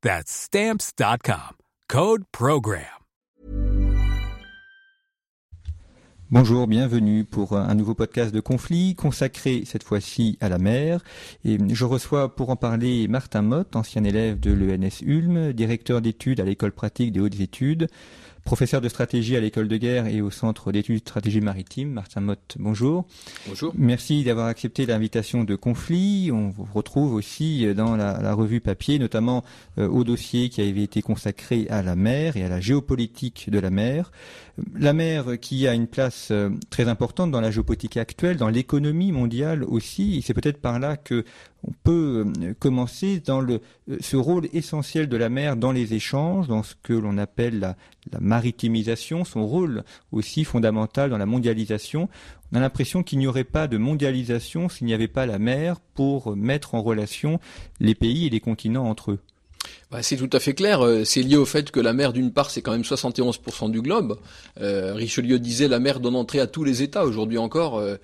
That's 0.00 0.30
stamps.com. 0.30 1.56
Code 1.88 2.22
Program. 2.30 2.84
Bonjour, 6.30 6.68
bienvenue 6.68 7.24
pour 7.24 7.56
un 7.56 7.74
nouveau 7.74 7.94
podcast 7.94 8.32
de 8.32 8.38
conflit 8.38 8.94
consacré 8.94 9.62
cette 9.64 9.82
fois-ci 9.82 10.36
à 10.40 10.48
la 10.48 10.58
mer. 10.58 11.02
Et 11.44 11.56
je 11.70 11.84
reçois 11.84 12.36
pour 12.36 12.50
en 12.50 12.56
parler 12.56 13.08
Martin 13.08 13.42
Mott, 13.42 13.74
ancien 13.74 14.04
élève 14.04 14.38
de 14.38 14.52
l'ENS 14.52 15.00
Ulm, 15.02 15.52
directeur 15.52 16.00
d'études 16.00 16.38
à 16.38 16.44
l'école 16.44 16.72
pratique 16.72 17.10
des 17.10 17.20
hautes 17.20 17.40
études, 17.40 17.88
professeur 18.48 18.80
de 18.80 18.88
stratégie 18.88 19.36
à 19.36 19.40
l'école 19.40 19.68
de 19.68 19.76
guerre 19.76 20.06
et 20.06 20.22
au 20.22 20.30
centre 20.30 20.72
d'études 20.72 20.94
de 20.94 21.00
stratégie 21.00 21.42
maritime. 21.42 21.90
Martin 21.90 22.22
Mott, 22.22 22.56
bonjour. 22.58 23.04
Bonjour. 23.46 23.74
Merci 23.76 24.24
d'avoir 24.24 24.46
accepté 24.46 24.86
l'invitation 24.86 25.44
de 25.44 25.54
Conflit. 25.54 26.30
On 26.32 26.48
vous 26.48 26.66
retrouve 26.72 27.12
aussi 27.12 27.66
dans 27.74 27.94
la, 27.94 28.22
la 28.22 28.32
revue 28.32 28.62
papier, 28.62 28.98
notamment 28.98 29.44
euh, 29.76 29.86
au 29.86 30.02
dossier 30.02 30.48
qui 30.48 30.62
avait 30.62 30.82
été 30.82 31.02
consacré 31.02 31.66
à 31.68 31.82
la 31.82 31.94
mer 31.94 32.38
et 32.38 32.42
à 32.42 32.48
la 32.48 32.58
géopolitique 32.58 33.50
de 33.50 33.58
la 33.58 33.68
mer. 33.68 34.12
La 34.74 34.94
mer 34.94 35.38
qui 35.38 35.68
a 35.68 35.74
une 35.74 35.86
place 35.86 36.28
euh, 36.30 36.48
très 36.70 36.88
importante 36.88 37.30
dans 37.30 37.42
la 37.42 37.50
géopolitique 37.50 37.98
actuelle, 37.98 38.38
dans 38.38 38.48
l'économie 38.48 39.12
mondiale 39.12 39.62
aussi. 39.62 40.22
C'est 40.22 40.32
peut-être 40.32 40.62
par 40.62 40.78
là 40.78 40.96
que 40.96 41.26
on 41.64 41.72
peut 41.82 42.24
euh, 42.40 42.54
commencer 42.58 43.20
dans 43.20 43.40
le, 43.40 43.60
ce 44.00 44.16
rôle 44.16 44.48
essentiel 44.52 45.08
de 45.08 45.16
la 45.16 45.28
mer 45.28 45.56
dans 45.56 45.72
les 45.72 45.94
échanges, 45.94 46.48
dans 46.48 46.62
ce 46.62 46.74
que 46.82 46.92
l'on 46.92 47.18
appelle 47.18 47.58
la, 47.58 47.76
la, 48.12 48.20
maritimisation, 48.20 49.24
son 49.24 49.46
rôle 49.46 49.84
aussi 50.12 50.44
fondamental 50.44 51.10
dans 51.10 51.18
la 51.18 51.26
mondialisation. 51.26 52.08
On 52.52 52.56
a 52.56 52.60
l'impression 52.60 53.02
qu'il 53.02 53.18
n'y 53.18 53.26
aurait 53.26 53.44
pas 53.44 53.66
de 53.66 53.76
mondialisation 53.76 54.68
s'il 54.68 54.86
n'y 54.86 54.94
avait 54.94 55.08
pas 55.08 55.26
la 55.26 55.38
mer 55.38 55.80
pour 55.80 56.36
mettre 56.36 56.74
en 56.74 56.82
relation 56.82 57.40
les 57.80 57.94
pays 57.94 58.26
et 58.26 58.30
les 58.30 58.40
continents 58.40 58.88
entre 58.88 59.12
eux. 59.12 59.20
Bah, 59.90 60.02
c'est 60.02 60.16
tout 60.16 60.28
à 60.34 60.38
fait 60.38 60.52
clair. 60.52 60.84
Euh, 60.84 61.04
c'est 61.04 61.22
lié 61.22 61.36
au 61.36 61.46
fait 61.46 61.70
que 61.70 61.80
la 61.80 61.94
mer, 61.94 62.12
d'une 62.12 62.30
part, 62.30 62.50
c'est 62.50 62.60
quand 62.60 62.72
même 62.72 62.82
71% 62.82 63.70
du 63.70 63.80
globe. 63.80 64.18
Euh, 64.60 64.92
Richelieu 64.92 65.38
disait 65.38 65.66
la 65.66 65.78
mer 65.78 65.98
donne 66.00 66.14
entrée 66.14 66.40
à 66.40 66.46
tous 66.46 66.62
les 66.62 66.82
États. 66.82 67.06
Aujourd'hui 67.06 67.38
encore, 67.38 67.78
euh, 67.78 67.96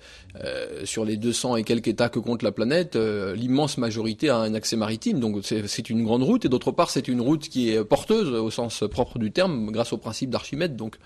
sur 0.83 1.05
les 1.05 1.15
200 1.15 1.57
et 1.57 1.63
quelques 1.63 1.89
États 1.89 2.09
que 2.09 2.17
compte 2.17 2.41
la 2.41 2.51
planète, 2.51 2.95
l'immense 2.95 3.77
majorité 3.77 4.29
a 4.29 4.37
un 4.37 4.55
accès 4.55 4.75
maritime. 4.75 5.19
Donc 5.19 5.37
c'est 5.43 5.89
une 5.89 6.03
grande 6.03 6.23
route. 6.23 6.45
Et 6.45 6.49
d'autre 6.49 6.71
part, 6.71 6.89
c'est 6.89 7.07
une 7.07 7.21
route 7.21 7.47
qui 7.49 7.69
est 7.69 7.83
porteuse 7.83 8.29
au 8.29 8.49
sens 8.49 8.83
propre 8.89 9.19
du 9.19 9.31
terme, 9.31 9.71
grâce 9.71 9.93
au 9.93 9.97
principe 9.97 10.31
d'Archimède. 10.31 10.75
Donc 10.75 10.97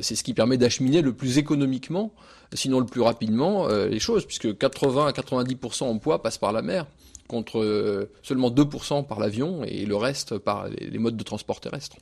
c'est 0.00 0.16
ce 0.16 0.22
qui 0.22 0.32
permet 0.32 0.56
d'acheminer 0.56 1.02
le 1.02 1.12
plus 1.12 1.36
économiquement, 1.36 2.12
sinon 2.54 2.80
le 2.80 2.86
plus 2.86 3.02
rapidement, 3.02 3.68
les 3.68 4.00
choses, 4.00 4.24
puisque 4.24 4.56
80 4.56 5.06
à 5.06 5.12
90% 5.12 5.84
en 5.84 5.98
poids 5.98 6.22
passent 6.22 6.38
par 6.38 6.52
la 6.52 6.62
mer 6.62 6.86
contre 7.30 7.60
euh, 7.60 8.10
seulement 8.22 8.50
2% 8.50 9.06
par 9.06 9.20
l'avion 9.20 9.62
et 9.62 9.86
le 9.86 9.94
reste 9.94 10.36
par 10.36 10.68
les 10.68 10.98
modes 10.98 11.16
de 11.16 11.22
transport 11.22 11.60
terrestre. 11.60 11.96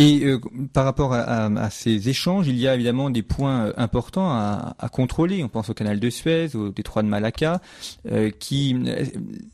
Et 0.00 0.20
euh, 0.22 0.38
par 0.72 0.84
rapport 0.84 1.12
à, 1.12 1.70
ces 1.70 2.08
échanges, 2.08 2.46
il 2.46 2.56
y 2.56 2.68
a 2.68 2.76
évidemment 2.76 3.10
des 3.10 3.24
points 3.24 3.66
euh, 3.66 3.72
importants 3.76 4.30
à, 4.30 4.88
contrôler. 4.92 5.42
On 5.42 5.48
pense 5.48 5.70
au 5.70 5.74
canal 5.74 5.98
de 5.98 6.08
Suez, 6.08 6.54
au 6.54 6.68
détroit 6.68 7.02
de 7.02 7.08
Malacca, 7.08 7.60
euh, 8.12 8.30
qui 8.30 8.76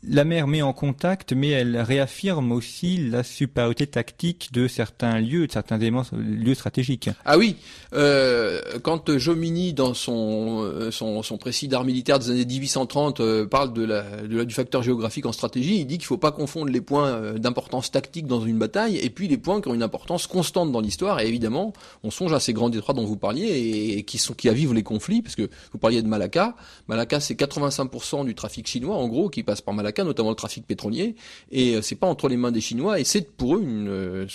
la 0.07 0.23
mer 0.23 0.45
met 0.45 0.61
en 0.61 0.71
contact, 0.71 1.33
mais 1.33 1.49
elle 1.49 1.77
réaffirme 1.77 2.51
aussi 2.51 2.97
la 2.97 3.23
supériorité 3.23 3.87
tactique 3.87 4.49
de 4.53 4.67
certains 4.67 5.19
lieux, 5.19 5.47
de 5.47 5.51
certains 5.51 5.79
éléments, 5.79 6.03
lieux 6.13 6.53
stratégiques. 6.53 7.09
Ah 7.25 7.39
oui, 7.39 7.55
quand 7.91 9.17
Jomini 9.17 9.73
dans 9.73 9.95
son, 9.95 10.91
son, 10.91 11.37
précis 11.39 11.67
d'art 11.67 11.85
militaire 11.85 12.19
des 12.19 12.29
années 12.29 12.45
1830 12.45 13.45
parle 13.45 13.73
de 13.73 13.83
la, 13.83 14.03
du 14.45 14.53
facteur 14.53 14.83
géographique 14.83 15.25
en 15.25 15.31
stratégie, 15.31 15.79
il 15.79 15.85
dit 15.85 15.97
qu'il 15.97 16.03
ne 16.03 16.07
faut 16.07 16.17
pas 16.17 16.31
confondre 16.31 16.71
les 16.71 16.81
points 16.81 17.33
d'importance 17.33 17.89
tactique 17.89 18.27
dans 18.27 18.45
une 18.45 18.59
bataille 18.59 18.97
et 18.97 19.09
puis 19.09 19.27
les 19.27 19.37
points 19.37 19.59
qui 19.59 19.69
ont 19.69 19.73
une 19.73 19.83
importance 19.83 20.27
constante 20.35 20.69
dans 20.69 20.81
l'histoire 20.81 21.21
et 21.21 21.27
évidemment 21.29 21.71
on 22.03 22.11
songe 22.11 22.33
à 22.33 22.41
ces 22.41 22.51
grands 22.51 22.69
détroits 22.69 22.93
dont 22.93 23.05
vous 23.05 23.15
parliez 23.15 23.95
et, 23.97 24.03
qui 24.03 24.17
sont 24.17 24.33
qui 24.33 24.49
avivent 24.49 24.73
les 24.73 24.83
conflits 24.83 25.21
parce 25.21 25.35
que 25.35 25.49
vous 25.71 25.77
parliez 25.77 26.01
de 26.01 26.09
Malacca. 26.09 26.57
Malacca 26.89 27.21
c'est 27.21 27.35
85% 27.35 28.25
du 28.25 28.35
trafic 28.35 28.67
chinois 28.67 28.97
en 28.97 29.07
gros 29.07 29.29
qui 29.29 29.43
passe 29.43 29.61
par 29.61 29.73
Malacca 29.73 30.03
notamment 30.03 30.31
le 30.31 30.35
trafic 30.35 30.67
pétrolier 30.67 31.15
et 31.51 31.75
euh, 31.75 31.81
c'est 31.81 31.95
pas 31.95 32.07
entre 32.07 32.27
les 32.27 32.35
mains 32.35 32.51
des 32.51 32.59
Chinois 32.59 32.99
et 32.99 33.05
c'est 33.05 33.31
pour 33.31 33.55
eux 33.55 33.61
une, 33.61 33.87
euh, 33.87 34.27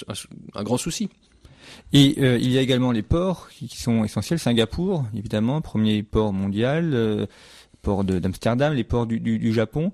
un, 0.54 0.62
grand 0.62 0.78
souci. 0.78 1.10
Et 1.92 2.14
euh, 2.18 2.38
il 2.40 2.50
y 2.50 2.56
a 2.56 2.62
également 2.62 2.92
les 2.92 3.02
ports 3.02 3.50
qui 3.50 3.68
sont 3.76 4.02
essentiels. 4.02 4.38
Singapour 4.38 5.04
évidemment 5.14 5.60
premier 5.60 6.02
port 6.02 6.32
mondial 6.32 7.28
port 7.82 8.04
d'Amsterdam 8.04 8.72
les 8.72 8.84
ports 8.84 9.06
du, 9.06 9.20
du, 9.20 9.52
Japon 9.52 9.92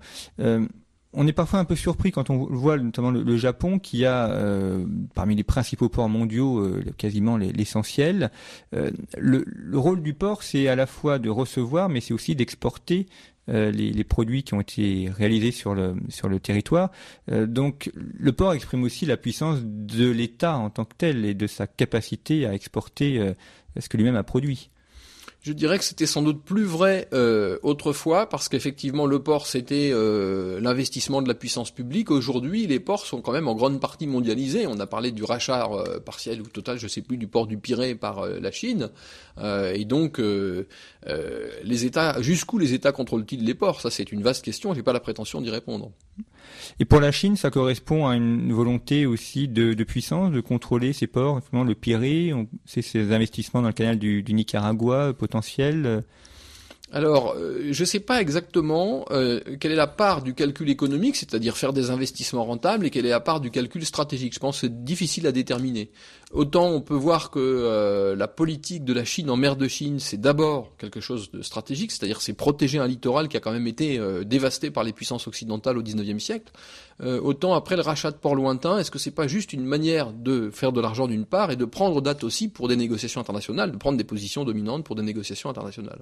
on 1.17 1.27
est 1.27 1.33
parfois 1.33 1.59
un 1.59 1.65
peu 1.65 1.75
surpris 1.75 2.13
quand 2.13 2.31
on 2.31 2.45
voit 2.45 2.77
notamment 2.77 3.11
le, 3.11 3.37
Japon 3.37 3.79
qui 3.79 4.05
a 4.05 4.31
euh, 4.31 4.85
parmi 5.15 5.35
les 5.35 5.43
principaux 5.43 5.89
ports 5.89 6.09
mondiaux 6.09 6.61
euh, 6.61 6.85
quasiment 6.99 7.37
l'essentiel. 7.39 8.31
Euh, 8.75 8.91
le, 9.17 9.45
le, 9.47 9.79
rôle 9.79 10.03
du 10.03 10.13
port, 10.13 10.43
c'est 10.43 10.69
à 10.69 10.77
la 10.77 10.87
fois 10.87 11.19
de 11.19 11.31
recevoir, 11.31 11.89
mais 11.89 12.01
c'est 12.01 12.15
aussi 12.15 12.37
d'exporter 12.37 13.07
les, 13.49 14.05
produits 14.05 14.43
qui 14.43 14.55
ont 14.55 14.61
été 14.61 15.09
réalisés 15.09 15.53
sur 15.53 15.75
le 15.75 16.39
territoire. 16.41 16.91
Donc 17.31 17.93
le 17.95 18.33
port 18.33 18.55
exprime 18.55 18.83
aussi 18.83 19.07
la 19.07 19.17
puissance 19.17 19.61
de 19.63 20.11
l'État 20.11 20.57
en 20.57 20.69
tant 20.69 20.85
que 20.85 20.95
tel 20.99 21.25
et 21.25 21.35
de 21.35 21.47
sa 21.47 21.69
capacité 21.69 22.45
à 22.45 22.55
exporter 22.55 23.35
ce 23.79 23.89
que 23.89 23.97
lui-même 23.97 24.17
a 24.17 24.25
produit. 24.25 24.71
Je 25.47 25.53
dirais 25.53 25.79
que 25.79 25.85
c'était 25.85 26.07
sans 26.07 26.23
doute 26.23 26.43
plus 26.43 26.65
vrai 26.65 27.07
euh, 27.13 27.61
autrefois 27.63 28.29
parce 28.29 28.49
qu'effectivement 28.49 29.07
le 29.07 29.23
port 29.23 29.47
c'était 29.47 29.91
euh, 29.93 30.59
l'investissement 30.59 31.23
de 31.23 31.29
la 31.29 31.35
puissance 31.35 31.71
publique. 31.71 32.11
Aujourd'hui, 32.11 32.67
les 32.67 32.81
ports 32.81 33.07
sont 33.07 33.21
quand 33.21 33.31
même 33.31 33.47
en 33.47 33.55
grande 33.55 33.81
partie 33.81 34.09
mondialisés. 34.09 34.67
On 34.67 34.81
a 34.81 34.89
parlé 34.89 35.13
du 35.13 35.23
rachat 35.23 35.71
euh, 35.71 36.01
partiel 36.01 36.43
ou 36.43 36.47
total, 36.47 36.81
je 36.81 36.89
sais 36.89 37.01
plus, 37.01 37.17
du 37.17 37.29
port 37.29 37.47
du 37.47 37.59
Pirée 37.59 37.95
par 37.95 38.27
la 38.27 38.51
Chine. 38.51 38.91
Et 39.41 39.85
donc 39.85 40.19
les 40.19 41.85
États, 41.85 42.21
jusqu'où 42.23 42.59
les 42.59 42.75
États 42.75 42.91
contrôlent-ils 42.91 43.45
les 43.45 43.55
ports? 43.55 43.81
Ça, 43.81 43.91
c'est 43.91 44.11
une 44.11 44.25
vaste 44.25 44.45
question. 44.45 44.75
J'ai 44.75 44.83
pas 44.83 44.93
la 44.93 44.99
prétention 44.99 45.41
d'y 45.41 45.51
répondre. 45.51 45.93
Et 46.81 46.85
pour 46.85 47.01
la 47.01 47.13
Chine, 47.13 47.37
ça 47.37 47.51
correspond 47.51 48.07
à 48.07 48.17
une 48.17 48.53
volonté 48.53 49.07
aussi 49.07 49.49
de, 49.49 49.73
puissance, 49.85 50.33
de 50.33 50.41
contrôler 50.41 50.93
ces 50.93 51.07
ports, 51.07 51.41
le 51.53 51.75
Pirée, 51.75 52.33
c'est 52.65 52.83
ces 52.83 53.13
investissements 53.13 53.63
dans 53.63 53.69
le 53.69 53.75
canal 53.75 53.99
du, 53.99 54.23
Nicaragua 54.29 55.13
potentiels 55.15 56.05
alors, 56.93 57.35
euh, 57.37 57.69
je 57.73 57.83
ne 57.83 57.85
sais 57.85 57.99
pas 57.99 58.21
exactement 58.21 59.07
euh, 59.11 59.41
quelle 59.59 59.73
est 59.73 59.77
la 59.77 59.89
part 59.89 60.23
du 60.23 60.35
calcul 60.35 60.71
économique, 60.71 61.17
c'est-à-dire 61.17 61.57
faire 61.57 61.73
des 61.73 61.91
investissements 61.91 62.45
rentables, 62.45 62.87
et 62.87 62.91
quelle 62.91 63.07
est 63.07 63.11
la 63.11 63.21
part 63.21 63.41
du 63.41 63.51
calcul 63.51 63.85
stratégique. 63.85 64.35
Je 64.35 64.39
pense 64.39 64.61
que 64.61 64.67
c'est 64.69 64.85
difficile 64.85 65.27
à 65.27 65.33
déterminer. 65.33 65.91
Autant 66.33 66.67
on 66.67 66.81
peut 66.81 66.95
voir 66.95 67.31
que 67.31 67.39
euh, 67.39 68.17
la 68.17 68.27
politique 68.27 68.85
de 68.85 68.93
la 68.93 69.05
Chine 69.05 69.31
en 69.31 69.37
mer 69.37 69.55
de 69.55 69.69
Chine, 69.69 70.01
c'est 70.01 70.21
d'abord 70.21 70.73
quelque 70.77 71.01
chose 71.01 71.31
de 71.31 71.41
stratégique, 71.41 71.93
c'est-à-dire 71.93 72.21
c'est 72.21 72.33
protéger 72.33 72.81
un 72.81 72.89
littoral 72.89 73.29
qui 73.29 73.37
a 73.37 73.41
quand 73.41 73.53
même 73.53 73.69
été 73.69 74.01
euh, 74.01 74.25
dévasté 74.25 74.73
par 74.73 74.83
les 74.83 74.93
puissances 74.93 75.29
occidentales 75.29 75.79
au 75.79 75.83
XIXe 75.83 76.23
siècle. 76.23 76.53
Euh, 77.03 77.21
autant 77.21 77.55
après 77.55 77.77
le 77.77 77.83
rachat 77.83 78.11
de 78.11 78.17
ports 78.17 78.35
lointains, 78.35 78.79
est-ce 78.79 78.91
que 78.91 78.99
c'est 78.99 79.13
pas 79.13 79.29
juste 79.29 79.53
une 79.53 79.65
manière 79.65 80.13
de 80.13 80.51
faire 80.51 80.73
de 80.73 80.81
l'argent 80.81 81.07
d'une 81.07 81.27
part 81.27 81.53
et 81.53 81.57
de 81.57 81.65
prendre 81.65 82.01
date 82.01 82.25
aussi 82.25 82.49
pour 82.49 82.67
des 82.67 82.77
négociations 82.77 83.21
internationales, 83.21 83.71
de 83.71 83.77
prendre 83.77 83.99
des 83.99 84.05
positions 84.05 84.45
dominantes 84.45 84.83
pour 84.83 84.97
des 84.97 85.03
négociations 85.03 85.49
internationales? 85.49 86.01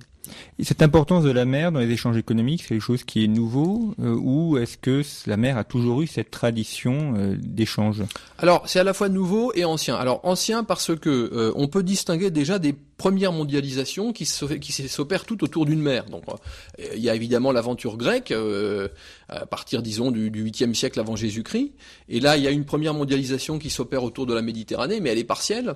Et 0.59 0.65
Cette 0.65 0.83
importance 0.83 1.25
de 1.25 1.33
la 1.33 1.45
mer 1.45 1.71
dans 1.71 1.81
les 1.81 1.91
échanges 1.91 2.17
économiques, 2.17 2.63
c'est 2.63 2.69
quelque 2.69 2.81
chose 2.81 3.05
qui 3.05 3.25
est 3.25 3.29
nouveau 3.29 3.95
ou 3.99 4.57
est-ce 4.57 4.79
que 4.79 5.03
la 5.27 5.37
mer 5.37 5.59
a 5.59 5.65
toujours 5.65 6.01
eu 6.01 6.07
cette 6.07 6.31
tradition 6.31 7.37
d'échange? 7.43 8.03
Alors, 8.39 8.63
c'est 8.67 8.79
à 8.79 8.85
la 8.85 8.95
fois 8.95 9.09
nouveau 9.09 9.53
et 9.55 9.65
ancien. 9.65 9.97
Alors, 9.97 10.21
ancien 10.25 10.65
parce 10.65 10.95
que 10.95 11.11
euh, 11.11 11.53
on 11.57 11.69
peut 11.69 11.83
distinguer 11.83 12.31
déjà 12.31 12.59
des 12.59 12.75
première 12.97 13.33
mondialisation 13.33 14.13
qui 14.13 14.25
s'opère 14.25 15.25
tout 15.25 15.43
autour 15.45 15.67
d'une 15.67 15.81
mer. 15.81 16.07
Donc, 16.07 16.25
euh, 16.29 16.85
il 16.95 17.03
y 17.03 17.11
a 17.11 17.15
évidemment 17.15 17.53
l'aventure 17.53 17.97
grecque 17.97 18.31
euh, 18.31 18.89
à 19.29 19.47
partir, 19.47 19.83
disons, 19.83 20.11
du, 20.11 20.31
du 20.31 20.45
8e 20.45 20.75
siècle 20.75 21.01
avant 21.01 21.17
Jésus-Christ. 21.17 21.73
Et 22.09 22.21
là, 22.21 22.37
il 22.37 22.43
y 22.43 22.47
a 22.47 22.51
une 22.51 22.65
première 22.65 22.95
mondialisation 22.95 23.59
qui 23.59 23.71
s'opère 23.71 24.05
autour 24.05 24.27
de 24.27 24.35
la 24.35 24.43
Méditerranée, 24.43 25.01
mais 25.01 25.11
elle 25.11 25.19
est 25.19 25.25
partielle 25.25 25.75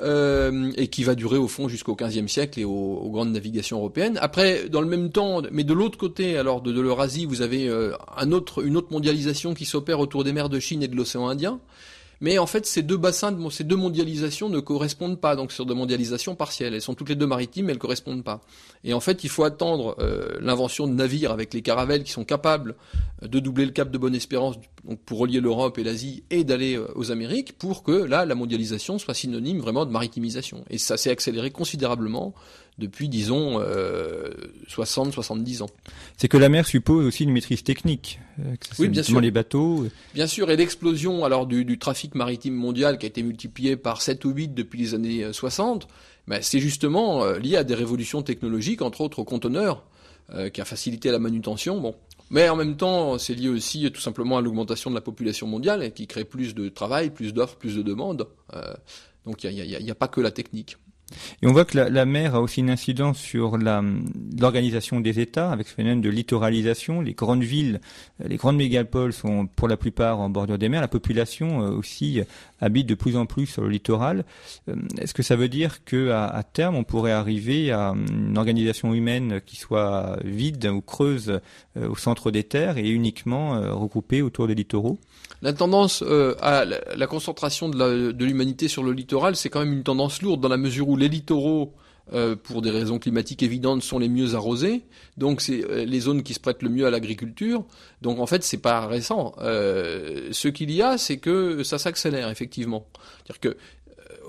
euh, 0.00 0.70
et 0.76 0.88
qui 0.88 1.04
va 1.04 1.14
durer 1.14 1.38
au 1.38 1.48
fond 1.48 1.68
jusqu'au 1.68 1.94
15e 1.94 2.28
siècle 2.28 2.60
et 2.60 2.64
aux, 2.64 3.10
grandes 3.10 3.32
navigations 3.32 3.78
européennes. 3.78 4.18
Après, 4.20 4.68
dans 4.68 4.80
le 4.80 4.88
même 4.88 5.10
temps, 5.10 5.42
mais 5.50 5.64
de 5.64 5.74
l'autre 5.74 5.98
côté, 5.98 6.36
alors 6.36 6.62
de, 6.62 6.80
l'Eurasie, 6.80 7.26
vous 7.26 7.42
avez 7.42 7.68
une 7.68 8.34
autre 8.34 8.92
mondialisation 8.92 9.54
qui 9.54 9.64
s'opère 9.64 9.98
autour 9.98 10.24
des 10.24 10.32
mers 10.32 10.48
de 10.48 10.60
Chine 10.60 10.82
et 10.82 10.88
de 10.88 10.96
l'océan 10.96 11.28
Indien. 11.28 11.60
Mais 12.20 12.38
en 12.38 12.46
fait, 12.46 12.66
ces 12.66 12.82
deux 12.82 12.98
bassins, 12.98 13.36
ces 13.50 13.64
deux 13.64 13.76
mondialisations 13.76 14.50
ne 14.50 14.60
correspondent 14.60 15.20
pas, 15.20 15.36
donc 15.36 15.52
sur 15.52 15.64
de 15.64 15.72
mondialisation 15.72 16.34
partielle. 16.34 16.74
Elles 16.74 16.82
sont 16.82 16.94
toutes 16.94 17.08
les 17.08 17.14
deux 17.14 17.26
maritimes, 17.26 17.66
mais 17.66 17.72
elles 17.72 17.78
correspondent 17.78 18.24
pas. 18.24 18.42
Et 18.84 18.92
en 18.92 19.00
fait, 19.00 19.24
il 19.24 19.30
faut 19.30 19.44
attendre 19.44 19.96
euh, 20.00 20.36
l'invention 20.40 20.86
de 20.86 20.92
navires 20.92 21.32
avec 21.32 21.54
les 21.54 21.62
caravelles 21.62 22.04
qui 22.04 22.12
sont 22.12 22.24
capables 22.24 22.76
euh, 23.22 23.28
de 23.28 23.40
doubler 23.40 23.64
le 23.64 23.72
cap 23.72 23.90
de 23.90 23.96
Bonne-Espérance 23.96 24.56
pour 25.06 25.18
relier 25.18 25.40
l'Europe 25.40 25.78
et 25.78 25.84
l'Asie 25.84 26.24
et 26.30 26.44
d'aller 26.44 26.76
euh, 26.76 26.92
aux 26.94 27.10
Amériques 27.10 27.56
pour 27.56 27.82
que 27.82 27.92
là, 27.92 28.26
la 28.26 28.34
mondialisation 28.34 28.98
soit 28.98 29.14
synonyme 29.14 29.60
vraiment 29.60 29.86
de 29.86 29.90
maritimisation. 29.90 30.64
Et 30.68 30.76
ça 30.76 30.98
s'est 30.98 31.10
accéléré 31.10 31.50
considérablement 31.50 32.34
depuis, 32.80 33.08
disons, 33.08 33.60
euh, 33.60 34.30
60-70 34.68 35.62
ans. 35.62 35.70
C'est 36.16 36.28
que 36.28 36.36
la 36.36 36.48
mer 36.48 36.66
suppose 36.66 37.06
aussi 37.06 37.24
une 37.24 37.32
maîtrise 37.32 37.62
technique. 37.62 38.18
Euh, 38.40 38.54
oui, 38.78 38.88
bien 38.88 39.02
sûr. 39.02 39.20
les 39.20 39.30
bateaux. 39.30 39.86
Bien 40.14 40.26
sûr, 40.26 40.50
et 40.50 40.56
l'explosion 40.56 41.24
alors 41.24 41.46
du, 41.46 41.64
du, 41.64 41.78
trafic 41.78 42.14
maritime 42.14 42.54
mondial 42.54 42.98
qui 42.98 43.06
a 43.06 43.08
été 43.08 43.22
multiplié 43.22 43.76
par 43.76 44.02
7 44.02 44.24
ou 44.24 44.30
8 44.30 44.54
depuis 44.54 44.80
les 44.80 44.94
années 44.94 45.32
60, 45.32 45.84
euh, 45.84 45.86
ben, 46.26 46.40
c'est 46.42 46.60
justement 46.60 47.22
euh, 47.22 47.38
lié 47.38 47.56
à 47.56 47.64
des 47.64 47.74
révolutions 47.74 48.22
technologiques, 48.22 48.82
entre 48.82 49.00
autres 49.02 49.20
au 49.20 49.24
conteneur, 49.24 49.84
qui 50.54 50.60
a 50.60 50.64
facilité 50.64 51.10
la 51.10 51.18
manutention. 51.18 51.80
Bon, 51.80 51.96
mais 52.30 52.48
en 52.48 52.54
même 52.54 52.76
temps, 52.76 53.18
c'est 53.18 53.34
lié 53.34 53.48
aussi 53.48 53.90
tout 53.90 54.00
simplement 54.00 54.38
à 54.38 54.40
l'augmentation 54.40 54.88
de 54.88 54.94
la 54.94 55.00
population 55.00 55.48
mondiale 55.48 55.92
qui 55.92 56.06
crée 56.06 56.24
plus 56.24 56.54
de 56.54 56.68
travail, 56.68 57.10
plus 57.10 57.34
d'offres, 57.34 57.56
plus 57.56 57.74
de 57.74 57.82
demandes. 57.82 58.28
Euh, 58.54 58.72
donc 59.26 59.42
il 59.42 59.52
n'y 59.52 59.74
a, 59.74 59.78
a, 59.78 59.90
a, 59.90 59.94
pas 59.96 60.06
que 60.06 60.20
la 60.20 60.30
technique. 60.30 60.76
Et 61.42 61.46
on 61.46 61.52
voit 61.52 61.64
que 61.64 61.78
la, 61.78 62.04
mer 62.04 62.34
a 62.34 62.40
aussi 62.40 62.60
une 62.60 62.70
incidence 62.70 63.18
sur 63.18 63.56
l'organisation 63.58 65.00
des 65.00 65.20
États, 65.20 65.50
avec 65.50 65.68
ce 65.68 65.74
phénomène 65.74 66.00
de 66.00 66.10
littoralisation. 66.10 67.00
Les 67.00 67.14
grandes 67.14 67.42
villes, 67.42 67.80
les 68.24 68.36
grandes 68.36 68.56
mégapoles 68.56 69.12
sont 69.12 69.46
pour 69.46 69.68
la 69.68 69.76
plupart 69.76 70.20
en 70.20 70.30
bordure 70.30 70.58
des 70.58 70.68
mers. 70.68 70.80
La 70.80 70.88
population 70.88 71.62
euh, 71.62 71.70
aussi 71.70 72.20
habite 72.60 72.86
de 72.86 72.94
plus 72.94 73.16
en 73.16 73.26
plus 73.26 73.46
sur 73.46 73.62
le 73.62 73.68
littoral. 73.68 74.24
Euh, 74.68 74.76
est-ce 74.98 75.14
que 75.14 75.22
ça 75.22 75.36
veut 75.36 75.48
dire 75.48 75.84
que 75.84 76.10
à, 76.10 76.26
à, 76.26 76.42
terme, 76.42 76.76
on 76.76 76.84
pourrait 76.84 77.12
arriver 77.12 77.72
à 77.72 77.94
une 78.10 78.38
organisation 78.38 78.94
humaine 78.94 79.40
qui 79.44 79.56
soit 79.56 80.18
vide 80.24 80.66
ou 80.66 80.80
creuse 80.80 81.40
euh, 81.76 81.88
au 81.88 81.96
centre 81.96 82.30
des 82.30 82.44
terres 82.44 82.78
et 82.78 82.88
uniquement 82.88 83.60
regroupée 83.74 84.22
autour 84.22 84.46
des 84.46 84.54
littoraux? 84.54 84.98
La 85.42 85.52
tendance 85.52 86.02
euh, 86.06 86.34
à 86.40 86.64
la, 86.64 87.06
concentration 87.06 87.68
de 87.68 88.24
l'humanité 88.24 88.68
sur 88.68 88.82
le 88.82 88.92
littoral, 88.92 89.36
c'est 89.36 89.48
quand 89.48 89.60
même 89.60 89.72
une 89.72 89.82
tendance 89.82 90.22
lourde 90.22 90.40
dans 90.40 90.48
la 90.48 90.58
mesure 90.58 90.88
où 90.88 90.96
les 90.96 91.08
littoraux, 91.08 91.72
euh, 92.12 92.36
pour 92.36 92.60
des 92.60 92.70
raisons 92.70 92.98
climatiques 92.98 93.42
évidentes, 93.42 93.82
sont 93.82 93.98
les 93.98 94.08
mieux 94.08 94.34
arrosés. 94.34 94.82
Donc 95.16 95.40
c'est 95.40 95.64
euh, 95.64 95.84
les 95.84 96.00
zones 96.00 96.22
qui 96.22 96.34
se 96.34 96.40
prêtent 96.40 96.62
le 96.62 96.68
mieux 96.68 96.86
à 96.86 96.90
l'agriculture. 96.90 97.64
Donc 98.02 98.18
en 98.18 98.26
fait, 98.26 98.42
c'est 98.44 98.58
pas 98.58 98.86
récent. 98.86 99.34
ce 99.38 100.48
qu'il 100.48 100.70
y 100.70 100.82
a, 100.82 100.98
c'est 100.98 101.18
que 101.18 101.62
ça 101.62 101.78
s'accélère 101.78 102.28
effectivement. 102.28 102.86
C'est-à-dire 103.24 103.40
que 103.40 103.56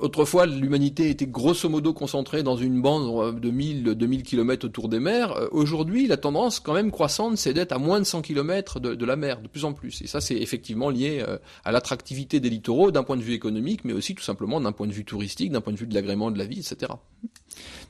autrefois, 0.01 0.45
l'humanité 0.45 1.09
était 1.09 1.27
grosso 1.27 1.69
modo 1.69 1.94
concentrée 1.94 2.44
dans 2.44 2.57
une 2.57 2.81
bande 2.81 3.39
de 3.39 3.50
1000, 3.50 3.83
2000 3.83 4.24
km 4.24 4.65
autour 4.65 4.89
des 4.89 5.00
mers. 5.00 5.31
Euh, 5.31 5.48
aujourd'hui, 5.51 6.07
la 6.07 6.18
tendance 6.18 6.59
quand 6.59 6.74
même 6.74 6.92
croissante, 6.92 7.38
c'est 7.38 7.53
d'être 7.53 7.71
à 7.71 7.77
moins 7.77 8.00
de 8.00 8.06
100 8.06 8.21
km 8.21 8.80
de, 8.80 9.06
la 9.06 9.15
mer, 9.15 9.42
de 9.42 9.48
plus 9.48 9.65
en 9.65 9.74
plus. 9.74 10.01
Et 10.01 10.07
ça, 10.07 10.19
c'est 10.21 10.36
effectivement 10.36 10.89
lié 10.89 11.24
euh, 11.27 11.38
à 11.63 11.71
l'attractivité 11.71 12.39
des 12.39 12.50
littoraux 12.50 12.92
d'un 12.92 13.03
point 13.03 13.18
de 13.18 13.21
vue 13.21 13.33
économique, 13.33 13.86
mais 13.86 13.94
aussi 13.94 14.15
tout 14.15 14.24
simplement 14.24 14.59
d'un 14.59 14.71
point 14.71 14.88
de 14.88 14.94
vue 14.94 15.06
touristique, 15.06 15.51
d'un 15.51 15.62
point 15.62 15.74
de 15.74 15.77
vue 15.77 15.88
de 15.88 15.94
l'agrément 15.94 16.31
de 16.31 16.38
la 16.38 16.45
vie, 16.45 16.59
etc. 16.59 16.92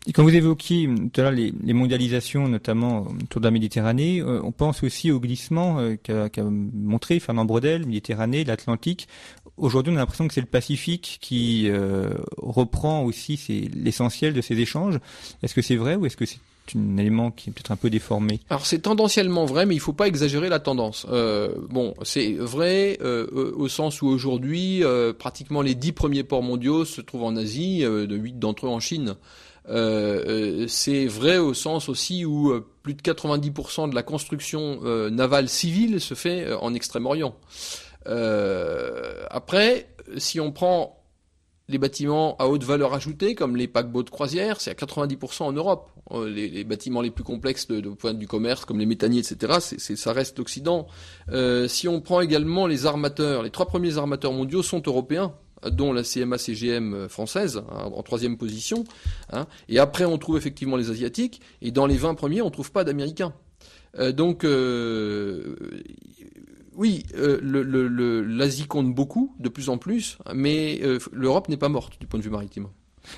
Et 0.07 0.13
quand 0.13 0.23
vous 0.23 0.35
évoquiez 0.35 0.89
tout 1.13 1.21
à 1.21 1.23
l'heure 1.23 1.31
les, 1.31 1.73
mondialisations, 1.73 2.47
notamment 2.47 3.07
autour 3.23 3.39
de 3.39 3.45
la 3.45 3.51
Méditerranée, 3.51 4.21
euh, 4.21 4.41
on 4.43 4.51
pense 4.51 4.83
aussi 4.83 5.11
au 5.11 5.19
glissement 5.19 5.77
qu'a 6.03 6.29
montré 6.43 7.19
Fernand 7.19 7.45
Brodel, 7.45 7.85
Méditerranée, 7.85 8.43
l'Atlantique, 8.43 9.07
Aujourd'hui, 9.61 9.93
on 9.93 9.95
a 9.97 9.99
l'impression 9.99 10.27
que 10.27 10.33
c'est 10.33 10.41
le 10.41 10.47
Pacifique 10.47 11.19
qui 11.21 11.69
euh, 11.69 12.00
reprend 12.37 13.03
aussi 13.03 13.69
l'essentiel 13.75 14.33
de 14.33 14.41
ces 14.41 14.59
échanges. 14.59 14.99
Est-ce 15.43 15.53
que 15.53 15.61
c'est 15.61 15.75
vrai 15.75 15.95
ou 15.95 16.05
est-ce 16.05 16.17
que 16.17 16.25
c'est 16.25 16.39
un 16.75 16.97
élément 16.97 17.31
qui 17.31 17.49
est 17.49 17.53
peut-être 17.53 17.71
un 17.71 17.75
peu 17.75 17.89
déformé? 17.89 18.39
Alors 18.49 18.65
c'est 18.65 18.79
tendanciellement 18.79 19.45
vrai, 19.45 19.65
mais 19.65 19.75
il 19.75 19.79
ne 19.79 19.83
faut 19.83 19.93
pas 19.93 20.07
exagérer 20.07 20.49
la 20.49 20.59
tendance. 20.59 21.05
Euh, 21.09 21.49
bon, 21.69 21.93
c'est 22.03 22.33
vrai 22.33 22.97
euh, 23.01 23.51
au 23.55 23.67
sens 23.67 24.01
où 24.01 24.07
aujourd'hui, 24.07 24.83
pratiquement 25.17 25.61
les 25.61 25.75
dix 25.75 25.91
premiers 25.91 26.23
ports 26.23 26.43
mondiaux 26.43 26.85
se 26.85 27.01
trouvent 27.01 27.23
en 27.23 27.35
Asie, 27.35 27.81
de 27.81 28.15
huit 28.15 28.39
d'entre 28.39 28.67
eux 28.67 28.69
en 28.69 28.79
Chine. 28.79 29.15
c'est 29.67 31.05
vrai 31.05 31.37
au 31.37 31.53
sens 31.53 31.89
aussi 31.89 32.25
où 32.25 32.53
plus 32.83 32.93
de 32.93 33.01
90% 33.01 33.89
de 33.89 33.95
la 33.95 34.03
construction 34.03 34.79
navale 35.09 35.49
civile 35.49 35.99
se 35.99 36.13
fait 36.13 36.53
en 36.53 36.73
Extrême-Orient. 36.73 37.35
Euh, 38.07 39.25
après, 39.29 39.87
si 40.17 40.39
on 40.39 40.51
prend 40.51 41.00
les 41.71 41.77
bâtiments 41.77 42.35
à 42.37 42.47
haute 42.47 42.63
valeur 42.63 42.93
ajoutée, 42.93 43.35
comme 43.35 43.55
les 43.55 43.67
paquebots 43.67 44.03
de 44.03 44.09
croisière, 44.09 44.61
c'est 44.61 44.71
à 44.71 44.73
90% 44.73 45.43
en 45.43 45.53
Europe. 45.53 45.89
Euh, 46.11 46.29
les, 46.29 46.63
bâtiments 46.63 47.01
les 47.01 47.11
plus 47.11 47.23
complexes 47.23 47.67
de, 47.67 47.89
point 47.89 48.13
du 48.13 48.27
commerce, 48.27 48.65
comme 48.65 48.79
les 48.79 48.85
méthaniers, 48.85 49.19
etc., 49.19 49.59
ça 49.59 50.13
reste 50.13 50.37
l'Occident. 50.37 50.87
Euh, 51.29 51.67
si 51.67 51.87
on 51.87 52.01
prend 52.01 52.21
également 52.21 52.67
les 52.67 52.85
armateurs, 52.85 53.43
les 53.43 53.49
trois 53.49 53.65
premiers 53.65 53.97
armateurs 53.97 54.33
mondiaux 54.33 54.63
sont 54.63 54.81
européens 54.85 55.33
dont 55.63 55.93
la 55.93 56.01
CMA-CGM 56.01 57.07
française, 57.07 57.57
hein, 57.69 57.91
en 57.93 58.01
troisième 58.01 58.35
position. 58.35 58.83
Hein. 59.31 59.45
et 59.69 59.77
après, 59.77 60.05
on 60.05 60.17
trouve 60.17 60.37
effectivement 60.37 60.75
les 60.75 60.89
Asiatiques. 60.89 61.39
Et 61.61 61.71
dans 61.71 61.85
les 61.85 61.97
20 61.97 62.15
premiers, 62.15 62.41
on 62.41 62.45
ne 62.45 62.51
trouve 62.51 62.71
pas 62.71 62.83
d'Américains. 62.83 63.33
donc, 64.13 64.43
oui, 66.81 67.05
euh, 67.15 68.25
l'Asie 68.27 68.65
compte 68.65 68.91
beaucoup, 68.91 69.35
de 69.37 69.49
plus 69.49 69.69
en 69.69 69.77
plus, 69.77 70.17
mais 70.33 70.79
euh, 70.81 70.97
l'Europe 71.11 71.47
n'est 71.47 71.55
pas 71.55 71.69
morte 71.69 71.99
du 71.99 72.07
point 72.07 72.19
de 72.19 72.23
vue 72.23 72.31
maritime. 72.31 72.69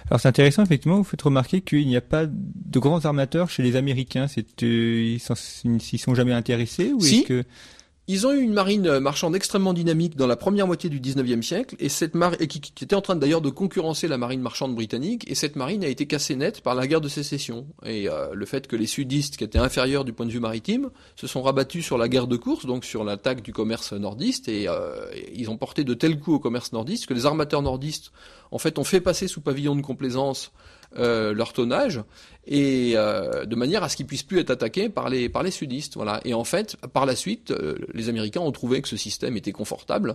Alors 0.10 0.20
c'est 0.20 0.28
intéressant, 0.28 0.64
effectivement, 0.64 0.98
vous 0.98 1.06
faites 1.06 1.22
remarquer 1.22 1.62
qu'il 1.62 1.88
n'y 1.88 1.96
a 1.96 2.02
pas 2.02 2.26
de 2.26 2.80
grands 2.80 3.06
armateurs 3.06 3.50
chez 3.50 3.64
les 3.64 3.78
Américains. 3.78 4.28
C'est, 4.28 4.64
euh, 4.64 5.18
ils 5.64 5.82
s'y 5.82 5.98
sont 5.98 6.14
jamais 6.14 6.34
intéressés 6.34 6.92
ou 6.92 7.00
est-ce 7.00 7.24
que 7.24 7.46
ils 8.08 8.28
ont 8.28 8.34
eu 8.34 8.42
une 8.42 8.54
marine 8.54 9.00
marchande 9.00 9.34
extrêmement 9.34 9.74
dynamique 9.74 10.18
dans 10.18 10.28
la 10.28 10.36
première 10.36 10.68
moitié 10.68 10.90
du 10.90 11.00
19e 11.00 11.42
siècle, 11.42 11.76
et 11.80 11.88
cette 11.88 12.16
marine, 12.16 12.48
qui, 12.48 12.60
était 12.60 12.96
en 12.96 13.02
train 13.02 13.16
d'ailleurs 13.16 13.40
de 13.40 13.50
concurrencer 13.50 14.10
la 14.10 14.18
marine 14.18 14.42
marchande 14.42 14.76
britannique, 14.76 15.24
et 15.30 15.36
cette 15.36 15.56
marine 15.56 15.86
a 15.86 15.88
été 15.88 16.06
cassée 16.06 16.36
nette 16.36 16.60
par 16.60 16.76
la 16.76 16.86
guerre 16.86 17.00
de 17.00 17.08
sécession. 17.08 17.66
Et 17.86 18.10
euh, 18.10 18.34
le 18.34 18.46
fait 18.46 18.68
que 18.68 18.76
les 18.76 18.88
sudistes, 18.88 19.38
qui 19.38 19.46
étaient 19.46 19.58
inférieurs 19.58 20.04
du 20.04 20.12
point 20.12 20.26
de 20.26 20.32
vue 20.32 20.42
maritime, 20.42 20.90
se 21.16 21.28
sont 21.28 21.42
rabattus 21.42 21.86
sur 21.86 21.98
la 21.98 22.10
guerre 22.10 22.28
de 22.28 22.36
course, 22.36 22.66
donc 22.66 22.84
sur 22.84 23.06
l'attaque 23.06 23.42
du 23.42 23.54
commerce 23.54 23.94
nordiste, 23.94 24.50
et, 24.50 24.68
euh, 24.68 25.06
ils 25.34 25.50
ont 25.50 25.58
porté 25.58 25.86
de 25.86 25.94
tels 25.94 26.20
coups 26.20 26.36
au 26.36 26.40
commerce 26.40 26.74
nordiste 26.74 27.06
que 27.06 27.14
les 27.14 27.26
armateurs 27.26 27.62
nordistes, 27.62 28.12
en 28.52 28.58
fait, 28.58 28.80
ont 28.80 28.84
fait 28.84 29.02
passer 29.02 29.30
sous 29.30 29.40
pavillon 29.40 29.78
de 29.78 29.82
complaisance 29.82 30.52
euh, 30.98 31.34
leur 31.34 31.54
tonnage 31.54 32.02
et 32.46 32.94
euh, 32.96 33.46
de 33.46 33.56
manière 33.56 33.84
à 33.84 33.90
ce 33.90 33.96
qu'ils 33.96 34.06
puissent 34.06 34.24
plus 34.24 34.40
être 34.40 34.52
attaqués 34.52 34.90
par 34.90 35.10
les 35.10 35.30
par 35.30 35.44
les 35.44 35.52
sudistes. 35.52 35.96
Voilà. 35.96 36.22
Et 36.26 36.34
en 36.34 36.44
fait, 36.44 36.76
par 36.94 37.06
la 37.06 37.16
suite, 37.16 37.52
euh, 37.52 37.76
les 37.94 38.10
Américains 38.10 38.42
ont 38.42 38.52
trouvé 38.52 38.82
que 38.82 38.88
ce 38.88 38.98
système 38.98 39.36
était 39.38 39.52
confortable 39.52 40.14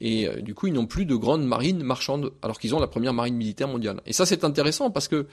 et 0.00 0.28
du 0.42 0.54
coup, 0.54 0.66
ils 0.66 0.72
n'ont 0.72 0.86
plus 0.86 1.04
de 1.04 1.14
grandes 1.16 1.44
marines 1.44 1.82
marchandes 1.82 2.32
alors 2.42 2.58
qu'ils 2.58 2.74
ont 2.74 2.80
la 2.80 2.86
première 2.86 3.12
marine 3.12 3.34
militaire 3.34 3.68
mondiale. 3.68 4.00
Et 4.06 4.12
ça, 4.12 4.24
c'est 4.24 4.44
intéressant 4.44 4.90
parce 4.90 5.08
que 5.08 5.26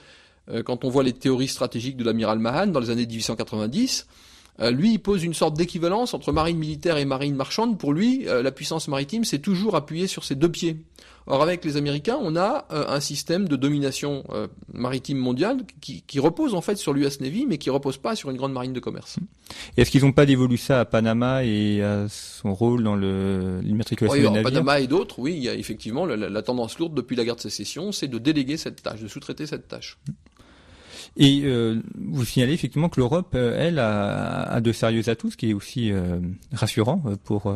quand 0.64 0.84
on 0.84 0.88
voit 0.88 1.02
les 1.02 1.12
théories 1.12 1.48
stratégiques 1.48 1.96
de 1.96 2.04
l'amiral 2.04 2.38
Mahan 2.38 2.68
dans 2.68 2.80
les 2.80 2.90
années 2.90 3.06
1890, 3.06 4.06
lui, 4.60 4.94
il 4.94 4.98
pose 4.98 5.22
une 5.24 5.34
sorte 5.34 5.56
d'équivalence 5.56 6.14
entre 6.14 6.32
marine 6.32 6.58
militaire 6.58 6.96
et 6.96 7.04
marine 7.04 7.34
marchande. 7.34 7.78
Pour 7.78 7.92
lui, 7.92 8.24
la 8.24 8.50
puissance 8.50 8.88
maritime, 8.88 9.24
c'est 9.24 9.38
toujours 9.38 9.76
appuyé 9.76 10.06
sur 10.06 10.24
ses 10.24 10.34
deux 10.34 10.50
pieds. 10.50 10.78
Or, 11.30 11.42
avec 11.42 11.62
les 11.62 11.76
Américains, 11.76 12.18
on 12.22 12.36
a 12.36 12.64
euh, 12.72 12.86
un 12.88 13.00
système 13.00 13.48
de 13.48 13.56
domination 13.56 14.24
euh, 14.30 14.46
maritime 14.72 15.18
mondiale 15.18 15.58
qui, 15.82 16.02
repose 16.18 16.54
en 16.54 16.62
fait 16.62 16.76
sur 16.76 16.94
l'US 16.94 17.20
Navy, 17.20 17.44
mais 17.46 17.58
qui 17.58 17.68
repose 17.68 17.98
pas 17.98 18.16
sur 18.16 18.30
une 18.30 18.38
grande 18.38 18.54
marine 18.54 18.72
de 18.72 18.80
commerce. 18.80 19.16
Est-ce 19.76 19.90
qu'ils 19.90 20.04
n'ont 20.04 20.12
pas 20.12 20.24
dévolu 20.24 20.56
ça 20.56 20.80
à 20.80 20.84
Panama 20.86 21.44
et 21.44 21.82
à 21.82 22.06
son 22.08 22.54
rôle 22.54 22.82
dans 22.82 22.96
l'immatriculation 22.96 24.30
oui, 24.30 24.38
des 24.38 24.42
Panama 24.42 24.80
et 24.80 24.86
d'autres, 24.86 25.18
oui, 25.18 25.34
il 25.36 25.42
y 25.42 25.50
a 25.50 25.54
effectivement 25.54 26.06
la, 26.06 26.42
tendance 26.42 26.78
lourde 26.78 26.94
depuis 26.94 27.14
la 27.14 27.26
guerre 27.26 27.36
de 27.36 27.42
sécession, 27.42 27.92
c'est 27.92 28.08
de 28.08 28.16
déléguer 28.16 28.56
cette 28.56 28.82
tâche, 28.82 29.02
de 29.02 29.08
sous-traiter 29.08 29.44
cette 29.46 29.68
tâche. 29.68 29.98
Et 31.20 31.42
euh, 31.42 31.82
vous 31.96 32.24
signalez 32.24 32.52
effectivement 32.52 32.88
que 32.88 33.00
l'Europe, 33.00 33.32
euh, 33.34 33.56
elle, 33.58 33.80
a, 33.80 34.42
a, 34.42 34.60
de 34.60 34.70
sérieux 34.70 35.08
atouts, 35.08 35.32
ce 35.32 35.36
qui 35.36 35.50
est 35.50 35.52
aussi 35.52 35.90
euh, 35.90 36.20
rassurant 36.52 37.02
pour 37.24 37.52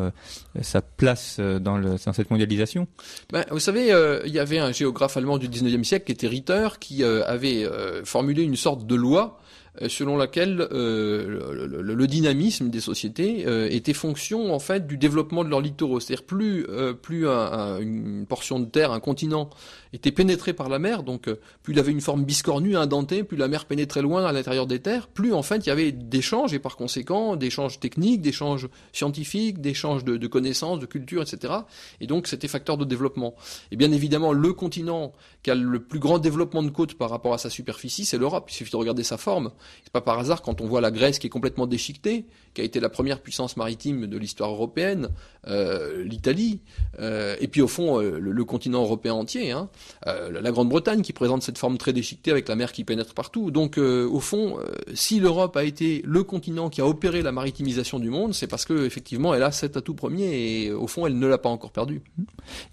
sa 0.60 0.82
place 0.82 1.38
dans, 1.38 1.78
le, 1.78 1.94
dans 2.04 2.12
cette 2.12 2.30
mondialisation. 2.30 2.88
Ben, 3.32 3.44
vous 3.50 3.60
savez, 3.60 3.94
il 4.26 4.32
y 4.32 4.40
avait 4.40 4.58
un 4.58 4.72
géographe 4.72 5.16
allemand 5.16 5.38
du 5.38 5.48
19e 5.48 5.84
siècle 5.84 6.06
qui 6.06 6.12
était 6.12 6.26
Ritter, 6.26 6.68
qui 6.80 7.04
avait 7.04 7.64
formulé 8.04 8.42
une 8.42 8.56
sorte 8.56 8.86
de 8.86 8.94
loi 8.96 9.38
euh, 9.41 9.41
selon 9.88 10.18
laquelle 10.18 10.68
euh, 10.72 11.80
le, 11.80 12.06
dynamisme 12.06 12.68
des 12.68 12.80
sociétés 12.80 13.46
euh, 13.46 13.68
était 13.70 13.94
fonction 13.94 14.54
en 14.54 14.58
fait 14.58 14.86
du 14.86 14.98
développement 14.98 15.44
de 15.44 15.48
leurs 15.48 15.62
littoraux. 15.62 15.98
C'est-à-dire 15.98 16.24
plus 16.24 16.66
plus 17.00 17.26
une 17.26 18.26
portion 18.28 18.60
de 18.60 18.66
terre, 18.66 18.92
un 18.92 19.00
continent 19.00 19.48
était 19.92 20.12
pénétré 20.12 20.52
par 20.52 20.68
la 20.68 20.78
mer, 20.78 21.02
donc 21.02 21.28
plus 21.62 21.72
il 21.72 21.78
avait 21.78 21.92
une 21.92 22.00
forme 22.00 22.24
biscornue, 22.24 22.76
indentée, 22.76 23.24
plus 23.24 23.36
la 23.36 23.48
mer 23.48 23.64
pénétrait 23.64 24.02
loin 24.02 24.24
à 24.24 24.32
l'intérieur 24.32 24.66
des 24.66 24.80
terres, 24.80 25.08
plus 25.08 25.32
en 25.32 25.42
fait 25.42 25.66
il 25.66 25.68
y 25.68 25.70
avait 25.70 25.92
d'échanges 25.92 26.54
et 26.54 26.58
par 26.58 26.76
conséquent 26.76 27.36
d'échanges 27.36 27.80
techniques, 27.80 28.20
d'échanges 28.20 28.68
scientifiques, 28.92 29.60
d'échanges 29.60 30.04
de, 30.04 30.16
de, 30.16 30.26
connaissances, 30.26 30.78
de 30.80 30.86
culture, 30.86 31.22
etc. 31.22 31.54
Et 32.00 32.06
donc 32.06 32.26
c'était 32.26 32.48
facteur 32.48 32.76
de 32.76 32.84
développement. 32.84 33.34
Et 33.70 33.76
bien 33.76 33.92
évidemment 33.92 34.32
le 34.32 34.52
continent 34.52 35.12
qui 35.42 35.50
a 35.50 35.54
le 35.54 35.80
plus 35.80 35.98
grand 35.98 36.18
développement 36.18 36.62
de 36.62 36.70
côtes 36.70 36.94
par 36.94 37.10
rapport 37.10 37.34
à 37.34 37.38
sa 37.38 37.50
superficie, 37.50 38.04
c'est 38.04 38.18
l'Europe. 38.18 38.46
Il 38.50 38.54
suffit 38.54 38.72
de 38.72 38.76
regarder 38.76 39.02
sa 39.02 39.16
forme. 39.16 39.50
C'est 39.84 39.92
pas 39.92 40.00
par 40.00 40.18
hasard 40.18 40.42
quand 40.42 40.60
on 40.60 40.66
voit 40.66 40.80
la 40.80 40.90
Grèce 40.90 41.18
qui 41.18 41.26
est 41.26 41.30
complètement 41.30 41.66
déchiquetée, 41.66 42.26
qui 42.54 42.60
a 42.60 42.64
été 42.64 42.80
la 42.80 42.88
première 42.88 43.20
puissance 43.20 43.56
maritime 43.56 44.06
de 44.06 44.18
l'histoire 44.18 44.50
européenne, 44.50 45.08
euh, 45.48 46.04
l'Italie, 46.04 46.60
euh, 47.00 47.34
et 47.40 47.48
puis 47.48 47.62
au 47.62 47.68
fond 47.68 48.00
euh, 48.00 48.18
le, 48.18 48.44
continent 48.44 48.82
européen 48.82 49.14
entier, 49.14 49.50
hein, 49.52 49.68
la 50.04 50.50
Grande-Bretagne 50.50 51.02
qui 51.02 51.12
présente 51.12 51.42
cette 51.42 51.58
forme 51.58 51.78
très 51.78 51.92
déchiquetée 51.92 52.30
avec 52.30 52.48
la 52.48 52.56
mer 52.56 52.72
qui 52.72 52.84
pénètre 52.84 53.14
partout. 53.14 53.50
Donc 53.50 53.78
au 53.78 54.20
fond, 54.20 54.58
si 54.94 55.20
l'Europe 55.20 55.56
a 55.56 55.64
été 55.64 56.02
le 56.04 56.22
continent 56.24 56.68
qui 56.68 56.80
a 56.80 56.86
opéré 56.86 57.22
la 57.22 57.32
maritimisation 57.32 57.98
du 57.98 58.10
monde, 58.10 58.34
c'est 58.34 58.46
parce 58.46 58.64
que 58.64 58.84
effectivement 58.84 59.32
elle 59.32 59.42
a 59.42 59.52
cet 59.52 59.76
atout 59.76 59.94
premier 59.94 60.64
et 60.64 60.72
au 60.72 60.86
fond 60.86 61.06
elle 61.06 61.18
ne 61.18 61.26
l'a 61.26 61.38
pas 61.38 61.48
encore 61.48 61.70
perdu. 61.70 62.02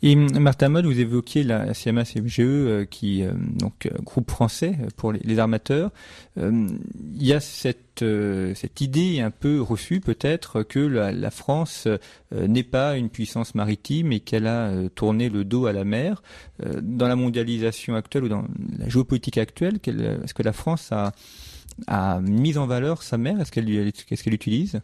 Et 0.01 0.15
Martin 0.15 0.69
Mode, 0.69 0.85
vous 0.85 0.99
évoquiez 0.99 1.43
la 1.43 1.73
CMA 1.73 2.03
CMGE 2.03 2.87
qui 2.89 3.23
donc 3.59 3.89
groupe 4.03 4.29
français 4.31 4.77
pour 4.97 5.13
les 5.13 5.39
armateurs. 5.39 5.91
Il 7.15 7.25
y 7.25 7.33
a 7.33 7.39
cette 7.39 7.89
euh, 8.01 8.53
cette, 8.55 8.81
idée 8.81 9.19
un 9.19 9.31
peu 9.31 9.61
reçue 9.61 9.99
peut-être 9.99 10.63
que 10.63 10.79
la, 10.79 11.31
France 11.31 11.87
euh, 11.87 12.47
n'est 12.47 12.63
pas 12.63 12.97
une 12.97 13.09
puissance 13.09 13.55
maritime 13.55 14.11
et 14.11 14.19
qu'elle 14.19 14.47
a 14.47 14.67
euh, 14.69 14.89
tourné 14.89 15.29
le 15.29 15.43
dos 15.43 15.65
à 15.65 15.73
la 15.73 15.83
mer. 15.83 16.21
dans 16.81 17.07
la 17.07 17.15
mondialisation 17.15 17.95
actuelle 17.95 18.23
ou 18.25 18.29
dans 18.29 18.45
la 18.77 18.89
géopolitique 18.89 19.37
actuelle, 19.37 19.79
est-ce 19.85 20.33
que 20.33 20.43
la 20.43 20.53
France 20.53 20.91
a, 20.91 21.13
a 21.87 22.19
mis 22.21 22.57
en 22.57 22.67
valeur 22.67 23.03
sa 23.03 23.17
mer? 23.17 23.39
Est-ce 23.39 23.51
qu'elle 23.51 23.69
est 23.69 24.33
utilise 24.33 24.81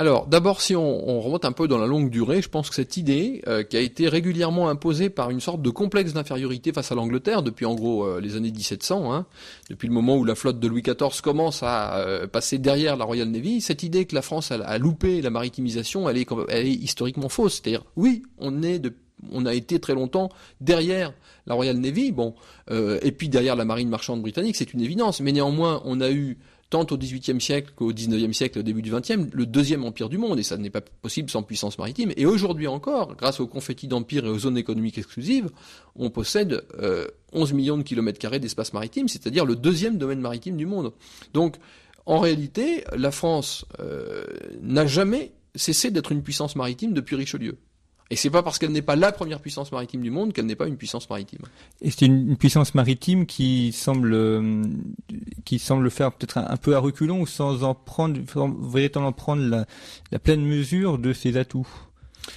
alors, 0.00 0.28
d'abord, 0.28 0.60
si 0.60 0.76
on, 0.76 1.20
remonte 1.20 1.44
un 1.44 1.50
peu 1.50 1.66
dans 1.66 1.76
la 1.76 1.88
longue 1.88 2.08
durée, 2.08 2.40
je 2.40 2.48
pense 2.48 2.68
que 2.68 2.76
cette 2.76 2.96
idée, 2.96 3.42
euh, 3.48 3.64
qui 3.64 3.76
a 3.76 3.80
été 3.80 4.08
régulièrement 4.08 4.68
imposée 4.68 5.10
par 5.10 5.30
une 5.30 5.40
sorte 5.40 5.60
de 5.60 5.70
complexe 5.70 6.12
d'infériorité 6.12 6.72
face 6.72 6.92
à 6.92 6.94
l'Angleterre 6.94 7.42
depuis 7.42 7.66
en 7.66 7.74
gros 7.74 8.04
euh, 8.04 8.20
les 8.20 8.36
années 8.36 8.52
1700, 8.52 9.12
hein, 9.12 9.26
depuis 9.68 9.88
le 9.88 9.92
moment 9.92 10.16
où 10.16 10.24
la 10.24 10.36
flotte 10.36 10.60
de 10.60 10.68
Louis 10.68 10.82
XIV 10.82 11.20
commence 11.20 11.64
à 11.64 11.96
euh, 11.96 12.28
passer 12.28 12.58
derrière 12.58 12.96
la 12.96 13.04
Royal 13.04 13.28
Navy, 13.28 13.60
cette 13.60 13.82
idée 13.82 14.04
que 14.04 14.14
la 14.14 14.22
France 14.22 14.52
a, 14.52 14.78
loupé 14.78 15.20
la 15.20 15.30
maritimisation, 15.30 16.08
elle 16.08 16.18
est, 16.18 16.28
elle 16.48 16.68
est 16.68 16.70
historiquement 16.70 17.28
fausse. 17.28 17.54
C'est-à-dire, 17.54 17.82
oui, 17.96 18.22
on 18.38 18.62
est 18.62 18.78
de 18.78 18.94
on 19.32 19.46
a 19.46 19.54
été 19.54 19.80
très 19.80 19.94
longtemps 19.94 20.28
derrière 20.60 21.12
la 21.48 21.54
Royal 21.54 21.76
Navy, 21.76 22.12
bon, 22.12 22.36
et 22.70 23.10
puis 23.10 23.28
derrière 23.28 23.56
la 23.56 23.64
marine 23.64 23.88
marchande 23.88 24.22
britannique, 24.22 24.54
c'est 24.54 24.72
une 24.72 24.80
évidence. 24.80 25.20
Mais 25.20 25.32
néanmoins, 25.32 25.82
on 25.84 26.00
a 26.00 26.08
eu 26.12 26.38
tant 26.70 26.86
au 26.90 26.98
XVIIIe 26.98 27.40
siècle 27.40 27.72
qu'au 27.74 27.92
XIXe 27.92 28.36
siècle, 28.36 28.58
au 28.58 28.62
début 28.62 28.82
du 28.82 28.90
XXe, 28.90 29.32
le 29.32 29.46
deuxième 29.46 29.84
empire 29.84 30.08
du 30.08 30.18
monde, 30.18 30.38
et 30.38 30.42
ça 30.42 30.56
n'est 30.58 30.70
pas 30.70 30.80
possible 30.80 31.30
sans 31.30 31.42
puissance 31.42 31.78
maritime. 31.78 32.12
Et 32.16 32.26
aujourd'hui 32.26 32.66
encore, 32.66 33.16
grâce 33.16 33.40
aux 33.40 33.46
confettis 33.46 33.88
d'empire 33.88 34.26
et 34.26 34.28
aux 34.28 34.38
zones 34.38 34.58
économiques 34.58 34.98
exclusives, 34.98 35.48
on 35.96 36.10
possède 36.10 36.62
11 37.32 37.52
euh, 37.52 37.54
millions 37.54 37.78
de 37.78 37.82
kilomètres 37.82 38.18
carrés 38.18 38.40
d'espace 38.40 38.72
maritime, 38.72 39.08
c'est-à-dire 39.08 39.46
le 39.46 39.56
deuxième 39.56 39.96
domaine 39.96 40.20
maritime 40.20 40.56
du 40.56 40.66
monde. 40.66 40.92
Donc, 41.32 41.56
en 42.04 42.18
réalité, 42.18 42.84
la 42.96 43.10
France 43.10 43.64
euh, 43.80 44.24
n'a 44.62 44.86
jamais 44.86 45.32
cessé 45.54 45.90
d'être 45.90 46.12
une 46.12 46.22
puissance 46.22 46.56
maritime 46.56 46.92
depuis 46.92 47.16
Richelieu. 47.16 47.58
Et 48.10 48.16
c'est 48.16 48.30
pas 48.30 48.42
parce 48.42 48.58
qu'elle 48.58 48.72
n'est 48.72 48.82
pas 48.82 48.96
la 48.96 49.12
première 49.12 49.40
puissance 49.40 49.70
maritime 49.70 50.00
du 50.00 50.10
monde 50.10 50.32
qu'elle 50.32 50.46
n'est 50.46 50.56
pas 50.56 50.66
une 50.66 50.78
puissance 50.78 51.08
maritime. 51.10 51.40
Et 51.82 51.90
c'est 51.90 52.06
une, 52.06 52.36
puissance 52.36 52.74
maritime 52.74 53.26
qui 53.26 53.72
semble 53.72 54.14
euh, 54.14 54.64
qui 55.44 55.58
semble 55.58 55.90
faire 55.90 56.12
peut-être 56.12 56.38
un, 56.38 56.56
peu 56.56 56.74
à 56.74 56.78
reculons 56.78 57.20
ou 57.20 57.26
sans 57.26 57.64
en 57.64 57.74
prendre 57.74 58.18
véritablement 58.62 59.12
prendre 59.12 59.42
la, 59.42 59.66
la 60.10 60.18
pleine 60.18 60.44
mesure 60.44 60.98
de 60.98 61.12
ses 61.12 61.36
atouts. 61.36 61.68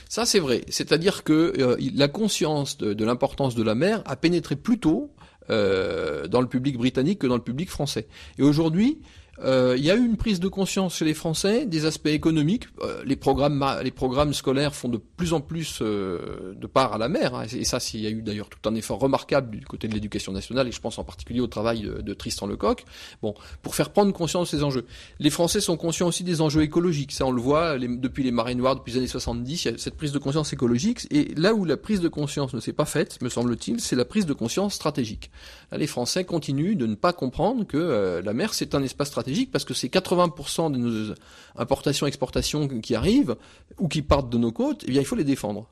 Ça 0.09 0.25
c'est 0.25 0.39
vrai, 0.39 0.63
c'est-à-dire 0.69 1.23
que 1.23 1.53
euh, 1.57 1.77
la 1.95 2.07
conscience 2.07 2.77
de, 2.77 2.93
de 2.93 3.05
l'importance 3.05 3.55
de 3.55 3.63
la 3.63 3.75
mer 3.75 4.03
a 4.05 4.15
pénétré 4.15 4.55
plus 4.55 4.79
tôt 4.79 5.11
euh, 5.49 6.27
dans 6.27 6.39
le 6.39 6.47
public 6.47 6.77
britannique 6.77 7.19
que 7.19 7.27
dans 7.27 7.35
le 7.35 7.41
public 7.41 7.69
français. 7.69 8.07
Et 8.37 8.43
aujourd'hui, 8.43 8.99
euh, 9.39 9.75
il 9.77 9.83
y 9.83 9.89
a 9.89 9.95
eu 9.95 10.05
une 10.05 10.17
prise 10.17 10.39
de 10.39 10.47
conscience 10.47 10.97
chez 10.97 11.05
les 11.05 11.13
Français 11.13 11.65
des 11.65 11.85
aspects 11.85 12.07
économiques. 12.07 12.65
Euh, 12.81 13.01
les 13.05 13.15
programmes, 13.15 13.65
les 13.83 13.91
programmes 13.91 14.33
scolaires 14.33 14.75
font 14.75 14.89
de 14.89 14.97
plus 14.97 15.33
en 15.33 15.41
plus 15.41 15.79
euh, 15.81 16.53
de 16.55 16.67
part 16.67 16.93
à 16.93 16.97
la 16.97 17.07
mer, 17.07 17.33
hein, 17.33 17.45
et 17.51 17.63
ça, 17.63 17.79
il 17.93 18.01
y 18.01 18.07
a 18.07 18.09
eu 18.09 18.21
d'ailleurs 18.21 18.49
tout 18.49 18.69
un 18.69 18.75
effort 18.75 18.99
remarquable 18.99 19.57
du 19.57 19.65
côté 19.65 19.87
de 19.87 19.93
l'éducation 19.93 20.31
nationale, 20.31 20.67
et 20.67 20.71
je 20.71 20.81
pense 20.81 20.99
en 20.99 21.03
particulier 21.03 21.39
au 21.39 21.47
travail 21.47 21.81
de, 21.81 22.13
Tristan 22.13 22.45
Lecoq. 22.45 22.83
Bon, 23.21 23.33
pour 23.61 23.73
faire 23.73 23.91
prendre 23.91 24.13
conscience 24.13 24.51
de 24.51 24.57
ces 24.57 24.63
enjeux. 24.63 24.85
Les 25.19 25.29
Français 25.29 25.61
sont 25.61 25.77
conscients 25.77 26.07
aussi 26.07 26.23
des 26.23 26.41
enjeux 26.41 26.61
écologiques. 26.61 27.13
Ça, 27.13 27.25
on 27.25 27.31
le 27.31 27.41
voit 27.41 27.79
depuis 27.79 28.23
les 28.23 28.31
marées 28.31 28.53
noires, 28.53 28.75
depuis 28.75 28.91
les 28.91 28.97
années 28.99 29.07
70, 29.07 29.65
il 29.65 29.71
y 29.71 29.73
a 29.73 29.77
cette 29.77 29.95
prise 29.95 30.11
de 30.11 30.19
conscience 30.19 30.51
écologique. 30.51 31.07
Et 31.09 31.33
là 31.35 31.53
où 31.53 31.63
la 31.63 31.77
prise 31.77 32.01
de 32.01 32.09
conscience 32.09 32.53
ne 32.53 32.59
s'est 32.59 32.73
pas 32.73 32.85
faite, 32.85 33.21
me 33.21 33.29
semble-t-il, 33.29 33.79
c'est 33.79 33.95
la 33.95 34.05
prise 34.05 34.25
de 34.25 34.33
conscience 34.33 34.73
stratégique. 34.73 35.31
Les 35.71 35.87
Français 35.87 36.25
continuent 36.25 36.75
de 36.75 36.85
ne 36.85 36.95
pas 36.95 37.13
comprendre 37.13 37.65
que 37.65 38.21
la 38.23 38.33
mer, 38.33 38.53
c'est 38.53 38.75
un 38.75 38.83
espace 38.83 39.07
stratégique 39.07 39.20
parce 39.51 39.65
que 39.65 39.73
c'est 39.73 39.87
80% 39.87 40.71
de 40.71 40.77
nos 40.77 41.15
importations-exportations 41.55 42.67
qui 42.67 42.95
arrivent 42.95 43.35
ou 43.79 43.87
qui 43.87 44.01
partent 44.01 44.29
de 44.29 44.37
nos 44.37 44.51
côtes, 44.51 44.83
eh 44.87 44.91
bien 44.91 45.01
il 45.01 45.05
faut 45.05 45.15
les 45.15 45.23
défendre. 45.23 45.67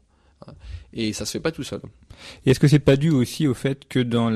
Et 0.94 1.14
ça 1.14 1.26
se 1.26 1.32
fait 1.34 1.40
pas 1.40 1.52
tout 1.52 1.64
seul. 1.64 1.82
Et 2.46 2.52
est-ce 2.52 2.60
que 2.60 2.68
c'est 2.68 2.80
pas 2.80 2.96
dû 2.96 3.12
aussi 3.12 3.48
au 3.48 3.54
fait 3.54 3.88
que 3.88 4.00
dans 4.00 4.30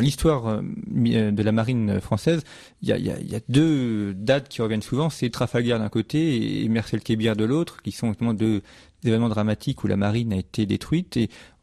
l'histoire 0.00 0.46
euh, 0.48 1.30
de 1.30 1.42
la 1.42 1.52
marine 1.52 2.00
française, 2.00 2.42
il 2.82 2.88
y 2.88 3.36
a, 3.36 3.40
deux 3.48 4.14
dates 4.14 4.48
qui 4.48 4.62
reviennent 4.62 4.82
souvent, 4.82 5.10
c'est 5.10 5.30
Trafalgar 5.30 5.78
d'un 5.78 5.88
côté 5.88 6.62
et 6.62 6.68
Mercel 6.68 7.00
Kébir 7.00 7.36
de 7.36 7.44
l'autre, 7.44 7.82
qui 7.82 7.92
sont 7.92 8.08
justement 8.08 8.34
deux 8.34 8.62
événements 9.04 9.28
dramatiques 9.28 9.84
où 9.84 9.86
la 9.86 9.96
marine 9.96 10.32
a 10.32 10.36
été 10.36 10.66
détruite. 10.66 11.18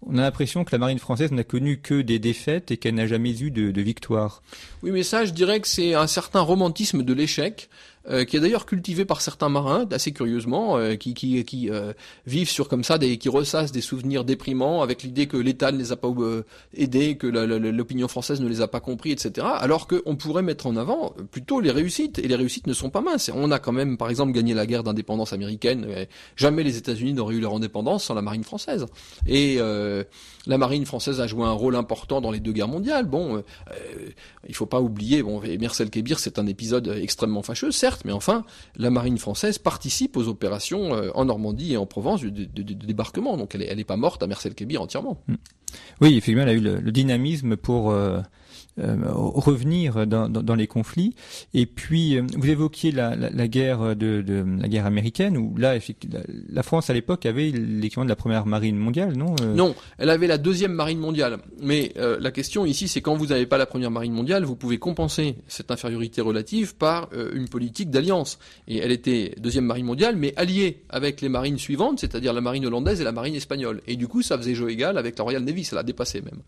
On 0.08 0.18
a 0.18 0.22
l'impression 0.22 0.64
que 0.64 0.72
la 0.72 0.78
marine 0.78 1.00
française 1.00 1.32
n'a 1.32 1.44
connu 1.44 1.80
que 1.80 2.02
des 2.02 2.20
défaites 2.20 2.72
et 2.72 2.78
qu'elle 2.78 2.96
n'a 2.96 3.08
jamais 3.08 3.40
eu 3.42 3.52
de, 3.52 3.72
de 3.72 3.82
victoire. 3.82 4.42
Oui, 4.82 4.92
mais 4.92 5.04
ça, 5.04 5.26
je 5.26 5.32
dirais 5.32 5.60
que 5.60 5.68
c'est 5.68 5.94
un 5.94 6.08
certain 6.08 6.42
romantisme 6.42 7.04
de 7.04 7.14
l'échec. 7.14 7.70
Euh, 8.10 8.26
qui 8.26 8.36
est 8.36 8.42
d'ailleurs 8.42 8.66
cultivé 8.66 9.06
par 9.06 9.22
certains 9.22 9.48
marins, 9.48 9.88
assez 9.90 10.12
curieusement, 10.12 10.78
euh, 10.78 10.96
qui, 10.96 11.14
qui, 11.14 11.42
qui 11.46 11.70
euh, 11.70 11.94
vivent 12.28 12.50
sur 12.50 12.68
comme 12.68 12.84
ça, 12.84 12.98
des, 12.98 13.18
qui 13.18 13.30
ressassent 13.30 13.72
des 13.72 13.80
souvenirs 13.80 14.26
déprimants 14.26 14.82
avec 14.82 15.04
l'idée 15.04 15.28
que 15.28 15.38
l'État 15.38 15.72
ne 15.72 15.78
les 15.78 15.94
a 15.94 15.96
pas 15.96 16.10
aidés, 16.76 17.16
que 17.16 17.28
l'opinion 17.28 18.10
française 18.10 18.42
ne 18.42 18.48
les 18.50 18.60
a 18.60 18.68
pas 18.68 18.82
compris, 18.82 19.12
etc. 19.12 19.48
Alors 19.56 19.88
qu'on 19.88 20.18
pourrait 20.18 20.42
mettre 20.42 20.68
en 20.68 20.76
avant 20.76 21.14
plutôt 21.32 21.62
les 21.62 21.72
réussites, 21.72 22.20
et 22.20 22.28
les 22.28 22.36
réussites 22.36 22.68
ne 22.68 22.74
sont 22.74 22.90
pas 22.90 23.00
minces. 23.00 23.32
On 23.34 23.52
a 23.52 23.60
quand 23.60 23.72
même, 23.72 23.98
par 23.98 24.10
exemple, 24.10 24.34
gagné 24.34 24.54
la 24.54 24.66
guerre 24.66 24.84
d'indépendance 24.84 25.32
américaine. 25.32 25.88
Jamais 26.36 26.64
les 26.64 26.76
États-Unis 26.76 27.14
n'auraient 27.14 27.36
eu 27.36 27.40
leur 27.40 27.56
indépendance 27.56 28.04
sans 28.04 28.16
la 28.16 28.22
marine 28.22 28.44
française. 28.44 28.86
Et 29.28 29.60
la 30.48 30.58
marine 30.58 30.86
française 30.86 31.22
a 31.22 31.28
joué 31.28 31.46
un 31.46 31.52
rôle 31.52 31.76
important 31.76 32.22
dans 32.22 32.32
les 32.32 32.40
deux 32.40 32.52
guerres 32.52 32.68
mondiales. 32.68 33.06
Bon, 33.06 33.38
euh, 33.38 33.42
il 34.48 34.56
faut 34.56 34.66
pas 34.66 34.82
oublier, 34.82 35.24
bon, 35.24 35.42
Mercel 35.60 35.90
Kébir, 35.90 36.20
c'est 36.20 36.40
un 36.40 36.48
épisode 36.48 36.88
extrêmement 37.02 37.44
fâcheux, 37.44 37.72
certes, 37.72 38.04
mais 38.06 38.12
enfin, 38.12 38.44
la 38.76 38.90
marine 38.90 39.18
française 39.18 39.58
participe 39.58 40.18
aux 40.18 40.28
opérations 40.28 40.94
euh, 40.96 41.10
en 41.16 41.26
Normandie 41.26 41.74
et 41.74 41.78
en 41.78 41.86
Provence 41.86 42.22
du, 42.22 42.48
débarquement. 42.48 43.38
Donc 43.38 43.56
elle 43.56 43.64
est, 43.64 43.68
elle 43.68 43.80
est 43.80 43.86
pas 43.86 43.98
morte 43.98 44.24
à 44.24 44.28
Mercel 44.28 44.56
Kébir 44.56 44.82
entièrement. 44.82 45.22
Mm. 45.28 45.36
Oui, 46.02 46.18
effectivement, 46.18 46.44
elle 46.44 46.50
a 46.50 46.54
eu 46.54 46.60
le, 46.60 46.92
dynamisme 46.92 47.58
pour 47.58 47.92
euh, 47.92 47.94
euh, 47.94 48.22
revenir 48.78 50.08
dans, 50.08 50.56
les 50.56 50.68
conflits. 50.68 51.16
Et 51.54 51.66
puis, 51.66 52.18
euh, 52.18 52.24
vous 52.36 52.50
évoquiez 52.50 52.92
la, 52.92 53.16
guerre 53.48 53.82
américaine, 54.86 55.38
où 55.38 55.56
là, 55.58 55.78
la 56.50 56.64
France 56.64 56.90
à 56.90 56.94
l'époque 56.94 57.26
avait 57.26 57.52
l'équivalent 57.52 58.06
de 58.06 58.10
la 58.10 58.16
première 58.16 58.46
marine 58.46 58.78
mondiale, 58.78 59.16
non 59.16 59.36
euh? 59.42 59.54
Non, 59.54 59.76
elle 59.98 60.10
avait 60.10 60.28
la 60.28 60.38
deuxième 60.38 60.74
marine 60.74 61.00
mondiale. 61.00 61.40
Mais 61.62 61.94
la 61.96 62.32
question 62.32 62.66
ici, 62.66 62.88
c'est 62.88 63.02
quand 63.02 63.16
vous 63.16 63.28
n'avez 63.28 63.46
pas 63.46 63.58
la 63.58 63.66
première 63.66 63.92
marine 63.92 64.14
mondiale, 64.14 64.44
vous 64.44 64.56
pouvez 64.56 64.78
compenser 64.78 65.36
cette 65.48 65.72
infériorité 65.72 66.22
relative 66.22 66.76
par 66.76 67.10
une 67.34 67.48
politique 67.48 67.90
d'alliance. 67.90 68.40
Et 68.68 68.78
elle 68.78 68.92
était 68.92 69.36
deuxième 69.38 69.66
marine 69.66 69.86
mondiale, 69.86 70.16
mais 70.16 70.34
alliée 70.36 70.84
avec 70.90 71.22
les 71.22 71.30
marines 71.30 71.58
suivantes, 71.58 72.00
c'est-à-dire 72.00 72.34
la 72.34 72.42
marine 72.42 72.66
hollandaise 72.66 73.02
et 73.02 73.04
la 73.04 73.12
marine 73.12 73.36
espagnole. 73.36 73.82
Et 73.88 73.96
du 73.96 74.08
coup, 74.08 74.22
ça 74.22 74.38
faisait 74.38 74.56
jeu 74.56 74.70
égal 74.70 74.98
avec 74.98 75.18
la 75.18 75.24
Royal 75.24 75.44
Navy, 75.44 75.64
ça 75.64 75.76
l'a 75.76 75.84
dépassé 75.84 76.22
même. 76.22 76.42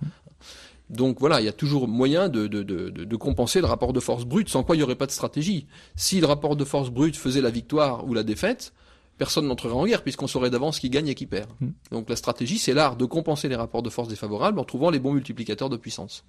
Donc 0.89 1.19
voilà, 1.19 1.41
il 1.41 1.45
y 1.45 1.49
a 1.49 1.53
toujours 1.53 1.87
moyen 1.87 2.29
de, 2.29 2.47
de, 2.47 2.61
de, 2.63 3.15
compenser 3.15 3.59
le 3.59 3.65
rapport 3.65 3.91
de 3.91 3.99
force 3.99 4.23
brute, 4.23 4.49
sans 4.49 4.63
quoi 4.63 4.75
il 4.75 4.79
n'y 4.79 4.83
aurait 4.83 4.95
pas 4.95 5.07
de 5.07 5.11
stratégie. 5.11 5.65
Si 5.95 6.19
le 6.19 6.27
rapport 6.27 6.55
de 6.55 6.63
force 6.63 6.91
brute 6.91 7.17
faisait 7.17 7.41
la 7.41 7.49
victoire 7.49 8.05
ou 8.07 8.13
la 8.13 8.23
défaite, 8.23 8.71
personne 9.17 9.47
n'entrerait 9.47 9.73
en 9.73 9.85
guerre 9.85 10.03
puisqu'on 10.03 10.27
saurait 10.27 10.49
d'avance 10.49 10.79
qui 10.79 10.89
gagne 10.89 11.07
et 11.07 11.15
qui 11.15 11.25
perd. 11.25 11.49
Mm. 11.59 11.67
Donc 11.91 12.09
la 12.09 12.15
stratégie, 12.15 12.57
c'est 12.57 12.73
l'art 12.73 12.95
de 12.95 13.05
compenser 13.05 13.47
les 13.47 13.55
rapports 13.55 13.83
de 13.83 13.89
force 13.89 14.07
défavorables 14.07 14.59
en 14.59 14.63
trouvant 14.63 14.89
les 14.89 14.99
bons 14.99 15.13
multiplicateurs 15.13 15.69
de 15.69 15.77
puissance. 15.77 16.25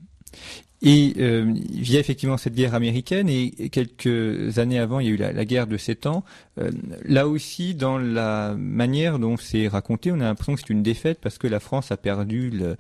Et 0.82 1.14
euh, 1.18 1.54
via 1.70 2.00
effectivement 2.00 2.36
cette 2.36 2.54
guerre 2.54 2.74
américaine 2.74 3.28
et 3.28 3.70
quelques 3.70 4.58
années 4.58 4.78
avant, 4.78 5.00
il 5.00 5.06
y 5.06 5.10
a 5.10 5.12
eu 5.12 5.16
la, 5.16 5.44
guerre 5.44 5.66
de 5.66 5.76
sept 5.76 6.06
ans. 6.06 6.24
Euh, 6.58 6.70
là 7.04 7.26
aussi, 7.26 7.74
dans 7.74 7.98
la 7.98 8.54
manière 8.56 9.18
dont 9.18 9.36
c'est 9.36 9.68
raconté, 9.68 10.12
on 10.12 10.20
a 10.20 10.24
l'impression 10.24 10.54
que 10.54 10.60
c'est 10.60 10.70
une 10.70 10.82
défaite 10.82 11.18
parce 11.20 11.38
que 11.38 11.46
la 11.46 11.60
France 11.60 11.92
a 11.92 11.96
perdu 11.96 12.50
le, 12.50 12.76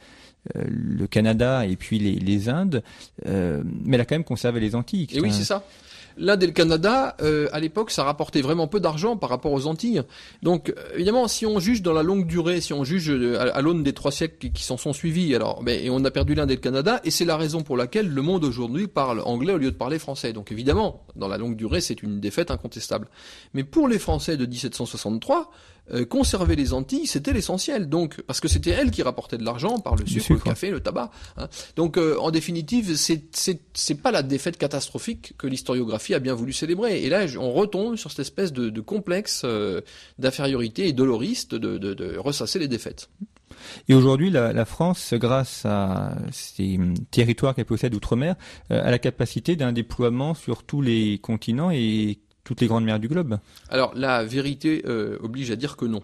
euh, 0.54 0.64
le 0.68 1.06
Canada 1.06 1.66
et 1.66 1.76
puis 1.76 1.98
les, 1.98 2.14
les 2.14 2.48
Indes, 2.48 2.82
euh, 3.26 3.62
mais 3.84 3.96
elle 3.96 4.02
a 4.02 4.04
quand 4.04 4.14
même 4.14 4.24
conservé 4.24 4.60
les 4.60 4.74
Antilles. 4.74 5.08
Et 5.12 5.20
oui, 5.20 5.32
c'est 5.32 5.44
ça. 5.44 5.64
L'Inde 6.16 6.42
et 6.42 6.46
le 6.46 6.52
Canada, 6.52 7.16
euh, 7.20 7.48
à 7.52 7.60
l'époque, 7.60 7.90
ça 7.90 8.04
rapportait 8.04 8.40
vraiment 8.40 8.66
peu 8.66 8.80
d'argent 8.80 9.16
par 9.16 9.30
rapport 9.30 9.52
aux 9.52 9.66
Antilles. 9.66 10.02
Donc, 10.42 10.74
évidemment, 10.94 11.28
si 11.28 11.46
on 11.46 11.58
juge 11.60 11.82
dans 11.82 11.92
la 11.92 12.02
longue 12.02 12.26
durée, 12.26 12.60
si 12.60 12.72
on 12.72 12.84
juge 12.84 13.10
à, 13.10 13.60
l'aune 13.60 13.82
des 13.82 13.92
trois 13.92 14.12
siècles 14.12 14.50
qui 14.50 14.62
s'en 14.62 14.76
sont 14.76 14.92
suivis, 14.92 15.34
alors, 15.34 15.62
ben, 15.62 15.90
on 15.90 16.04
a 16.04 16.10
perdu 16.10 16.34
l'Inde 16.34 16.50
et 16.50 16.54
le 16.54 16.60
Canada, 16.60 17.00
et 17.04 17.10
c'est 17.10 17.24
la 17.24 17.36
raison 17.36 17.62
pour 17.62 17.76
laquelle 17.76 18.08
le 18.08 18.22
monde 18.22 18.44
aujourd'hui 18.44 18.86
parle 18.86 19.20
anglais 19.24 19.52
au 19.52 19.58
lieu 19.58 19.70
de 19.70 19.76
parler 19.76 19.98
français. 19.98 20.32
Donc, 20.32 20.52
évidemment, 20.52 21.04
dans 21.16 21.28
la 21.28 21.38
longue 21.38 21.56
durée, 21.56 21.80
c'est 21.80 22.02
une 22.02 22.20
défaite 22.20 22.50
incontestable. 22.50 23.08
Mais 23.54 23.64
pour 23.64 23.88
les 23.88 23.98
Français 23.98 24.36
de 24.36 24.46
1763, 24.46 25.50
euh, 25.92 26.04
conserver 26.04 26.56
les 26.56 26.72
Antilles, 26.72 27.06
c'était 27.06 27.32
l'essentiel. 27.32 27.88
Donc, 27.88 28.20
parce 28.22 28.40
que 28.40 28.48
c'était 28.48 28.70
elles 28.70 28.90
qui 28.90 29.02
rapportaient 29.02 29.38
de 29.38 29.44
l'argent 29.44 29.78
par 29.78 29.94
le 29.94 30.04
sucre, 30.06 30.32
le, 30.32 30.38
café, 30.38 30.70
le 30.70 30.80
tabac. 30.80 31.10
Hein. 31.36 31.48
Donc, 31.76 31.96
euh, 31.96 32.16
en 32.18 32.30
définitive, 32.30 32.96
c'est 32.96 33.26
c'est 33.32 33.94
pas 34.02 34.10
la 34.10 34.22
défaite 34.22 34.58
catastrophique 34.58 35.34
que 35.38 35.46
l'historiographie 35.46 36.14
a 36.14 36.18
bien 36.18 36.34
voulu 36.34 36.52
célébrer. 36.52 37.04
Et 37.04 37.08
là, 37.08 37.26
on 37.38 37.52
retombe 37.52 37.96
sur 37.96 38.10
cette 38.10 38.20
espèce 38.20 38.52
de, 38.52 38.68
de 38.68 38.80
complexe 38.80 39.42
euh, 39.44 39.80
d'infériorité 40.18 40.88
et 40.88 40.92
doloriste 40.92 41.54
de, 41.54 41.78
de, 41.78 41.94
de 41.94 42.16
ressasser 42.16 42.58
les 42.58 42.68
défaites. 42.68 43.08
Et 43.88 43.94
aujourd'hui, 43.94 44.30
la, 44.30 44.52
la, 44.52 44.64
France, 44.64 45.14
grâce 45.14 45.64
à 45.64 46.16
ces 46.30 46.78
territoires 47.10 47.54
qu'elle 47.54 47.64
possède 47.64 47.94
outre-mer, 47.94 48.34
a 48.70 48.90
la 48.90 48.98
capacité 48.98 49.56
d'un 49.56 49.72
déploiement 49.72 50.34
sur 50.34 50.62
tous 50.62 50.82
les 50.82 51.18
continents 51.18 51.70
et 51.70 52.18
toutes 52.46 52.60
les 52.62 52.68
grandes 52.68 52.84
mers 52.84 53.00
du 53.00 53.08
globe 53.08 53.38
Alors 53.68 53.92
la 53.94 54.24
vérité 54.24 54.82
euh, 54.86 55.18
oblige 55.20 55.50
à 55.50 55.56
dire 55.56 55.76
que 55.76 55.84
non. 55.84 56.02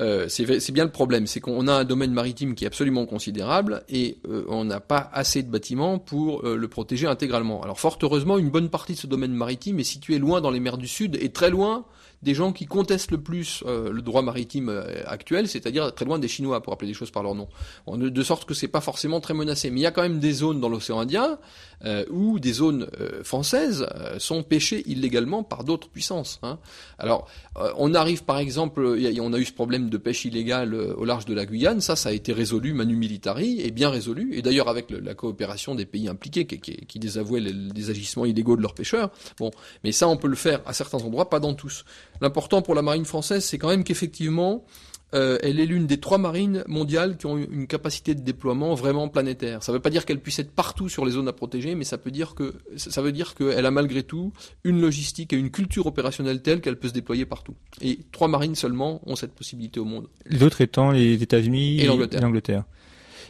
Euh, 0.00 0.26
c'est 0.28 0.72
bien 0.72 0.84
le 0.84 0.90
problème, 0.90 1.26
c'est 1.28 1.38
qu'on 1.38 1.68
a 1.68 1.72
un 1.72 1.84
domaine 1.84 2.12
maritime 2.12 2.54
qui 2.54 2.64
est 2.64 2.66
absolument 2.66 3.06
considérable 3.06 3.84
et 3.88 4.18
euh, 4.28 4.44
on 4.48 4.64
n'a 4.64 4.80
pas 4.80 5.10
assez 5.12 5.42
de 5.42 5.50
bâtiments 5.50 5.98
pour 5.98 6.42
le 6.42 6.68
protéger 6.68 7.06
intégralement. 7.06 7.62
Alors 7.62 7.78
fort 7.78 7.98
heureusement, 8.02 8.38
une 8.38 8.50
bonne 8.50 8.70
partie 8.70 8.94
de 8.94 8.98
ce 8.98 9.06
domaine 9.06 9.32
maritime 9.32 9.78
est 9.78 9.84
située 9.84 10.18
loin 10.18 10.40
dans 10.40 10.50
les 10.50 10.60
mers 10.60 10.78
du 10.78 10.88
Sud 10.88 11.18
et 11.20 11.30
très 11.30 11.50
loin 11.50 11.84
des 12.24 12.34
gens 12.34 12.52
qui 12.52 12.66
contestent 12.66 13.10
le 13.10 13.20
plus 13.20 13.62
euh, 13.66 13.92
le 13.92 14.02
droit 14.02 14.22
maritime 14.22 14.68
euh, 14.68 15.02
actuel, 15.06 15.46
c'est-à-dire 15.46 15.94
très 15.94 16.04
loin 16.04 16.18
des 16.18 16.28
Chinois, 16.28 16.62
pour 16.62 16.72
appeler 16.72 16.88
les 16.88 16.94
choses 16.94 17.10
par 17.10 17.22
leur 17.22 17.34
nom. 17.34 17.48
De, 17.86 18.22
sorte 18.22 18.46
que 18.46 18.54
c'est 18.54 18.68
pas 18.68 18.80
forcément 18.80 19.20
très 19.20 19.34
menacé. 19.34 19.70
Mais 19.70 19.80
il 19.80 19.82
y 19.82 19.86
a 19.86 19.90
quand 19.90 20.02
même 20.02 20.18
des 20.18 20.32
zones 20.32 20.60
dans 20.60 20.70
l'océan 20.70 20.98
Indien 20.98 21.38
euh, 21.84 22.04
où 22.10 22.38
des 22.38 22.54
zones 22.54 22.88
françaises 23.22 23.86
sont 24.18 24.42
pêchées 24.42 24.82
illégalement 24.86 25.42
par 25.42 25.64
d'autres 25.64 25.88
puissances. 25.88 26.40
Hein. 26.42 26.58
Alors, 26.98 27.28
on 27.76 27.92
arrive 27.92 28.24
par 28.24 28.38
exemple, 28.38 28.80
on 29.20 29.32
a 29.32 29.38
eu 29.38 29.44
ce 29.44 29.52
problème 29.52 29.90
de 29.90 29.98
pêche 29.98 30.24
illégale 30.24 30.74
au 30.74 31.04
large 31.04 31.26
de 31.26 31.34
la 31.34 31.44
Guyane, 31.44 31.82
ça, 31.82 31.96
ça 31.96 32.08
a 32.08 32.12
été 32.12 32.32
résolu 32.32 32.72
manu 32.72 32.96
militari 32.96 33.60
et 33.60 33.70
bien 33.70 33.90
résolu, 33.90 34.34
et 34.34 34.42
d'ailleurs 34.42 34.68
avec 34.68 34.90
la 34.90 35.14
coopération 35.14 35.74
des 35.74 35.84
pays 35.84 36.08
impliqués 36.08 36.46
qui, 36.46 36.58
qui, 36.60 36.98
désavouaient 36.98 37.40
les, 37.40 37.90
agissements 37.90 38.24
illégaux 38.24 38.56
de 38.56 38.62
leurs 38.62 38.74
pêcheurs. 38.74 39.10
Bon, 39.38 39.50
mais 39.82 39.92
ça, 39.92 40.08
on 40.08 40.16
peut 40.16 40.28
le 40.28 40.36
faire 40.36 40.60
à 40.66 40.72
certains 40.72 40.98
endroits, 40.98 41.28
pas 41.28 41.40
dans 41.40 41.54
tous. 41.54 41.84
L'important 42.24 42.62
pour 42.62 42.74
la 42.74 42.80
marine 42.80 43.04
française, 43.04 43.44
c'est 43.44 43.58
quand 43.58 43.68
même 43.68 43.84
qu'effectivement, 43.84 44.64
euh, 45.12 45.36
elle 45.42 45.60
est 45.60 45.66
l'une 45.66 45.86
des 45.86 46.00
trois 46.00 46.16
marines 46.16 46.64
mondiales 46.66 47.18
qui 47.18 47.26
ont 47.26 47.36
une 47.36 47.66
capacité 47.66 48.14
de 48.14 48.22
déploiement 48.22 48.74
vraiment 48.74 49.08
planétaire. 49.08 49.62
Ça 49.62 49.72
ne 49.72 49.76
veut 49.76 49.82
pas 49.82 49.90
dire 49.90 50.06
qu'elle 50.06 50.20
puisse 50.20 50.38
être 50.38 50.50
partout 50.50 50.88
sur 50.88 51.04
les 51.04 51.10
zones 51.10 51.28
à 51.28 51.34
protéger, 51.34 51.74
mais 51.74 51.84
ça 51.84 51.98
peut 51.98 52.10
dire 52.10 52.34
que 52.34 52.54
ça 52.78 53.02
veut 53.02 53.12
dire 53.12 53.34
qu'elle 53.34 53.66
a 53.66 53.70
malgré 53.70 54.04
tout 54.04 54.32
une 54.64 54.80
logistique 54.80 55.34
et 55.34 55.36
une 55.36 55.50
culture 55.50 55.84
opérationnelle 55.84 56.40
telle 56.40 56.62
qu'elle 56.62 56.78
peut 56.78 56.88
se 56.88 56.94
déployer 56.94 57.26
partout. 57.26 57.56
Et 57.82 57.98
trois 58.10 58.28
marines 58.28 58.54
seulement 58.54 59.02
ont 59.04 59.16
cette 59.16 59.34
possibilité 59.34 59.80
au 59.80 59.84
monde. 59.84 60.08
Les 60.24 60.42
autres 60.42 60.62
étant 60.62 60.92
les 60.92 61.22
États-Unis 61.22 61.82
et 61.82 61.86
l'Angleterre. 61.86 62.64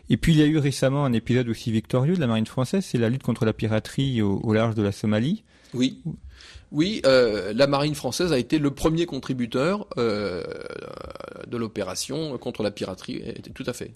Et 0.09 0.17
puis 0.19 0.35
il 0.35 0.39
y 0.39 0.43
a 0.43 0.47
eu 0.47 0.59
récemment 0.59 1.05
un 1.05 1.13
épisode 1.13 1.49
aussi 1.49 1.73
victorieux 1.73 2.15
de 2.15 2.21
la 2.21 2.29
marine 2.29 2.47
française, 2.47 2.87
c'est 2.89 2.99
la 2.99 3.09
lutte 3.09 3.25
contre 3.25 3.45
la 3.45 3.53
piraterie 3.53 4.23
au 4.23 4.53
large 4.53 4.77
de 4.77 4.83
la 4.83 4.93
Somalie. 4.93 5.43
Oui. 5.75 5.99
Oui, 6.73 7.01
euh, 7.07 7.53
la 7.55 7.67
marine 7.67 7.95
française 7.95 8.33
a 8.33 8.39
été 8.39 8.59
le 8.59 8.71
premier 8.71 9.07
contributeur 9.07 9.87
euh, 9.97 10.43
de 11.47 11.57
l'opération 11.57 12.37
contre 12.39 12.63
la 12.63 12.71
piraterie, 12.71 13.23
tout 13.55 13.65
à 13.67 13.73
fait. 13.73 13.93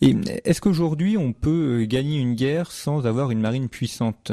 Et 0.00 0.14
est-ce 0.44 0.60
qu'aujourd'hui 0.60 1.16
on 1.16 1.32
peut 1.32 1.84
gagner 1.84 2.18
une 2.18 2.34
guerre 2.34 2.72
sans 2.72 3.06
avoir 3.06 3.30
une 3.30 3.40
marine 3.40 3.68
puissante? 3.68 4.32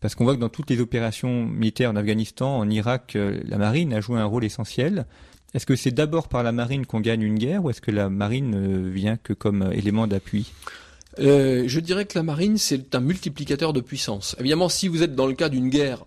Parce 0.00 0.14
qu'on 0.14 0.24
voit 0.24 0.34
que 0.34 0.40
dans 0.40 0.48
toutes 0.48 0.70
les 0.70 0.80
opérations 0.80 1.46
militaires 1.46 1.90
en 1.90 1.96
Afghanistan, 1.96 2.58
en 2.58 2.68
Irak, 2.68 3.14
euh, 3.16 3.40
la 3.46 3.58
marine 3.58 3.92
a 3.94 4.00
joué 4.00 4.18
un 4.18 4.24
rôle 4.24 4.44
essentiel. 4.44 5.06
Est-ce 5.54 5.66
que 5.66 5.76
c'est 5.76 5.92
d'abord 5.92 6.28
par 6.28 6.42
la 6.42 6.52
marine 6.52 6.84
qu'on 6.84 7.00
gagne 7.00 7.22
une 7.22 7.38
guerre 7.38 7.64
ou 7.64 7.70
est-ce 7.70 7.80
que 7.80 7.92
la 7.92 8.10
marine 8.10 8.90
vient 8.90 9.16
que 9.16 9.32
comme 9.32 9.70
élément 9.72 10.06
d'appui? 10.06 10.52
Je 11.18 11.80
dirais 11.80 12.04
que 12.04 12.18
la 12.18 12.22
marine, 12.22 12.58
c'est 12.58 12.94
un 12.94 13.00
multiplicateur 13.00 13.72
de 13.72 13.80
puissance. 13.80 14.36
Évidemment, 14.38 14.68
si 14.68 14.88
vous 14.88 15.02
êtes 15.02 15.14
dans 15.14 15.26
le 15.26 15.34
cas 15.34 15.48
d'une 15.48 15.68
guerre 15.68 16.04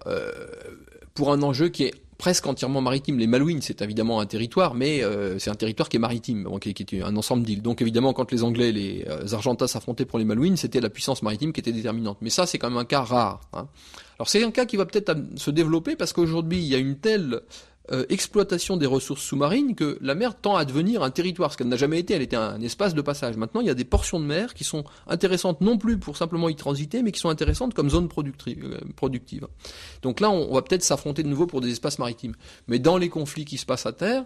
pour 1.13 1.32
un 1.32 1.41
enjeu 1.41 1.70
qui 1.70 1.84
est 1.84 1.93
presque 2.17 2.48
entièrement 2.48 2.82
maritime. 2.82 3.17
Les 3.17 3.28
Malouines, 3.28 3.62
c'est 3.62 3.82
évidemment 3.82 4.20
un 4.20 4.26
territoire, 4.26 4.74
mais 4.74 5.04
euh, 5.04 5.39
c'est 5.39 5.50
un 5.50 5.56
territoire 5.56 5.88
qui 5.89 5.98
est 5.98 6.00
maritime, 6.00 6.48
qui, 6.60 6.70
est 6.70 7.02
un 7.02 7.15
ensemble 7.15 7.43
d'îles. 7.43 7.62
Donc 7.62 7.82
évidemment, 7.82 8.13
quand 8.13 8.32
les 8.32 8.43
Anglais, 8.43 8.72
les 8.72 9.06
euh, 9.08 9.34
Argentas 9.34 9.67
s'affrontaient 9.67 10.06
pour 10.06 10.20
les 10.20 10.26
Malouines, 10.26 10.58
c'était 10.58 10.82
la 10.82 10.89
puissance 10.89 11.22
maritime 11.22 11.54
qui 11.54 11.60
était 11.60 11.72
déterminante. 11.72 12.17
Mais 12.22 12.30
ça, 12.30 12.46
c'est 12.46 12.58
quand 12.58 12.70
même 12.70 12.80
un 12.80 12.86
cas 12.86 13.02
rare. 13.02 13.41
Hein. 13.54 13.67
Alors 14.20 14.30
c'est 14.30 14.43
un 14.43 14.52
cas 14.52 14.65
qui 14.65 14.78
va 14.78 14.86
peut-être 14.86 15.15
se 15.36 15.52
développer 15.52 15.96
parce 15.96 16.12
qu'aujourd'hui, 16.12 16.58
il 16.58 16.65
y 16.65 16.76
a 16.76 16.80
une 16.80 16.98
telle 16.98 17.41
euh, 17.91 18.06
exploitation 18.10 18.76
des 18.76 18.86
ressources 18.86 19.21
sous-marines 19.21 19.73
que 19.73 19.97
la 20.02 20.13
mer 20.13 20.36
tend 20.39 20.56
à 20.56 20.65
devenir 20.65 21.04
un 21.04 21.10
territoire, 21.10 21.54
ce 21.54 21.58
qu'elle 21.58 21.69
n'a 21.69 21.78
jamais 21.78 22.00
été, 22.00 22.13
elle 22.13 22.21
était 22.21 22.36
un 22.36 22.60
espace 22.60 22.93
de 22.93 23.02
passage. 23.02 23.38
Maintenant, 23.38 23.62
il 23.62 23.67
y 23.67 23.69
a 23.69 23.73
des 23.73 23.86
portions 23.86 24.19
de 24.19 24.26
mer 24.26 24.54
qui 24.54 24.65
sont 24.65 24.84
intéressantes 25.08 25.62
non 25.62 25.78
plus 25.78 25.97
pour 25.97 26.17
simplement 26.17 26.50
y 26.50 26.56
transiter, 26.56 27.02
mais 27.02 27.12
qui 27.12 27.19
sont 27.19 27.30
intéressantes 27.30 27.73
comme 27.73 27.89
zone 27.89 28.10
euh, 28.17 28.78
productive. 28.95 29.47
Donc 30.02 30.19
là, 30.19 30.30
on, 30.30 30.54
va 30.54 30.62
peut-être 30.62 30.84
s'affronter 30.84 31.23
de 31.23 31.30
nouveau 31.30 31.47
pour 31.47 31.62
des 31.62 31.71
espaces 31.71 31.97
maritimes. 31.97 32.36
Mais 32.67 32.80
dans 32.80 32.97
les 32.97 33.10
conflits 33.10 33.45
qui 33.45 33.58
se 33.58 33.65
passent 33.65 33.86
à 33.86 33.93
terre, 33.93 34.26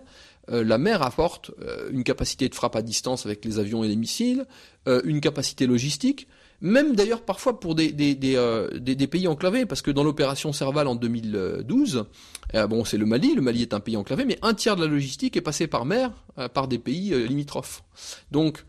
euh, 0.49 0.63
la 0.63 0.79
mer 0.79 1.03
apporte 1.03 1.51
une 1.91 2.03
capacité 2.03 2.49
de 2.49 2.55
frappe 2.55 2.75
à 2.75 2.81
distance 2.81 3.27
avec 3.27 3.45
les 3.45 3.59
avions 3.59 3.83
et 3.83 3.87
les 3.87 3.95
missiles, 3.95 4.45
une 4.87 5.21
capacité 5.21 5.67
logistique, 5.67 6.27
même 6.61 6.95
d'ailleurs 6.95 7.23
parfois 7.23 7.59
pour 7.59 7.75
euh, 7.77 8.69
des, 8.79 9.07
pays 9.07 9.27
enclavés, 9.27 9.65
parce 9.65 9.81
que 9.81 9.91
dans 9.91 10.03
l'opération 10.03 10.53
Serval 10.53 10.87
en 10.87 10.95
2012, 10.95 12.05
euh, 12.53 12.67
bon 12.67 12.85
c'est 12.85 12.97
le 12.97 13.05
Mali, 13.05 13.33
le 13.33 13.41
Mali 13.41 13.63
est 13.63 13.73
un 13.73 13.79
pays 13.79 13.97
enclavé, 13.97 14.25
mais 14.25 14.37
un 14.43 14.53
tiers 14.53 14.75
de 14.75 14.81
la 14.81 14.87
logistique 14.87 15.35
est 15.35 15.41
passé 15.41 15.67
par 15.67 15.85
mer, 15.85 16.11
euh, 16.37 16.47
par 16.47 16.67
des 16.67 16.77
pays 16.77 17.27
limitrophes. 17.27 17.83
Donc, 18.31 18.63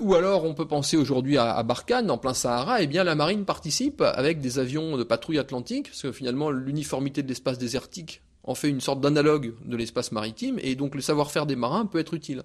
ou 0.00 0.14
alors 0.14 0.44
on 0.44 0.52
peut 0.52 0.68
penser 0.68 0.98
aujourd'hui 0.98 1.38
à, 1.38 1.54
à, 1.54 1.62
Barkhane, 1.62 2.10
en 2.10 2.18
plein 2.18 2.34
Sahara, 2.34 2.82
eh 2.82 2.86
bien 2.86 3.02
la 3.02 3.14
marine 3.14 3.46
participe 3.46 4.02
avec 4.02 4.42
des 4.42 4.58
avions 4.58 4.98
de 4.98 5.04
patrouille 5.04 5.38
atlantique, 5.38 5.86
parce 5.86 6.02
que 6.02 6.12
finalement 6.12 6.50
l'uniformité 6.50 7.22
de 7.22 7.28
l'espace 7.28 7.56
désertique 7.56 8.20
en 8.44 8.54
fait 8.54 8.68
une 8.68 8.80
sorte 8.80 9.00
d'analogue 9.00 9.54
de 9.64 9.76
l'espace 9.76 10.12
maritime, 10.12 10.58
et 10.62 10.74
donc 10.74 10.94
le 10.94 11.00
savoir-faire 11.00 11.46
des 11.46 11.56
marins 11.56 11.86
peut 11.86 11.98
être 11.98 12.14
utile. 12.14 12.42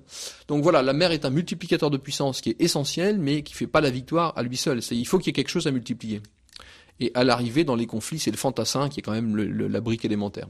Donc 0.48 0.64
voilà, 0.64 0.82
la 0.82 0.94
mer 0.94 1.12
est 1.12 1.26
un 1.26 1.30
multiplicateur 1.30 1.90
de 1.90 1.98
puissance 1.98 2.42
qui 2.42 2.52
est 2.52 2.62
essentiel, 2.62 3.20
mais 3.20 3.44
qui 3.44 3.54
fait 3.54 3.68
pas 3.68 3.82
la 3.82 3.90
victoire 3.90 4.34
à 4.36 4.44
lui 4.44 4.58
seul. 4.58 4.82
Il 4.92 5.08
faut 5.08 5.18
qu'il 5.18 5.28
y 5.28 5.30
ait 5.30 5.34
quelque 5.34 5.50
chose 5.50 5.68
à 5.68 5.72
multiplier. 5.72 6.22
Et 7.00 7.12
à 7.14 7.24
l'arrivée 7.24 7.64
dans 7.64 7.76
les 7.76 7.88
conflits, 7.88 8.20
c'est 8.20 8.32
le 8.32 8.38
fantassin 8.38 8.88
qui 8.88 9.00
est 9.00 9.04
quand 9.04 9.12
même 9.12 9.36
la 9.36 9.82
brique 9.82 10.06
élémentaire. 10.06 10.48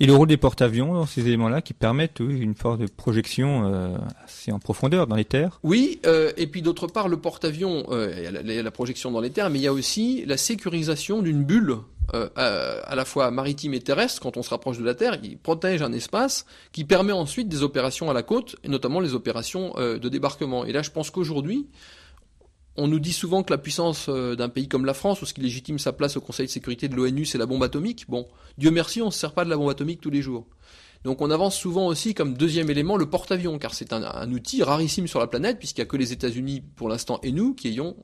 Et 0.00 0.06
le 0.06 0.14
rôle 0.14 0.28
des 0.28 0.36
porte-avions 0.36 0.94
dans 0.94 1.06
ces 1.06 1.26
éléments-là 1.26 1.62
qui 1.62 1.74
permettent 1.74 2.20
une 2.20 2.54
force 2.54 2.78
de 2.78 2.86
projection 2.86 3.72
euh, 3.72 3.96
assez 4.24 4.52
en 4.52 4.58
profondeur 4.58 5.06
dans 5.06 5.16
les 5.16 5.24
terres 5.24 5.60
Oui, 5.62 6.00
euh, 6.06 6.32
et 6.36 6.46
puis 6.46 6.62
d'autre 6.62 6.86
part, 6.86 7.08
le 7.08 7.18
porte-avions, 7.18 7.86
euh, 7.90 8.40
il 8.44 8.52
y 8.52 8.58
a 8.58 8.62
la 8.62 8.70
projection 8.70 9.10
dans 9.10 9.20
les 9.20 9.30
terres, 9.30 9.50
mais 9.50 9.58
il 9.58 9.62
y 9.62 9.68
a 9.68 9.72
aussi 9.72 10.24
la 10.26 10.36
sécurisation 10.36 11.22
d'une 11.22 11.44
bulle 11.44 11.78
à, 12.36 12.94
la 12.94 13.04
fois 13.04 13.30
maritime 13.30 13.74
et 13.74 13.80
terrestre, 13.80 14.22
quand 14.22 14.38
on 14.38 14.42
se 14.42 14.48
rapproche 14.48 14.78
de 14.78 14.84
la 14.84 14.94
Terre, 14.94 15.18
il 15.22 15.36
protège 15.36 15.82
un 15.82 15.92
espace 15.92 16.46
qui 16.72 16.86
permet 16.86 17.12
ensuite 17.12 17.50
des 17.50 17.62
opérations 17.62 18.08
à 18.08 18.14
la 18.14 18.22
côte, 18.22 18.56
et 18.64 18.68
notamment 18.68 19.00
les 19.00 19.12
opérations 19.12 19.74
de 19.76 20.08
débarquement. 20.08 20.64
Et 20.64 20.72
là, 20.72 20.80
je 20.80 20.90
pense 20.90 21.10
qu'aujourd'hui, 21.10 21.66
on 22.78 22.86
nous 22.86 23.00
dit 23.00 23.12
souvent 23.12 23.42
que 23.42 23.52
la 23.52 23.58
puissance 23.58 24.06
euh, 24.08 24.36
d'un 24.36 24.48
pays 24.48 24.68
comme 24.68 24.86
la 24.86 24.94
France, 24.94 25.20
ou 25.20 25.26
ce 25.26 25.34
qui 25.34 25.40
légitime 25.40 25.78
sa 25.78 25.92
place 25.92 26.16
au 26.16 26.20
Conseil 26.20 26.46
de 26.46 26.50
sécurité 26.50 26.88
de 26.88 26.94
l'ONU, 26.94 27.26
c'est 27.26 27.36
la 27.36 27.44
bombe 27.44 27.62
atomique. 27.64 28.06
Bon, 28.08 28.26
Dieu 28.56 28.70
merci, 28.70 29.02
on 29.02 29.06
ne 29.06 29.10
se 29.10 29.18
sert 29.18 29.34
pas 29.34 29.44
de 29.44 29.50
la 29.50 29.56
bombe 29.56 29.68
atomique 29.68 30.00
tous 30.00 30.10
les 30.10 30.22
jours. 30.22 30.46
Donc 31.04 31.20
on 31.20 31.30
avance 31.30 31.56
souvent 31.56 31.86
aussi 31.88 32.14
comme 32.14 32.34
deuxième 32.34 32.70
élément 32.70 32.96
le 32.96 33.10
porte-avions, 33.10 33.58
car 33.58 33.74
c'est 33.74 33.92
un, 33.92 34.32
outil 34.32 34.62
rarissime 34.62 35.08
sur 35.08 35.18
la 35.18 35.26
planète, 35.26 35.58
puisqu'il 35.58 35.80
n'y 35.80 35.86
a 35.86 35.86
que 35.86 35.96
les 35.96 36.12
États-Unis 36.12 36.62
pour 36.76 36.88
l'instant 36.88 37.18
et 37.22 37.32
nous 37.32 37.54
qui 37.54 37.68
ayons 37.68 37.96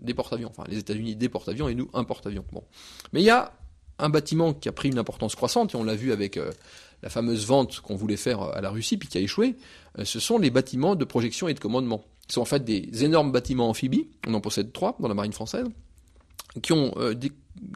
des 0.00 0.14
porte-avions. 0.14 0.50
Enfin, 0.50 0.64
les 0.68 0.78
États-Unis 0.78 1.16
des 1.16 1.28
porte-avions 1.28 1.68
et 1.68 1.74
nous 1.74 1.88
un 1.94 2.04
porte-avions. 2.04 2.44
Bon, 2.52 2.64
mais 3.12 3.20
il 3.20 3.24
y 3.24 3.30
a 3.30 3.52
un 3.98 4.08
bâtiment 4.08 4.52
qui 4.52 4.68
a 4.68 4.72
pris 4.72 4.88
une 4.88 4.98
importance 4.98 5.34
croissante 5.34 5.74
et 5.74 5.76
on 5.76 5.84
l'a 5.84 5.94
vu 5.94 6.12
avec 6.12 6.36
euh, 6.36 6.50
la 7.02 7.10
fameuse 7.10 7.46
vente 7.46 7.80
qu'on 7.80 7.96
voulait 7.96 8.16
faire 8.16 8.42
à 8.42 8.60
la 8.60 8.70
Russie 8.70 8.96
puis 8.96 9.08
qui 9.08 9.18
a 9.18 9.20
échoué. 9.20 9.56
Euh, 9.98 10.04
ce 10.04 10.20
sont 10.20 10.38
les 10.38 10.50
bâtiments 10.50 10.94
de 10.94 11.04
projection 11.04 11.48
et 11.48 11.54
de 11.54 11.60
commandement. 11.60 12.04
Ce 12.28 12.34
sont 12.34 12.40
en 12.40 12.46
fait 12.46 12.64
des 12.64 13.04
énormes 13.04 13.32
bâtiments 13.32 13.68
amphibies. 13.68 14.08
On 14.26 14.34
en 14.34 14.40
possède 14.40 14.72
trois 14.72 14.96
dans 15.00 15.08
la 15.08 15.14
marine 15.14 15.32
française 15.32 15.66
qui 16.62 16.72
ont 16.72 16.94
euh, 16.96 17.14
des 17.14 17.32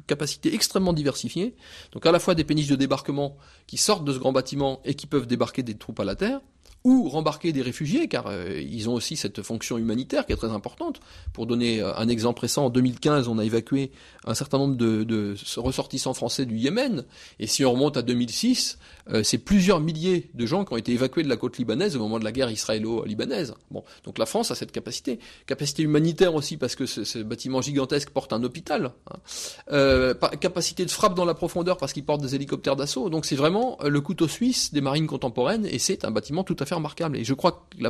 capacités 0.06 0.54
extrêmement 0.54 0.92
diversifiées. 0.92 1.54
Donc 1.92 2.06
à 2.06 2.12
la 2.12 2.18
fois 2.18 2.34
des 2.34 2.44
péniches 2.44 2.68
de 2.68 2.76
débarquement 2.76 3.36
qui 3.66 3.76
sortent 3.76 4.04
de 4.04 4.12
ce 4.12 4.18
grand 4.18 4.32
bâtiment 4.32 4.80
et 4.84 4.94
qui 4.94 5.06
peuvent 5.06 5.26
débarquer 5.26 5.62
des 5.62 5.74
troupes 5.74 6.00
à 6.00 6.04
la 6.04 6.14
terre, 6.14 6.40
ou 6.84 7.08
rembarquer 7.08 7.52
des 7.52 7.62
réfugiés, 7.62 8.06
car 8.08 8.28
euh, 8.28 8.60
ils 8.60 8.88
ont 8.88 8.94
aussi 8.94 9.16
cette 9.16 9.42
fonction 9.42 9.78
humanitaire 9.78 10.26
qui 10.26 10.32
est 10.32 10.36
très 10.36 10.50
importante. 10.50 11.00
Pour 11.32 11.46
donner 11.46 11.80
euh, 11.80 11.94
un 11.96 12.08
exemple 12.08 12.40
récent, 12.40 12.66
en 12.66 12.70
2015, 12.70 13.26
on 13.28 13.38
a 13.38 13.44
évacué 13.44 13.90
un 14.24 14.34
certain 14.34 14.58
nombre 14.58 14.76
de, 14.76 15.34
ressortissants 15.56 16.14
français 16.14 16.46
du 16.46 16.56
Yémen, 16.56 17.04
et 17.40 17.46
si 17.46 17.64
on 17.64 17.72
remonte 17.72 17.96
à 17.96 18.02
2006, 18.02 18.78
euh, 19.10 19.22
c'est 19.22 19.38
plusieurs 19.38 19.80
milliers 19.80 20.30
de 20.34 20.46
gens 20.46 20.64
qui 20.64 20.72
ont 20.72 20.76
été 20.76 20.92
évacués 20.92 21.24
de 21.24 21.28
la 21.28 21.36
côte 21.36 21.58
libanaise 21.58 21.96
au 21.96 21.98
moment 21.98 22.18
de 22.18 22.24
la 22.24 22.32
guerre 22.32 22.50
israélo-libanaise. 22.50 23.54
Bon, 23.70 23.82
donc 24.04 24.18
la 24.18 24.26
France 24.26 24.50
a 24.52 24.54
cette 24.54 24.72
capacité, 24.72 25.18
capacité 25.46 25.82
humanitaire 25.82 26.34
aussi 26.34 26.56
parce 26.56 26.76
que 26.76 26.86
ce, 26.86 27.18
bâtiment 27.18 27.60
gigantesque 27.60 28.10
porte 28.10 28.32
un 28.32 28.42
hôpital, 28.44 28.92
hein. 29.10 30.14
capacité 30.40 30.84
de 30.84 30.90
frappe 30.90 31.14
dans 31.14 31.24
la 31.24 31.34
profondeur 31.34 31.76
parce 31.76 31.92
qu'il 31.92 32.04
porte 32.04 32.22
des 32.22 32.34
hélicoptères 32.34 32.76
d'assaut. 32.76 33.10
Donc 33.10 33.26
c'est 33.26 33.36
vraiment 33.36 33.78
le 33.84 34.00
couteau 34.00 34.28
suisse 34.28 34.72
des 34.72 34.80
marines 34.80 35.06
contemporaines, 35.06 35.66
et 35.66 35.78
c'est 35.78 36.04
un 36.04 36.10
bâtiment 36.10 36.44
tout 36.44 36.56
à 36.60 36.66
fait 36.66 36.67
remarquable. 36.74 37.16
Et 37.16 37.24
je 37.24 37.34
crois 37.34 37.66
que 37.70 37.84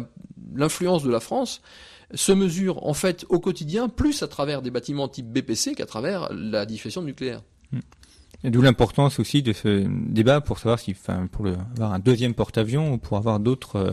l'influence 0.55 1.03
de 1.03 1.11
la 1.11 1.21
France 1.21 1.61
se 2.14 2.33
mesure 2.33 2.87
en 2.87 2.95
fait 2.95 3.27
au 3.29 3.38
quotidien 3.38 3.88
plus 3.88 4.23
à 4.23 4.29
travers 4.29 4.62
des 4.62 4.71
bâtiments 4.71 5.09
type 5.09 5.27
BPC 5.27 5.75
qu'à 5.75 5.87
travers 5.87 6.33
la 6.33 6.67
dissuasion 6.67 7.03
nucléaire. 7.03 7.43
Hmm. 7.73 7.81
D'où 8.45 8.62
l'importance 8.62 9.19
aussi 9.19 9.43
de 9.43 9.53
ce 9.53 9.87
débat 9.88 10.41
pour 10.41 10.59
savoir 10.59 10.79
si, 10.79 10.93
enfin, 10.93 11.27
pour 11.27 11.45
le, 11.45 11.57
avoir 11.75 11.93
un 11.93 11.99
deuxième 11.99 12.35
porte-avions 12.35 12.93
ou 12.93 12.99
pour 12.99 13.17
avoir 13.17 13.41
d'autres 13.41 13.77
euh, 13.77 13.91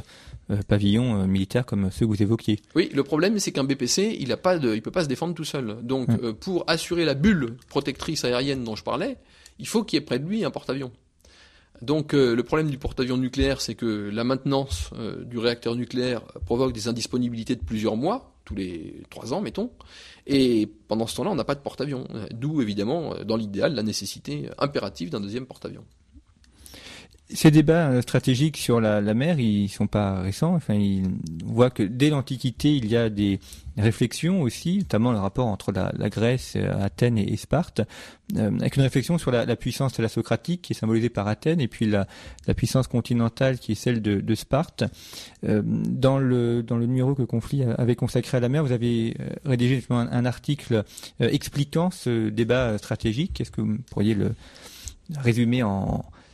euh, 0.51 0.59
pavillons 0.67 1.21
euh, 1.21 1.25
militaires 1.25 1.65
comme 1.65 1.89
ceux 1.89 2.05
que 2.05 2.11
vous 2.11 2.21
évoquiez. 2.21 2.59
Oui, 2.75 2.91
le 2.93 3.03
problème 3.03 3.39
c'est 3.39 3.51
qu'un 3.51 3.63
BPC, 3.63 4.17
il 4.19 4.31
a 4.31 4.37
pas 4.37 4.59
de, 4.59 4.75
il 4.75 4.83
peut 4.83 4.91
pas 4.91 5.03
se 5.03 5.09
défendre 5.09 5.33
tout 5.33 5.43
seul. 5.43 5.77
Donc, 5.81 6.09
hmm. 6.09 6.33
pour 6.33 6.63
assurer 6.67 7.05
la 7.05 7.15
bulle 7.15 7.57
protectrice 7.69 8.23
aérienne 8.23 8.63
dont 8.63 8.75
je 8.75 8.83
parlais, 8.83 9.17
il 9.57 9.67
faut 9.67 9.83
qu'il 9.83 9.97
y 9.97 10.01
ait 10.01 10.05
près 10.05 10.19
de 10.19 10.27
lui 10.27 10.45
un 10.45 10.51
porte-avions. 10.51 10.91
Donc 11.81 12.13
euh, 12.13 12.35
le 12.35 12.43
problème 12.43 12.69
du 12.69 12.77
porte-avions 12.77 13.17
nucléaire, 13.17 13.61
c'est 13.61 13.75
que 13.75 14.09
la 14.11 14.23
maintenance 14.23 14.89
euh, 14.97 15.23
du 15.23 15.37
réacteur 15.37 15.75
nucléaire 15.75 16.21
provoque 16.45 16.73
des 16.73 16.87
indisponibilités 16.87 17.55
de 17.55 17.63
plusieurs 17.63 17.95
mois, 17.95 18.33
tous 18.45 18.55
les 18.55 19.03
trois 19.09 19.33
ans, 19.33 19.41
mettons. 19.41 19.71
Et 20.27 20.69
pendant 20.87 21.07
ce 21.07 21.15
temps-là, 21.17 21.31
on 21.31 21.35
n'a 21.35 21.43
pas 21.43 21.55
de 21.55 21.59
porte-avions. 21.59 22.07
D'où, 22.31 22.61
évidemment, 22.61 23.15
dans 23.25 23.35
l'idéal, 23.35 23.75
la 23.75 23.83
nécessité 23.83 24.49
impérative 24.57 25.09
d'un 25.09 25.19
deuxième 25.19 25.45
porte-avions. 25.45 25.85
Ces 27.35 27.51
débats 27.51 27.89
euh, 27.89 28.01
stratégiques 28.01 28.57
sur 28.57 28.79
la, 28.79 29.01
la, 29.01 29.13
mer, 29.13 29.39
ils 29.39 29.69
sont 29.69 29.87
pas 29.87 30.21
récents. 30.21 30.55
Enfin, 30.55 30.79
on 31.45 31.51
voit 31.51 31.69
que 31.69 31.83
dès 31.83 32.09
l'Antiquité, 32.09 32.75
il 32.75 32.87
y 32.87 32.95
a 32.95 33.09
des 33.09 33.39
réflexions 33.77 34.41
aussi, 34.41 34.77
notamment 34.77 35.11
le 35.11 35.19
rapport 35.19 35.47
entre 35.47 35.71
la, 35.71 35.91
la 35.97 36.09
Grèce, 36.09 36.53
euh, 36.55 36.71
Athènes 36.81 37.17
et, 37.17 37.35
Sparte, 37.35 37.81
euh, 38.37 38.51
avec 38.59 38.77
une 38.77 38.83
réflexion 38.83 39.17
sur 39.17 39.31
la, 39.31 39.45
la, 39.45 39.55
puissance 39.55 39.93
de 39.97 40.01
la 40.01 40.07
socratique 40.07 40.61
qui 40.61 40.73
est 40.73 40.75
symbolisée 40.75 41.09
par 41.09 41.27
Athènes, 41.27 41.59
et 41.59 41.67
puis 41.67 41.85
la, 41.85 42.07
puissance 42.55 42.87
continentale 42.87 43.59
qui 43.59 43.73
est 43.73 43.75
celle 43.75 44.01
de, 44.01 44.21
de 44.21 44.35
Sparte. 44.35 44.85
Euh, 45.43 45.61
dans 45.65 46.17
le 46.17 46.63
dans 46.63 46.77
le 46.77 46.85
numéro 46.85 47.15
que 47.15 47.23
Conflit 47.23 47.63
avait 47.63 47.95
consacré 47.95 48.37
à 48.37 48.39
la 48.39 48.49
mer, 48.49 48.63
vous 48.63 48.71
avez 48.71 49.15
rédigé 49.43 49.83
un, 49.89 50.07
un 50.09 50.25
article 50.25 50.83
expliquant 51.19 51.91
ce 51.91 52.29
débat 52.29 52.77
stratégique. 52.77 53.41
Est-ce 53.41 53.51
que 53.51 53.61
vous 53.61 53.77
pourriez 53.91 54.13
le 54.13 54.33
résumer 55.17 55.63
en 55.63 56.05
euh, 56.05 56.24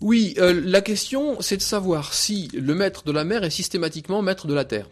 oui, 0.00 0.34
euh, 0.38 0.60
la 0.64 0.80
question, 0.80 1.40
c'est 1.40 1.56
de 1.56 1.62
savoir 1.62 2.14
si 2.14 2.48
le 2.54 2.74
maître 2.74 3.02
de 3.04 3.10
la 3.10 3.24
mer 3.24 3.42
est 3.42 3.50
systématiquement 3.50 4.22
maître 4.22 4.46
de 4.46 4.54
la 4.54 4.64
terre. 4.64 4.88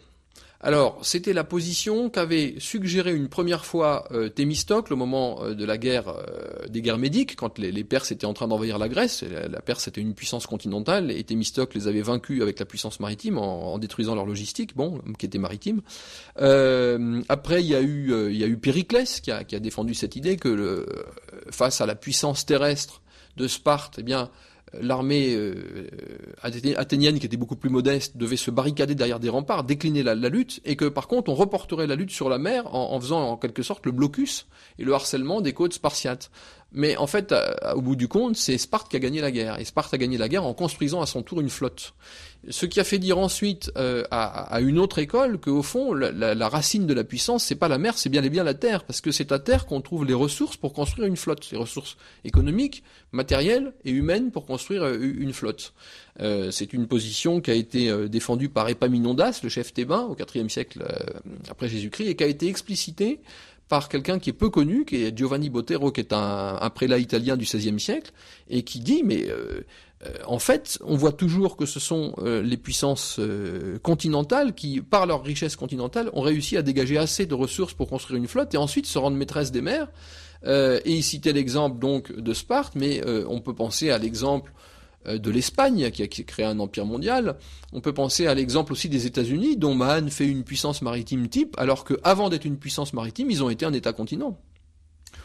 Alors, 0.59 0.99
c'était 1.03 1.33
la 1.33 1.43
position 1.43 2.09
qu'avait 2.09 2.55
suggéré 2.57 3.13
une 3.13 3.29
première 3.29 3.63
fois 3.63 4.07
euh, 4.11 4.27
Thémistocle 4.27 4.91
au 4.91 4.95
moment 4.95 5.51
de 5.51 5.65
la 5.65 5.77
guerre 5.77 6.13
des 6.67 6.81
guerres 6.81 6.97
médiques, 6.97 7.35
quand 7.35 7.57
les, 7.59 7.83
Perses 7.83 8.11
étaient 8.11 8.25
en 8.25 8.33
train 8.33 8.47
d'envahir 8.47 8.79
la 8.79 8.89
Grèce. 8.89 9.23
La, 9.23 9.61
Perse 9.61 9.87
était 9.87 10.01
une 10.01 10.15
puissance 10.15 10.47
continentale 10.47 11.11
et 11.11 11.23
Thémistocle 11.23 11.77
les 11.77 11.87
avait 11.87 12.01
vaincus 12.01 12.41
avec 12.41 12.59
la 12.59 12.65
puissance 12.65 12.99
maritime 12.99 13.37
en, 13.37 13.77
détruisant 13.77 14.15
leur 14.15 14.25
logistique, 14.25 14.75
bon, 14.75 14.99
qui 15.19 15.27
était 15.27 15.37
maritime. 15.37 15.81
après, 16.35 17.63
il 17.63 17.67
y 17.67 17.75
a 17.75 17.81
eu, 17.81 18.33
y 18.33 18.43
a 18.43 18.47
eu 18.47 18.57
Périclès 18.57 19.21
qui 19.21 19.31
a, 19.31 19.43
défendu 19.43 19.93
cette 19.93 20.15
idée 20.15 20.37
que 20.37 20.85
face 21.51 21.81
à 21.81 21.85
la 21.85 21.95
puissance 21.95 22.47
terrestre 22.47 23.03
de 23.37 23.47
Sparte, 23.47 23.95
eh 23.99 24.03
bien, 24.03 24.29
l'armée 24.73 25.35
euh, 25.35 25.87
athénienne, 26.43 27.19
qui 27.19 27.25
était 27.25 27.37
beaucoup 27.37 27.55
plus 27.55 27.69
modeste, 27.69 28.17
devait 28.17 28.37
se 28.37 28.51
barricader 28.51 28.95
derrière 28.95 29.19
des 29.19 29.29
remparts, 29.29 29.63
décliner 29.63 30.03
la, 30.03 30.15
lutte, 30.15 30.59
et 30.65 30.75
que 30.75 30.85
par 30.85 31.07
contre 31.07 31.31
on 31.31 31.35
reporterait 31.35 31.87
la 31.87 31.95
lutte 31.95 32.11
sur 32.11 32.29
la 32.29 32.37
mer 32.37 32.73
en, 32.73 32.99
faisant 32.99 33.21
en 33.21 33.37
quelque 33.37 33.63
sorte 33.63 33.85
le 33.85 33.91
blocus 33.91 34.47
et 34.79 34.83
le 34.83 34.93
harcèlement 34.93 35.41
des 35.41 35.53
côtes 35.53 35.73
spartiates. 35.73 36.31
Mais 36.77 36.95
en 36.95 37.07
fait, 37.07 37.33
au 37.73 37.81
bout 37.81 37.95
du 37.95 38.07
compte, 38.07 38.37
c'est 38.37 38.59
Sparte 38.59 38.87
qui 38.89 38.95
a 38.95 38.99
gagné 38.99 39.19
la 39.19 39.31
guerre, 39.31 39.59
et 39.59 39.65
Sparte 39.65 39.95
a 39.95 39.97
gagné 39.97 40.15
la 40.19 40.29
guerre 40.29 40.45
en 40.45 40.53
construisant 40.53 41.01
à 41.01 41.07
son 41.07 41.23
tour 41.23 41.41
une 41.41 41.49
flotte. 41.49 41.95
Ce 42.49 42.67
qui 42.67 42.79
a 42.79 42.83
fait 42.83 42.99
dire 42.99 43.17
ensuite 43.17 43.71
euh, 43.77 44.03
à, 44.11 44.61
une 44.61 44.77
autre 44.77 44.99
école 44.99 45.39
qu'au 45.39 45.63
fond, 45.63 45.91
la, 45.93 46.49
racine 46.49 46.85
de 46.85 46.93
la 46.93 47.03
puissance, 47.03 47.43
c'est 47.43 47.55
pas 47.55 47.67
la 47.67 47.79
mer, 47.79 47.97
c'est 47.97 48.09
bien 48.09 48.23
et 48.23 48.29
bien 48.29 48.43
la 48.43 48.53
terre, 48.53 48.83
parce 48.83 49.01
que 49.01 49.11
c'est 49.11 49.31
à 49.31 49.39
terre 49.39 49.65
qu'on 49.65 49.81
trouve 49.81 50.05
les 50.05 50.13
ressources 50.13 50.55
pour 50.55 50.71
construire 50.71 51.07
une 51.07 51.17
flotte, 51.17 51.49
les 51.51 51.57
ressources 51.57 51.97
économiques, 52.23 52.83
matérielles 53.11 53.73
et 53.83 53.89
humaines 53.89 54.29
pour 54.29 54.45
construire 54.45 54.83
euh, 54.83 54.99
une 55.01 55.33
flotte. 55.33 55.73
Euh, 56.19 56.51
c'est 56.51 56.73
une 56.73 56.87
position 56.87 57.41
qui 57.41 57.49
a 57.49 57.55
été 57.55 58.07
défendue 58.07 58.49
par 58.49 58.69
Épaminondas, 58.69 59.39
le 59.41 59.49
chef 59.49 59.73
thébain, 59.73 60.03
au 60.03 60.15
IVe 60.15 60.49
siècle 60.49 60.85
après 61.49 61.67
Jésus-Christ, 61.69 62.07
et 62.07 62.15
qui 62.15 62.23
a 62.23 62.27
été 62.27 62.47
explicitée 62.47 63.19
par 63.69 63.89
quelqu'un 63.89 64.19
qui 64.19 64.29
est 64.29 64.33
peu 64.33 64.49
connu, 64.49 64.85
qui 64.85 65.03
est 65.03 65.17
Giovanni 65.17 65.49
Botero, 65.49 65.91
qui 65.91 66.01
est 66.01 66.13
un, 66.13 66.69
prélat 66.73 66.99
italien 66.99 67.35
du 67.35 67.45
XVIe 67.45 67.79
siècle, 67.79 68.11
et 68.49 68.63
qui 68.63 68.79
dit, 68.79 69.03
mais 69.03 69.27
euh, 70.05 70.13
en 70.25 70.39
fait, 70.39 70.79
on 70.85 70.95
voit 70.95 71.11
toujours 71.11 71.57
que 71.57 71.65
ce 71.65 71.79
sont 71.79 72.13
euh, 72.19 72.41
les 72.41 72.57
puissances 72.57 73.17
euh, 73.19 73.79
continentales 73.79 74.53
qui, 74.53 74.81
par 74.81 75.05
leur 75.05 75.23
richesse 75.23 75.55
continentale, 75.55 76.09
ont 76.13 76.21
réussi 76.21 76.55
à 76.55 76.61
dégager 76.61 76.97
assez 76.97 77.25
de 77.25 77.33
ressources 77.33 77.73
pour 77.73 77.89
construire 77.89 78.17
une 78.17 78.27
flotte 78.27 78.53
et 78.53 78.57
ensuite 78.57 78.85
se 78.85 78.97
rendre 78.97 79.17
maîtresse 79.17 79.51
des 79.51 79.61
mers. 79.61 79.87
et 80.45 80.81
il 80.85 81.03
citait 81.03 81.33
l'exemple 81.33 81.79
donc 81.79 82.11
de 82.15 82.33
Sparte, 82.33 82.75
mais 82.75 83.01
on 83.27 83.41
peut 83.41 83.55
penser 83.55 83.89
à 83.89 83.97
l'exemple 83.97 84.53
de 85.07 85.31
l'Espagne 85.31 85.89
qui 85.91 86.03
a 86.03 86.07
créé 86.07 86.45
un 86.45 86.59
empire 86.59 86.85
mondial. 86.85 87.37
On 87.73 87.81
peut 87.81 87.93
penser 87.93 88.27
à 88.27 88.33
l'exemple 88.33 88.73
aussi 88.73 88.89
des 88.89 89.05
États-Unis, 89.05 89.57
dont 89.57 89.73
Mahan 89.73 90.07
fait 90.09 90.27
une 90.27 90.43
puissance 90.43 90.81
maritime 90.81 91.27
type, 91.27 91.55
alors 91.57 91.85
qu'avant 91.85 92.29
d'être 92.29 92.45
une 92.45 92.57
puissance 92.57 92.93
maritime, 92.93 93.31
ils 93.31 93.43
ont 93.43 93.49
été 93.49 93.65
un 93.65 93.73
État-continent. 93.73 94.37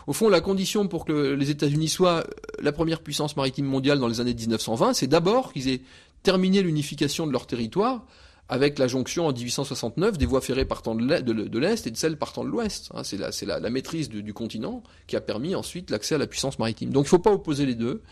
Au 0.06 0.12
fond, 0.12 0.28
la 0.28 0.40
condition 0.40 0.88
pour 0.88 1.04
que 1.04 1.34
les 1.34 1.50
États-Unis 1.50 1.88
soient 1.88 2.24
la 2.60 2.72
première 2.72 3.00
puissance 3.00 3.36
maritime 3.36 3.66
mondiale 3.66 3.98
dans 3.98 4.08
les 4.08 4.20
années 4.20 4.34
1920, 4.34 4.94
c'est 4.94 5.06
d'abord 5.06 5.52
qu'ils 5.52 5.68
aient 5.68 5.82
terminé 6.22 6.62
l'unification 6.62 7.26
de 7.26 7.32
leur 7.32 7.46
territoire 7.46 8.04
avec 8.52 8.78
la 8.78 8.86
jonction 8.86 9.26
en 9.26 9.32
1869 9.32 10.18
des 10.18 10.26
voies 10.26 10.42
ferrées 10.42 10.66
partant 10.66 10.94
de 10.94 11.58
l'Est 11.58 11.86
et 11.86 11.90
de 11.90 11.96
celles 11.96 12.18
partant 12.18 12.44
de 12.44 12.50
l'Ouest. 12.50 12.90
Hein, 12.92 13.02
c'est 13.02 13.46
la, 13.46 13.70
maîtrise 13.70 14.10
du 14.10 14.34
continent 14.34 14.82
qui 15.06 15.16
a 15.16 15.22
permis 15.22 15.54
ensuite 15.54 15.88
l'accès 15.88 16.16
à 16.16 16.18
la 16.18 16.26
puissance 16.26 16.58
maritime. 16.58 16.90
Donc 16.90 17.04
il 17.04 17.06
ne 17.06 17.08
faut 17.08 17.18
pas 17.18 17.32
opposer 17.32 17.64
les 17.64 17.74
deux. 17.74 18.02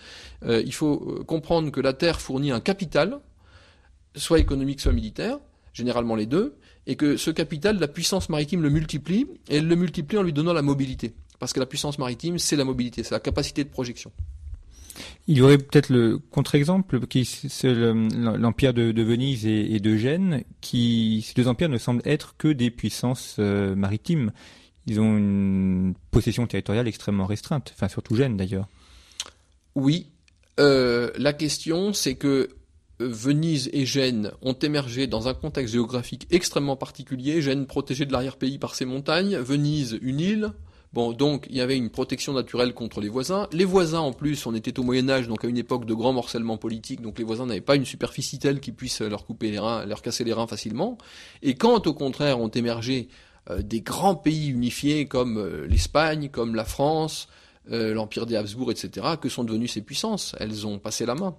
Euh, 0.47 0.63
il 0.65 0.73
faut 0.73 1.19
euh, 1.19 1.25
comprendre 1.25 1.71
que 1.71 1.83
la 1.83 1.93
Terre 1.93 2.23
fournit 2.23 2.53
un 2.53 2.61
capital, 2.61 3.21
soit 4.17 4.39
économique, 4.39 4.81
soit 4.81 4.93
militaire, 4.93 5.37
généralement 5.75 6.15
les 6.15 6.25
deux, 6.25 6.57
et 6.87 6.97
que 6.97 7.19
ce 7.19 7.31
capital, 7.31 7.79
la 7.79 7.89
puissance 7.89 8.31
maritime 8.31 8.63
le 8.63 8.71
multiplie, 8.71 9.27
et 9.51 9.59
elle 9.59 9.69
le 9.69 9.77
multiplie 9.77 10.17
en 10.17 10.23
lui 10.23 10.33
donnant 10.33 10.55
la 10.55 10.63
mobilité. 10.63 11.13
Parce 11.39 11.53
que 11.53 11.61
la 11.61 11.67
puissance 11.67 11.99
maritime, 11.99 12.39
c'est 12.39 12.57
la 12.57 12.65
mobilité, 12.65 13.03
c'est 13.03 13.15
la 13.15 13.21
capacité 13.21 13.63
de 13.63 13.69
projection. 13.69 14.11
Il 15.27 15.39
y 15.39 15.43
aurait 15.43 15.59
peut-être 15.59 15.91
le 15.91 16.19
contre-exemple, 16.19 17.07
qui 17.07 17.25
c'est 17.25 17.73
l'empire 17.73 18.75
de, 18.75 19.03
Venise 19.03 19.47
et, 19.47 19.79
de 19.79 19.97
Gênes, 19.97 20.45
qui 20.61 21.25
ces 21.27 21.35
deux 21.35 21.49
empires 21.49 21.69
ne 21.69 21.79
semblent 21.79 22.03
être 22.05 22.35
que 22.37 22.49
des 22.49 22.71
puissances 22.71 23.37
euh, 23.39 23.75
maritimes. 23.75 24.33
Ils 24.87 25.01
ont 25.01 25.17
une 25.17 25.95
possession 26.11 26.47
territoriale 26.47 26.89
extrêmement 26.89 27.27
restreinte, 27.27 27.73
enfin 27.75 27.89
surtout 27.89 28.17
Gênes 28.17 28.37
d'ailleurs. 28.37 28.67
Oui, 29.75 30.07
euh, 30.59 31.11
la 31.17 31.33
question 31.33 31.93
c'est 31.93 32.17
que 32.17 32.49
euh, 33.01 33.09
Venise 33.09 33.71
et 33.73 33.87
Gênes 33.87 34.33
ont 34.43 34.55
émergé 34.55 35.07
dans 35.07 35.29
un 35.29 35.35
contexte 35.35 35.75
géographique 35.75 36.27
extrêmement 36.31 36.77
particulier. 36.77 37.41
Gênes 37.41 37.67
protégé 37.67 38.05
de 38.05 38.13
l'arrière-pays 38.13 38.59
par 38.59 38.75
ses 38.75 38.85
montagnes, 38.85 39.37
Venise 39.37 39.99
une 40.03 40.21
île, 40.21 40.53
Bon, 40.93 41.13
donc 41.13 41.47
il 41.49 41.57
y 41.57 41.61
avait 41.61 41.77
une 41.77 41.89
protection 41.89 42.33
naturelle 42.33 42.75
contre 42.75 43.01
les 43.01 43.09
voisins. 43.09 43.47
Les 43.53 43.65
voisins, 43.65 44.01
en 44.01 44.13
plus, 44.13 44.45
on 44.47 44.55
était 44.55 44.79
au 44.81 44.83
Moyen 44.83 45.09
Âge, 45.09 45.29
donc 45.29 45.45
à 45.45 45.49
une 45.49 45.59
époque 45.59 45.85
de 45.85 45.95
grand 45.95 46.13
morcellement 46.13 46.57
politique, 46.57 47.01
donc 47.01 47.19
les 47.19 47.25
voisins 47.25 47.47
n'avaient 47.47 47.61
pas 47.61 47.77
une 47.77 47.85
superficie 47.85 48.41
telle 48.41 48.59
qui 48.59 48.73
puisse 48.73 49.01
leur 49.01 49.25
couper 49.25 49.53
les 49.53 49.61
reins, 49.61 49.87
leur 49.87 50.03
casser 50.03 50.25
les 50.25 50.33
reins 50.33 50.49
facilement. 50.49 50.99
Et 51.43 51.55
quand, 51.55 51.87
au 51.87 51.95
contraire, 51.95 52.41
ont 52.41 52.49
émergé 52.49 53.09
des 53.59 53.81
grands 53.83 54.17
pays 54.17 54.49
unifiés 54.49 55.07
comme 55.07 55.65
l'Espagne, 55.69 56.29
comme 56.29 56.57
la 56.57 56.65
France, 56.65 57.29
l'Empire 57.69 58.27
des 58.27 58.35
Habsbourg, 58.35 58.73
etc., 58.73 59.15
que 59.21 59.29
sont 59.29 59.45
devenues 59.45 59.69
ces 59.69 59.83
puissances? 59.83 60.35
Elles 60.41 60.67
ont 60.67 60.81
passé 60.81 61.07
la 61.07 61.15
main. 61.15 61.37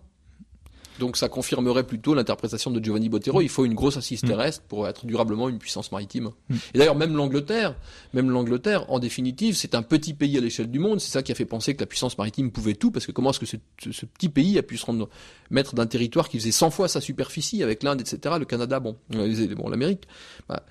Donc 0.99 1.17
ça 1.17 1.29
confirmerait 1.29 1.85
plutôt 1.85 2.13
l'interprétation 2.13 2.71
de 2.71 2.83
Giovanni 2.83 3.09
Bottero. 3.09 3.41
Il 3.41 3.49
faut 3.49 3.65
une 3.65 3.73
grosse 3.73 3.97
assise 3.97 4.23
mm. 4.23 4.27
terrestre 4.27 4.63
pour 4.67 4.87
être 4.87 5.05
durablement 5.05 5.49
une 5.49 5.57
puissance 5.57 5.91
maritime. 5.91 6.29
Mm. 6.49 6.55
Et 6.73 6.77
d'ailleurs, 6.77 6.95
même 6.95 7.15
l'Angleterre, 7.15 7.75
même 8.13 8.29
l'Angleterre, 8.29 8.89
en 8.89 8.99
définitive, 8.99 9.55
c'est 9.55 9.75
un 9.75 9.81
petit 9.81 10.13
pays 10.13 10.37
à 10.37 10.41
l'échelle 10.41 10.69
du 10.69 10.79
monde. 10.79 10.99
C'est 10.99 11.11
ça 11.11 11.23
qui 11.23 11.31
a 11.31 11.35
fait 11.35 11.45
penser 11.45 11.75
que 11.75 11.81
la 11.81 11.85
puissance 11.85 12.17
maritime 12.17 12.51
pouvait 12.51 12.75
tout, 12.75 12.91
parce 12.91 13.05
que 13.05 13.11
comment 13.11 13.31
est-ce 13.31 13.39
que 13.39 13.45
ce, 13.45 14.05
petit 14.05 14.29
pays 14.29 14.57
a 14.57 14.63
pu 14.63 14.77
se 14.77 14.85
rendre 14.85 15.09
maître 15.49 15.75
d'un 15.75 15.87
territoire 15.87 16.29
qui 16.29 16.39
faisait 16.39 16.51
100 16.51 16.71
fois 16.71 16.87
sa 16.87 17.01
superficie 17.01 17.63
avec 17.63 17.83
l'Inde, 17.83 18.01
etc., 18.01 18.35
le 18.39 18.45
Canada, 18.45 18.79
bon, 18.79 18.97
bon 19.09 19.69
l'Amérique. 19.69 20.07
Bah, 20.47 20.63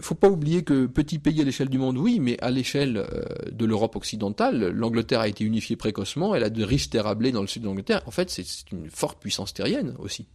faut 0.00 0.14
pas 0.14 0.28
oublier 0.28 0.62
que 0.62 0.86
petit 0.86 1.18
pays 1.18 1.40
à 1.40 1.44
l'échelle 1.44 1.68
du 1.68 1.78
monde, 1.78 1.96
oui, 1.98 2.18
mais 2.20 2.38
à 2.40 2.50
l'échelle 2.50 2.96
euh, 2.96 3.24
de 3.50 3.64
l'Europe 3.64 3.96
occidentale, 3.96 4.70
l'Angleterre 4.70 5.20
a 5.20 5.28
été 5.28 5.44
unifiée 5.44 5.76
précocement, 5.76 6.34
elle 6.34 6.44
a 6.44 6.50
de 6.50 6.64
riches 6.64 6.90
terres 6.90 7.06
à 7.06 7.14
dans 7.14 7.40
le 7.40 7.46
sud 7.46 7.62
de 7.62 7.66
l'Angleterre. 7.66 8.02
En 8.06 8.10
fait, 8.10 8.30
c'est 8.30 8.44
une 8.70 8.90
forte 8.90 9.18
puissance 9.20 9.54
terrienne 9.54 9.94
aussi. 9.98 10.26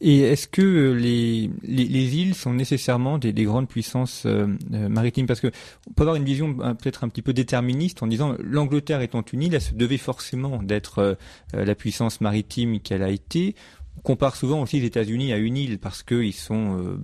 Et 0.00 0.20
est-ce 0.20 0.48
que 0.48 0.92
les, 0.92 1.48
les, 1.62 2.16
îles 2.16 2.34
sont 2.34 2.52
nécessairement 2.52 3.16
des, 3.16 3.32
grandes 3.44 3.68
puissances 3.68 4.26
euh, 4.26 4.48
euh, 4.72 4.88
maritimes? 4.88 5.26
Parce 5.26 5.40
que 5.40 5.46
on 5.88 5.92
peut 5.92 6.02
avoir 6.02 6.16
une 6.16 6.24
vision 6.24 6.52
peut-être 6.54 7.04
un 7.04 7.08
petit 7.08 7.22
peu 7.22 7.32
déterministe 7.32 8.02
en 8.02 8.08
disant 8.08 8.34
l'Angleterre 8.40 9.00
étant 9.02 9.24
une 9.32 9.44
île, 9.44 9.54
elle 9.54 9.62
se 9.62 9.74
devait 9.74 9.96
forcément 9.96 10.62
d'être 10.62 11.16
la 11.52 11.74
puissance 11.76 12.20
maritime 12.20 12.80
qu'elle 12.80 13.04
a 13.04 13.10
été. 13.10 13.54
On 13.96 14.00
compare 14.00 14.34
souvent 14.34 14.60
aussi 14.60 14.80
les 14.80 14.86
États-Unis 14.86 15.32
à 15.32 15.36
une 15.36 15.56
île 15.56 15.78
parce 15.78 16.02
qu'ils 16.02 16.34
sont 16.34 16.98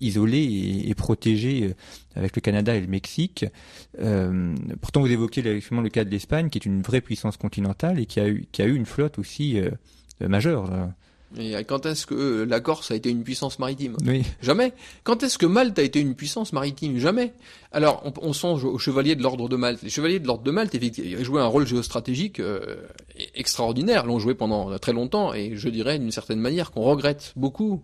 isolé 0.00 0.84
et, 0.86 0.94
protégé 0.94 1.64
euh, 1.64 1.74
avec 2.16 2.36
le 2.36 2.40
Canada 2.40 2.74
et 2.74 2.80
le 2.80 2.86
Mexique. 2.86 3.46
Euh, 4.00 4.54
pourtant, 4.80 5.00
vous 5.00 5.10
évoquez 5.10 5.40
effectivement 5.40 5.82
le 5.82 5.88
cas 5.88 6.04
de 6.04 6.10
l'Espagne, 6.10 6.50
qui 6.50 6.58
est 6.58 6.66
une 6.66 6.82
vraie 6.82 7.00
puissance 7.00 7.36
continentale 7.36 7.98
et 7.98 8.06
qui 8.06 8.20
a 8.20 8.28
eu, 8.28 8.46
qui 8.52 8.62
a 8.62 8.66
eu 8.66 8.74
une 8.74 8.86
flotte 8.86 9.18
aussi 9.18 9.60
euh, 9.60 9.70
majeure. 10.20 10.70
Et 11.36 11.52
quand 11.64 11.84
est-ce 11.84 12.06
que 12.06 12.46
la 12.48 12.58
Corse 12.60 12.90
a 12.90 12.94
été 12.94 13.10
une 13.10 13.22
puissance 13.22 13.58
maritime? 13.58 13.96
Oui. 14.06 14.22
Jamais. 14.40 14.72
Quand 15.04 15.22
est-ce 15.22 15.36
que 15.36 15.44
Malte 15.44 15.78
a 15.78 15.82
été 15.82 16.00
une 16.00 16.14
puissance 16.14 16.54
maritime? 16.54 16.98
Jamais. 16.98 17.34
Alors, 17.70 18.02
on, 18.22 18.32
songe 18.32 18.64
aux 18.64 18.78
chevaliers 18.78 19.14
de 19.14 19.22
l'ordre 19.22 19.46
de 19.46 19.56
Malte. 19.56 19.82
Les 19.82 19.90
chevaliers 19.90 20.20
de 20.20 20.26
l'ordre 20.26 20.42
de 20.42 20.50
Malte 20.50 20.74
effectivement, 20.74 21.22
jouaient 21.22 21.42
un 21.42 21.46
rôle 21.46 21.66
géostratégique 21.66 22.40
extraordinaire. 23.34 24.06
L'ont 24.06 24.18
joué 24.18 24.34
pendant 24.34 24.78
très 24.78 24.94
longtemps, 24.94 25.34
et 25.34 25.54
je 25.54 25.68
dirais 25.68 25.98
d'une 25.98 26.12
certaine 26.12 26.40
manière 26.40 26.70
qu'on 26.70 26.80
regrette 26.80 27.34
beaucoup 27.36 27.82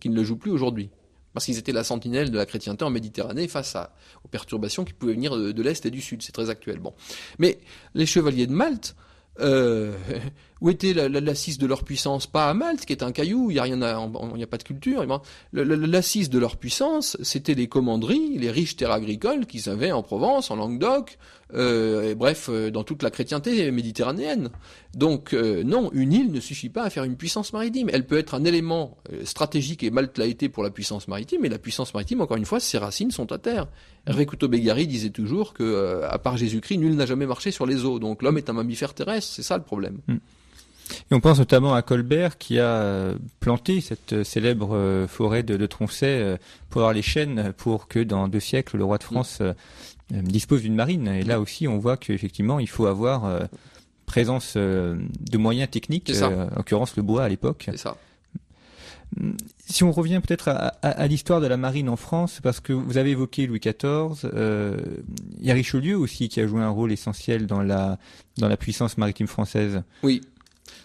qu'ils 0.00 0.10
ne 0.10 0.16
le 0.16 0.24
jouent 0.24 0.36
plus 0.36 0.50
aujourd'hui 0.50 0.90
parce 1.34 1.46
qu'ils 1.46 1.58
étaient 1.58 1.72
la 1.72 1.84
sentinelle 1.84 2.30
de 2.30 2.36
la 2.36 2.46
chrétienté 2.46 2.84
en 2.84 2.90
Méditerranée 2.90 3.48
face 3.48 3.76
aux 4.24 4.28
perturbations 4.28 4.84
qui 4.84 4.92
pouvaient 4.92 5.14
venir 5.14 5.36
de, 5.36 5.62
l'Est 5.62 5.84
et 5.86 5.90
du 5.90 6.00
Sud. 6.00 6.22
C'est 6.22 6.32
très 6.32 6.50
actuel. 6.50 6.78
Bon. 6.78 6.94
Mais 7.38 7.58
les 7.94 8.06
chevaliers 8.06 8.46
de 8.46 8.52
Malte, 8.52 8.96
euh, 9.40 9.92
où 10.60 10.70
était 10.70 10.92
l'assise 11.08 11.58
de 11.58 11.66
leur 11.66 11.84
puissance? 11.84 12.26
Pas 12.26 12.48
à 12.48 12.54
Malte, 12.54 12.84
qui 12.84 12.92
est 12.92 13.02
un 13.02 13.12
caillou, 13.12 13.50
il 13.50 13.54
n'y 13.54 13.60
a 13.60 13.62
rien, 13.62 13.80
a 13.80 14.46
pas 14.46 14.56
de 14.56 14.64
culture. 14.64 15.04
L'assise 15.52 16.30
de 16.30 16.38
leur 16.38 16.56
puissance, 16.56 17.16
c'était 17.22 17.54
les 17.54 17.68
commanderies, 17.68 18.38
les 18.38 18.50
riches 18.50 18.76
terres 18.76 18.92
agricoles 18.92 19.46
qu'ils 19.46 19.68
avaient 19.68 19.92
en 19.92 20.02
Provence, 20.02 20.50
en 20.50 20.56
Languedoc, 20.56 21.18
et 21.54 22.14
bref, 22.14 22.48
euh, 22.50 22.70
dans 22.70 22.84
toute 22.84 23.02
la 23.02 23.10
chrétienté 23.10 23.70
méditerranéenne. 23.70 24.50
Donc 24.94 25.32
euh, 25.32 25.62
non, 25.64 25.90
une 25.92 26.12
île 26.12 26.30
ne 26.30 26.40
suffit 26.40 26.68
pas 26.68 26.82
à 26.84 26.90
faire 26.90 27.04
une 27.04 27.16
puissance 27.16 27.52
maritime. 27.52 27.88
Elle 27.92 28.06
peut 28.06 28.18
être 28.18 28.34
un 28.34 28.44
élément 28.44 28.98
stratégique, 29.24 29.82
et 29.82 29.90
Malte 29.90 30.18
l'a 30.18 30.26
été 30.26 30.48
pour 30.48 30.62
la 30.62 30.70
puissance 30.70 31.08
maritime, 31.08 31.40
mais 31.42 31.48
la 31.48 31.58
puissance 31.58 31.94
maritime, 31.94 32.20
encore 32.20 32.36
une 32.36 32.44
fois, 32.44 32.60
ses 32.60 32.78
racines 32.78 33.10
sont 33.10 33.32
à 33.32 33.38
terre. 33.38 33.66
Hervé 34.06 34.26
Couteau-Bégari 34.26 34.86
disait 34.86 35.10
toujours 35.10 35.54
que, 35.54 36.02
à 36.08 36.18
part 36.18 36.36
Jésus-Christ, 36.36 36.78
nul 36.78 36.94
n'a 36.94 37.06
jamais 37.06 37.26
marché 37.26 37.50
sur 37.50 37.66
les 37.66 37.84
eaux. 37.84 37.98
Donc 37.98 38.22
l'homme 38.22 38.38
est 38.38 38.50
un 38.50 38.54
mammifère 38.54 38.94
terrestre, 38.94 39.32
c'est 39.34 39.42
ça 39.42 39.56
le 39.56 39.64
problème. 39.64 39.98
Mm. 40.06 40.16
Et 41.10 41.14
on 41.14 41.20
pense 41.20 41.38
notamment 41.38 41.74
à 41.74 41.82
Colbert 41.82 42.38
qui 42.38 42.58
a 42.58 43.12
planté 43.40 43.80
cette 43.80 44.24
célèbre 44.24 45.06
forêt 45.08 45.42
de, 45.42 45.56
de 45.56 45.66
Troncet 45.66 46.38
pour 46.70 46.80
avoir 46.80 46.94
les 46.94 47.02
chênes 47.02 47.52
pour 47.56 47.88
que 47.88 48.00
dans 48.00 48.28
deux 48.28 48.40
siècles 48.40 48.78
le 48.78 48.84
roi 48.84 48.98
de 48.98 49.04
France 49.04 49.42
euh, 50.14 50.22
dispose 50.22 50.62
d'une 50.62 50.74
marine. 50.74 51.06
Et 51.08 51.22
là 51.22 51.38
aussi, 51.38 51.68
on 51.68 51.76
voit 51.78 51.98
qu'effectivement, 51.98 52.58
il 52.60 52.68
faut 52.68 52.86
avoir 52.86 53.26
euh, 53.26 53.40
présence 54.06 54.54
euh, 54.56 54.96
de 55.30 55.36
moyens 55.36 55.68
techniques, 55.70 56.10
en 56.22 56.48
l'occurrence 56.56 56.96
le 56.96 57.02
bois 57.02 57.24
à 57.24 57.28
l'époque. 57.28 57.66
C'est 57.70 57.76
ça. 57.76 57.96
Hum, 59.20 59.36
si 59.58 59.84
on 59.84 59.92
revient 59.92 60.20
peut-être 60.26 60.48
à, 60.48 61.06
l'histoire 61.06 61.42
de 61.42 61.46
la 61.46 61.58
marine 61.58 61.90
en 61.90 61.96
France, 61.96 62.40
parce 62.42 62.60
que 62.60 62.72
vous 62.72 62.96
avez 62.96 63.10
évoqué 63.10 63.46
Louis 63.46 63.60
XIV, 63.60 64.30
il 64.32 65.46
y 65.46 65.50
a 65.50 65.54
Richelieu 65.54 65.96
aussi 65.98 66.30
qui 66.30 66.40
a 66.40 66.46
joué 66.46 66.62
un 66.62 66.70
rôle 66.70 66.90
essentiel 66.90 67.46
dans 67.46 67.60
la 67.60 67.98
dans 68.38 68.48
la 68.48 68.56
puissance 68.56 68.96
maritime 68.96 69.26
française. 69.26 69.82
Oui, 70.02 70.22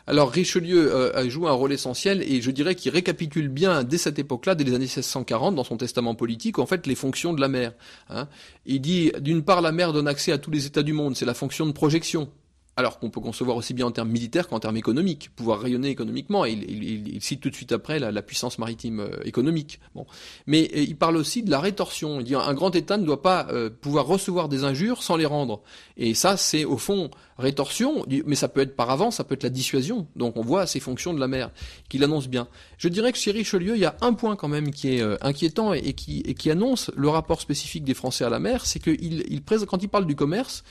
alors 0.05 0.31
Richelieu 0.31 0.93
euh, 0.93 1.15
a 1.15 1.27
joué 1.29 1.47
un 1.47 1.53
rôle 1.53 1.71
essentiel 1.71 2.21
et 2.23 2.41
je 2.41 2.51
dirais 2.51 2.75
qu'il 2.75 2.91
récapitule 2.91 3.47
bien 3.47 3.83
dès 3.83 3.97
cette 3.97 4.19
époque-là, 4.19 4.55
dès 4.55 4.63
les 4.63 4.71
années 4.71 4.79
1640, 4.85 5.55
dans 5.55 5.63
son 5.63 5.77
testament 5.77 6.15
politique, 6.15 6.59
en 6.59 6.65
fait 6.65 6.87
les 6.87 6.95
fonctions 6.95 7.33
de 7.33 7.41
la 7.41 7.47
mer. 7.47 7.73
Hein. 8.09 8.27
Il 8.65 8.81
dit 8.81 9.11
d'une 9.19 9.43
part 9.43 9.61
la 9.61 9.71
mer 9.71 9.93
donne 9.93 10.07
accès 10.07 10.31
à 10.31 10.37
tous 10.37 10.51
les 10.51 10.65
États 10.65 10.83
du 10.83 10.93
monde, 10.93 11.15
c'est 11.15 11.25
la 11.25 11.33
fonction 11.33 11.65
de 11.65 11.71
projection 11.71 12.29
alors 12.75 12.99
qu'on 12.99 13.09
peut 13.09 13.21
concevoir 13.21 13.55
aussi 13.55 13.73
bien 13.73 13.85
en 13.85 13.91
termes 13.91 14.09
militaires 14.09 14.47
qu'en 14.47 14.59
termes 14.59 14.77
économiques, 14.77 15.29
pouvoir 15.35 15.59
rayonner 15.59 15.89
économiquement. 15.89 16.45
Et 16.45 16.53
il, 16.53 17.21
cite 17.21 17.39
tout 17.39 17.49
de 17.49 17.55
suite 17.55 17.71
après 17.71 17.99
la, 17.99 18.21
puissance 18.21 18.57
maritime 18.57 18.99
euh, 19.01 19.19
économique. 19.25 19.79
Bon. 19.93 20.05
Mais 20.47 20.69
euh, 20.75 20.79
il 20.79 20.95
parle 20.95 21.17
aussi 21.17 21.43
de 21.43 21.51
la 21.51 21.59
rétorsion. 21.59 22.19
Il 22.19 22.23
dit 22.23 22.35
un 22.35 22.53
grand 22.53 22.75
État 22.75 22.97
ne 22.97 23.05
doit 23.05 23.21
pas 23.21 23.47
euh, 23.51 23.69
pouvoir 23.69 24.07
recevoir 24.07 24.49
des 24.49 24.63
injures 24.63 25.03
sans 25.03 25.17
les 25.17 25.25
rendre. 25.25 25.61
Et 25.97 26.13
ça, 26.13 26.37
c'est 26.37 26.65
au 26.65 26.77
fond 26.77 27.11
rétorsion, 27.37 28.05
mais 28.25 28.35
ça 28.35 28.47
peut 28.47 28.61
être 28.61 28.75
par 28.75 28.91
avant, 28.91 29.09
ça 29.09 29.23
peut 29.23 29.33
être 29.33 29.43
la 29.43 29.49
dissuasion. 29.49 30.07
Donc 30.15 30.37
on 30.37 30.41
voit 30.41 30.67
ces 30.67 30.79
fonctions 30.79 31.13
de 31.13 31.19
la 31.19 31.27
mer 31.27 31.51
qu'il 31.89 32.03
annonce 32.03 32.27
bien. 32.27 32.47
Je 32.77 32.87
dirais 32.87 33.11
que 33.11 33.17
chez 33.17 33.31
Richelieu, 33.31 33.75
il 33.75 33.81
y 33.81 33.85
a 33.85 33.95
un 34.01 34.13
point 34.13 34.35
quand 34.35 34.47
même 34.47 34.71
qui 34.71 34.95
est 34.95 35.23
inquiétant 35.23 35.73
et, 35.73 35.93
qui, 35.93 36.21
et, 36.25 36.35
qui, 36.35 36.51
annonce 36.51 36.91
le 36.95 37.09
rapport 37.09 37.41
spécifique 37.41 37.83
des 37.83 37.95
Français 37.95 38.23
à 38.23 38.29
la 38.29 38.39
mer, 38.39 38.67
c'est 38.67 38.79
qu'il 38.79 39.23
il, 39.27 39.41
quand 39.43 39.81
il 39.81 39.89
parle 39.89 40.05
du 40.05 40.15
commerce, 40.15 40.63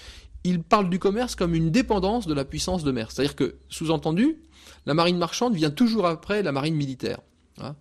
il 0.45 0.63
parle 0.63 0.91
du 0.91 0.99
commerce 0.99 1.35
comme 1.35 1.55
une 1.55 1.71
dépendance 1.71 2.27
de 2.27 2.35
la 2.35 2.45
puissance 2.45 2.85
de 2.85 2.91
mer. 2.93 3.11
C'est-à-dire 3.11 3.37
que, 3.37 3.57
sous-entendu, 3.69 4.39
la 4.87 4.95
marine 4.95 5.19
marchande 5.19 5.55
vient 5.55 5.71
toujours 5.71 6.07
après 6.07 6.43
la 6.43 6.53
marine 6.53 6.75
militaire. 6.75 7.21
Hein. 7.59 7.77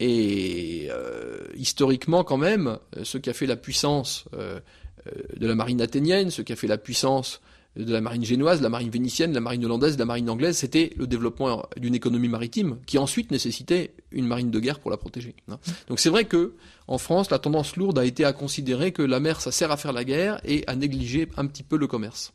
Et 0.00 0.88
euh, 0.90 1.44
historiquement, 1.54 2.24
quand 2.24 2.36
même, 2.36 2.78
ce 3.02 3.18
qui 3.18 3.30
a 3.30 3.32
fait 3.32 3.46
la 3.46 3.56
puissance 3.56 4.24
euh, 4.34 4.58
euh, 5.06 5.10
de 5.38 5.46
la 5.46 5.54
marine 5.54 5.80
athénienne, 5.80 6.30
ce 6.30 6.42
qui 6.42 6.52
a 6.52 6.56
fait 6.56 6.66
la 6.66 6.78
puissance 6.78 7.40
de 7.76 7.92
la 7.92 8.00
marine 8.00 8.24
génoise, 8.24 8.58
de 8.58 8.62
la 8.62 8.68
marine 8.68 8.90
vénitienne, 8.90 9.30
de 9.30 9.34
la 9.34 9.40
marine 9.40 9.64
hollandaise, 9.64 9.94
de 9.94 10.00
la 10.00 10.06
marine 10.06 10.28
anglaise, 10.28 10.56
c'était 10.58 10.92
le 10.96 11.06
développement 11.06 11.66
d'une 11.76 11.94
économie 11.94 12.28
maritime 12.28 12.78
qui 12.86 12.98
ensuite 12.98 13.30
nécessitait 13.30 13.94
une 14.10 14.26
marine 14.26 14.50
de 14.50 14.60
guerre 14.60 14.78
pour 14.78 14.90
la 14.90 14.96
protéger. 14.96 15.34
Hein. 15.48 15.58
Donc 15.88 15.98
c'est 15.98 16.10
vrai 16.10 16.24
que 16.24 16.54
en 16.86 16.98
France, 16.98 17.30
la 17.30 17.38
tendance 17.38 17.76
lourde 17.76 17.98
a 17.98 18.04
été 18.04 18.24
à 18.24 18.32
considérer 18.32 18.92
que 18.92 19.02
la 19.02 19.20
mer 19.20 19.40
ça 19.40 19.52
sert 19.52 19.70
à 19.70 19.76
faire 19.76 19.92
la 19.92 20.04
guerre 20.04 20.40
et 20.44 20.64
à 20.66 20.76
négliger 20.76 21.28
un 21.36 21.46
petit 21.46 21.62
peu 21.62 21.76
le 21.76 21.86
commerce. 21.86 22.34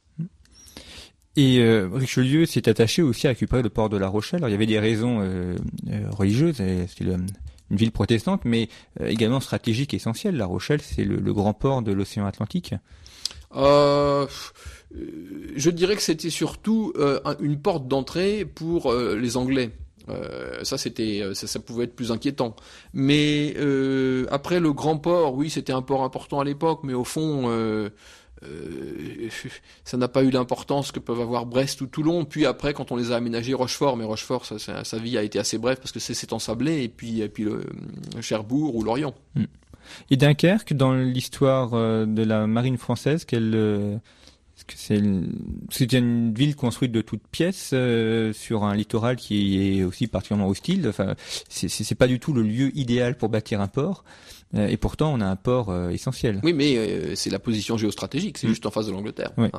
Et 1.35 1.59
euh, 1.59 1.87
Richelieu 1.93 2.47
s'est 2.47 2.67
attaché 2.67 3.03
aussi 3.03 3.27
à 3.27 3.29
récupérer 3.29 3.61
le 3.61 3.69
port 3.69 3.89
de 3.89 3.97
La 3.97 4.07
Rochelle. 4.07 4.39
Alors, 4.39 4.49
il 4.49 4.53
y 4.53 4.55
avait 4.55 4.65
des 4.65 4.79
raisons 4.79 5.19
euh, 5.21 5.55
euh 5.91 6.09
religieuses, 6.09 6.55
c'était 6.55 7.03
une 7.69 7.77
ville 7.77 7.91
protestante, 7.91 8.43
mais 8.43 8.69
également 8.99 9.39
stratégique 9.39 9.93
essentielle. 9.93 10.35
La 10.35 10.47
Rochelle, 10.47 10.81
c'est 10.81 11.03
le, 11.03 11.33
grand 11.33 11.53
port 11.53 11.83
de 11.83 11.91
l'océan 11.91 12.25
Atlantique. 12.25 12.73
Euh, 13.55 14.27
je 15.55 15.69
dirais 15.69 15.95
que 15.95 16.01
c'était 16.01 16.29
surtout 16.29 16.93
euh, 16.97 17.19
une 17.39 17.59
porte 17.59 17.87
d'entrée 17.87 18.45
pour 18.45 18.91
euh, 18.91 19.15
les 19.15 19.37
Anglais. 19.37 19.71
ça 20.63 20.77
c'était 20.77 21.21
ça, 21.33 21.59
pouvait 21.59 21.83
être 21.83 21.95
plus 21.95 22.13
inquiétant 22.13 22.55
mais 22.93 23.53
après 24.31 24.61
le 24.61 24.71
grand 24.71 24.97
port 24.97 25.35
oui 25.35 25.49
c'était 25.49 25.73
un 25.73 25.81
port 25.81 26.05
important 26.05 26.39
à 26.39 26.45
l'époque 26.45 26.79
mais 26.83 26.93
au 26.93 27.03
fond 27.03 27.51
ça 29.83 29.97
n'a 29.97 30.07
pas 30.07 30.23
eu 30.23 30.29
l'importance 30.29 30.93
que 30.93 30.99
peuvent 30.99 31.19
avoir 31.19 31.45
Brest 31.45 31.81
ou 31.81 31.87
Toulon. 31.87 32.23
Puis 32.23 32.45
après, 32.45 32.73
quand 32.73 32.91
on 32.91 32.95
les 32.95 33.11
a 33.11 33.15
aménagés, 33.15 33.53
Rochefort, 33.55 33.97
mais 33.97 34.05
Rochefort, 34.05 34.45
sa 34.45 34.97
vie 34.99 35.17
a 35.17 35.23
été 35.23 35.39
assez 35.39 35.57
brève 35.57 35.77
parce 35.77 35.91
que 35.91 35.99
c'est 35.99 36.33
ensablé, 36.33 36.83
et 36.83 36.87
puis, 36.87 37.23
le, 37.39 37.63
Cherbourg 38.21 38.75
ou 38.75 38.83
Lorient. 38.83 39.15
Hmm. 39.35 39.45
Et 40.09 40.17
Dunkerque, 40.17 40.73
dans 40.73 40.93
l'histoire 40.93 41.73
euh, 41.73 42.05
de 42.05 42.23
la 42.23 42.47
marine 42.47 42.77
française, 42.77 43.25
qu'elle 43.25 43.53
euh, 43.55 43.97
c'est 44.75 44.97
une 45.93 46.33
ville 46.33 46.55
construite 46.55 46.91
de 46.91 47.01
toutes 47.01 47.27
pièces 47.27 47.71
euh, 47.73 48.33
sur 48.33 48.63
un 48.63 48.75
littoral 48.75 49.15
qui 49.15 49.79
est 49.79 49.83
aussi 49.83 50.07
particulièrement 50.07 50.49
hostile. 50.49 50.87
Enfin, 50.87 51.15
c'est 51.49 51.95
pas 51.95 52.07
du 52.07 52.19
tout 52.19 52.33
le 52.33 52.41
lieu 52.41 52.75
idéal 52.75 53.17
pour 53.17 53.29
bâtir 53.29 53.61
un 53.61 53.67
port. 53.67 54.03
et 54.55 54.77
pourtant, 54.77 55.13
on 55.13 55.21
a 55.21 55.25
un 55.25 55.35
port 55.35 55.75
essentiel. 55.91 56.39
Oui, 56.43 56.53
mais 56.53 57.15
c'est 57.15 57.29
la 57.29 57.39
position 57.39 57.77
géostratégique. 57.77 58.39
C'est 58.39 58.47
mm. 58.47 58.51
juste 58.51 58.65
en 58.65 58.71
face 58.71 58.87
de 58.87 58.91
l'Angleterre. 58.91 59.31
Hein. 59.37 59.51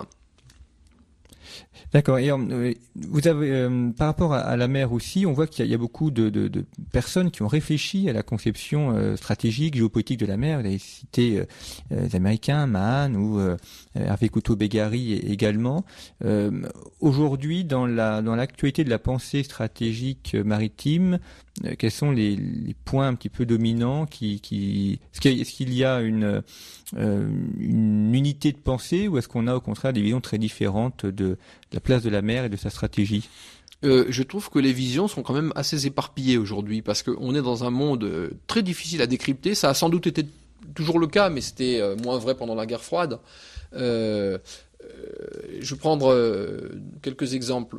D'accord. 1.92 2.18
Et 2.18 2.30
euh, 2.30 2.74
vous 2.96 3.28
avez, 3.28 3.50
euh, 3.50 3.90
par 3.96 4.08
rapport 4.08 4.34
à, 4.34 4.56
la 4.56 4.68
mer 4.68 4.92
aussi, 4.92 5.24
on 5.24 5.32
voit 5.32 5.46
qu'il 5.46 5.66
y, 5.66 5.74
a 5.74 5.78
beaucoup 5.78 6.10
de, 6.10 6.28
de, 6.28 6.48
de, 6.48 6.66
personnes 6.92 7.30
qui 7.30 7.42
ont 7.42 7.48
réfléchi 7.48 8.10
à 8.10 8.12
la 8.12 8.22
conception 8.22 8.94
euh, 8.94 9.16
stratégique, 9.16 9.74
géopolitique 9.74 10.20
de 10.20 10.26
la 10.26 10.36
mer. 10.36 10.60
Vous 10.60 10.66
avez 10.66 10.78
cité 10.78 11.42
les 11.90 12.14
Américains, 12.14 12.66
Mahan 12.66 13.14
ou 13.14 13.40
Hervé 13.94 14.28
Couteau-Bégari 14.28 15.14
également. 15.14 15.84
Aujourd'hui, 17.00 17.64
dans 17.64 17.86
la 17.86 18.22
dans 18.22 18.36
l'actualité 18.36 18.84
de 18.84 18.90
la 18.90 18.98
pensée 18.98 19.42
stratégique 19.42 20.34
maritime, 20.34 21.18
quels 21.78 21.90
sont 21.90 22.10
les, 22.10 22.36
les, 22.36 22.74
points 22.74 23.08
un 23.08 23.14
petit 23.14 23.28
peu 23.28 23.46
dominants 23.46 24.06
qui, 24.06 24.40
qui 24.40 25.00
est-ce 25.14 25.52
qu'il 25.52 25.74
y 25.74 25.84
a 25.84 26.00
une 26.00 26.42
une 26.96 28.14
unité 28.14 28.52
de 28.52 28.58
pensée 28.58 29.08
ou 29.08 29.18
est-ce 29.18 29.28
qu'on 29.28 29.46
a 29.46 29.54
au 29.54 29.60
contraire 29.60 29.92
des 29.92 30.02
visions 30.02 30.20
très 30.20 30.38
différentes 30.38 31.06
de 31.06 31.38
la 31.72 31.80
place 31.80 32.02
de 32.02 32.10
la 32.10 32.22
mer 32.22 32.44
et 32.44 32.48
de 32.48 32.56
sa 32.56 32.70
stratégie 32.70 33.28
euh, 33.84 34.06
je 34.08 34.22
trouve 34.24 34.50
que 34.50 34.58
les 34.58 34.72
visions 34.72 35.06
sont 35.06 35.22
quand 35.22 35.34
même 35.34 35.52
assez 35.54 35.86
éparpillées 35.86 36.36
aujourd'hui 36.36 36.82
parce 36.82 37.02
qu'on 37.02 37.34
est 37.34 37.42
dans 37.42 37.62
un 37.64 37.70
monde 37.70 38.04
euh, 38.04 38.30
très 38.46 38.62
difficile 38.62 39.02
à 39.02 39.06
décrypter. 39.06 39.54
Ça 39.54 39.70
a 39.70 39.74
sans 39.74 39.88
doute 39.88 40.06
été 40.08 40.26
toujours 40.74 40.98
le 40.98 41.06
cas, 41.06 41.28
mais 41.28 41.40
c'était 41.40 41.80
euh, 41.80 41.96
moins 41.96 42.18
vrai 42.18 42.34
pendant 42.34 42.54
la 42.54 42.66
guerre 42.66 42.82
froide. 42.82 43.20
Je 43.72 44.40
vais 45.60 45.76
prendre 45.78 46.12
quelques 47.02 47.34
exemples. 47.34 47.78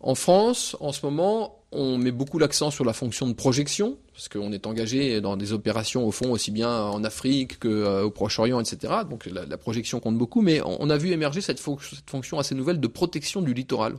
En 0.00 0.14
France, 0.14 0.76
en 0.80 0.92
ce 0.92 1.04
moment, 1.04 1.59
on 1.72 1.98
met 1.98 2.10
beaucoup 2.10 2.38
l'accent 2.38 2.70
sur 2.70 2.84
la 2.84 2.92
fonction 2.92 3.28
de 3.28 3.32
projection, 3.32 3.96
parce 4.12 4.28
qu'on 4.28 4.52
est 4.52 4.66
engagé 4.66 5.20
dans 5.20 5.36
des 5.36 5.52
opérations 5.52 6.06
au 6.06 6.10
fond 6.10 6.32
aussi 6.32 6.50
bien 6.50 6.70
en 6.70 7.04
Afrique 7.04 7.60
qu'au 7.60 8.10
Proche-Orient, 8.10 8.60
etc. 8.60 8.92
Donc 9.08 9.26
la, 9.26 9.56
projection 9.56 10.00
compte 10.00 10.18
beaucoup, 10.18 10.42
mais 10.42 10.60
on, 10.64 10.90
a 10.90 10.96
vu 10.96 11.10
émerger 11.10 11.40
cette, 11.40 11.60
fonction 11.60 12.38
assez 12.38 12.54
nouvelle 12.54 12.80
de 12.80 12.88
protection 12.88 13.40
du 13.40 13.54
littoral. 13.54 13.94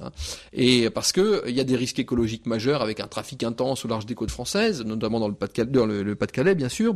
Hein. 0.00 0.10
Et 0.52 0.90
parce 0.90 1.12
que 1.12 1.42
il 1.48 1.54
y 1.54 1.60
a 1.60 1.64
des 1.64 1.76
risques 1.76 1.98
écologiques 1.98 2.46
majeurs 2.46 2.82
avec 2.82 3.00
un 3.00 3.06
trafic 3.06 3.42
intense 3.42 3.84
au 3.84 3.88
large 3.88 4.06
des 4.06 4.14
côtes 4.14 4.30
françaises, 4.30 4.84
notamment 4.84 5.20
dans 5.20 5.28
le 5.28 5.34
Pas-de-Calais, 5.34 6.54
bien 6.54 6.68
sûr, 6.68 6.94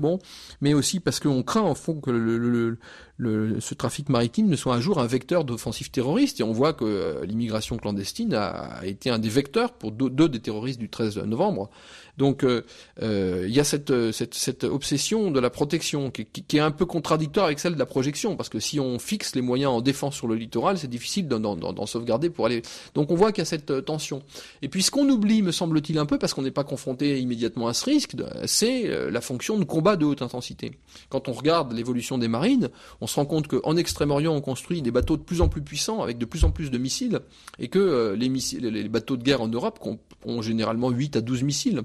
mais 0.61 0.75
aussi 0.75 1.01
parce 1.01 1.21
qu'on 1.21 1.43
craint 1.43 1.63
en 1.63 1.75
fond 1.75 2.01
que 2.01 2.77
ce 3.19 3.75
trafic 3.75 4.09
maritime 4.09 4.49
ne 4.49 4.57
soit 4.57 4.75
un 4.75 4.81
jour 4.81 4.99
un 4.99 5.07
vecteur 5.07 5.45
d'offensive 5.45 5.91
terroriste. 5.91 6.41
Et 6.41 6.43
on 6.43 6.53
voit 6.53 6.73
que 6.73 6.85
euh, 6.85 7.25
l'immigration 7.25 7.77
clandestine 7.77 8.35
a, 8.35 8.81
été 8.85 9.11
un 9.11 9.19
des 9.19 9.29
vecteurs 9.29 9.73
pour 9.73 9.93
deux, 9.93 10.11
deux 10.15 10.29
des 10.29 10.41
terroristes 10.41 10.79
du 10.79 10.89
13 10.89 11.19
novembre. 11.19 11.71
Donc 12.19 12.45
euh, 12.45 12.63
euh, 13.03 13.47
il 13.49 13.55
y 13.55 13.61
a 13.61 13.65
cette, 13.65 13.93
cette, 14.13 14.65
obsession 14.65 15.31
de 15.31 15.41
la 15.41 15.49
protection 15.49 16.11
qui, 16.11 16.27
est 16.57 16.61
un 16.61 16.71
peu 16.71 16.85
contradictoire 16.85 17.47
avec 17.47 17.59
celle 17.59 17.75
de 17.75 17.79
la 17.79 17.87
projection, 17.87 18.37
parce 18.37 18.49
que 18.49 18.61
si 18.61 18.79
on 18.79 18.99
fixe 18.99 19.35
les 19.35 19.41
moyens 19.41 19.73
en 19.73 19.81
défense 19.81 20.15
sur 20.15 20.27
le 20.27 20.35
littoral, 20.35 20.77
c'est 20.77 20.89
difficile 20.89 21.27
d'en 21.27 21.87
sauvegarder 21.87 22.29
pour 22.29 22.47
aller. 22.47 22.63
Donc 22.95 23.11
on 23.11 23.15
voit 23.15 23.33
qu'il 23.33 23.41
y 23.41 23.43
a 23.43 23.47
cette 23.47 23.71
euh, 23.71 23.81
tension. 23.81 24.23
Et 24.61 24.69
puis 24.69 24.83
ce 24.83 24.91
qu'on 24.91 25.09
oublie, 25.09 25.43
me 25.43 25.53
semble-t-il 25.53 25.99
un 25.99 26.07
peu, 26.07 26.19
parce 26.19 26.35
qu'on 26.35 26.43
n'est 26.43 26.51
pas 26.51 26.65
confronté 26.65 27.19
immédiatement 27.19 27.67
à 27.67 27.75
ce 27.75 27.85
risque, 27.87 28.15
c'est 28.47 29.11
la 29.11 29.21
fonction 29.21 29.59
de 29.59 29.65
combat 29.65 29.97
de 29.97 30.05
haute 30.05 30.23
intensité. 30.23 30.73
Quand 31.09 31.29
on 31.29 31.33
regarde 31.33 31.73
l'évolution 31.73 32.19
des 32.19 32.29
marines, 32.29 32.69
on 33.01 33.07
se 33.07 33.17
rend 33.17 33.25
compte 33.25 33.49
qu'en 33.49 33.77
Extrême-Orient, 33.77 34.35
on 34.35 34.41
construit 34.41 34.83
des 34.83 34.91
bateaux 34.91 35.17
de 35.17 35.23
plus 35.23 35.41
en 35.41 35.49
plus 35.49 35.63
puissants, 35.63 36.03
avec 36.03 36.19
de 36.19 36.25
plus 36.25 36.45
en 36.45 36.51
plus 36.51 36.71
de 36.71 36.79
missiles, 36.79 37.21
et 37.59 37.69
que 37.69 38.15
les, 38.19 38.29
les 38.71 38.89
bateaux 38.89 39.17
de 39.17 39.23
guerre 39.23 39.41
en 39.41 39.49
Europe 39.49 39.81
ont 40.25 40.43
généralement 40.43 40.91
8 40.91 41.17
à 41.17 41.21
12 41.21 41.43
missiles. 41.43 41.83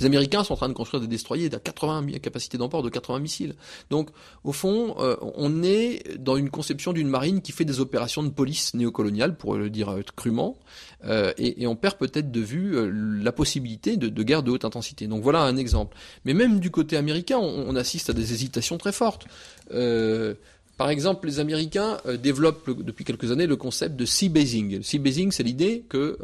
Les 0.00 0.06
Américains 0.06 0.44
sont 0.44 0.54
en 0.54 0.56
train 0.56 0.68
de 0.68 0.74
construire 0.74 1.00
des 1.00 1.06
destroyers 1.06 1.48
de 1.48 1.56
80 1.56 2.06
capacité 2.22 2.58
d'emport 2.58 2.82
de 2.82 2.88
80 2.88 3.18
missiles. 3.20 3.54
Donc, 3.90 4.10
au 4.42 4.52
fond, 4.52 4.96
euh, 4.98 5.16
on 5.36 5.62
est 5.62 6.18
dans 6.18 6.36
une 6.36 6.50
conception 6.50 6.92
d'une 6.92 7.08
marine 7.08 7.42
qui 7.42 7.52
fait 7.52 7.64
des 7.64 7.80
opérations 7.80 8.22
de 8.22 8.30
police 8.30 8.74
néocoloniale, 8.74 9.36
pour 9.36 9.54
le 9.54 9.70
dire 9.70 9.90
euh, 9.90 10.02
crûment, 10.16 10.56
euh, 11.04 11.32
et, 11.38 11.66
on 11.66 11.76
perd 11.76 11.96
peut-être 11.96 12.30
de 12.30 12.40
vue 12.40 12.76
la 13.22 13.32
possibilité 13.32 13.96
de, 13.96 14.08
de, 14.08 14.22
guerre 14.22 14.42
de 14.42 14.50
haute 14.50 14.64
intensité. 14.64 15.06
Donc 15.06 15.22
voilà 15.22 15.42
un 15.42 15.56
exemple. 15.56 15.96
Mais 16.24 16.34
même 16.34 16.60
du 16.60 16.70
côté 16.70 16.96
américain, 16.96 17.38
on, 17.38 17.74
assiste 17.76 18.10
à 18.10 18.12
des 18.12 18.32
hésitations 18.32 18.78
très 18.78 18.92
fortes. 18.92 19.26
Par 20.76 20.90
exemple, 20.90 21.26
les 21.26 21.40
Américains 21.40 21.98
développent 22.22 22.70
depuis 22.82 23.04
quelques 23.04 23.30
années 23.30 23.46
le 23.46 23.56
concept 23.56 23.96
de 23.96 24.04
sea 24.04 24.28
basing. 24.28 24.82
Sea 24.82 24.98
basing, 24.98 25.32
c'est 25.32 25.42
l'idée 25.42 25.84
que 25.88 26.18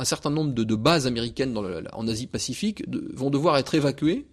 un 0.00 0.04
certain 0.04 0.30
nombre 0.30 0.52
de, 0.52 0.74
bases 0.74 1.06
américaines 1.06 1.56
en 1.92 2.08
Asie-Pacifique 2.08 2.84
vont 3.14 3.30
devoir 3.30 3.58
être 3.58 3.74
évacuées 3.74 4.26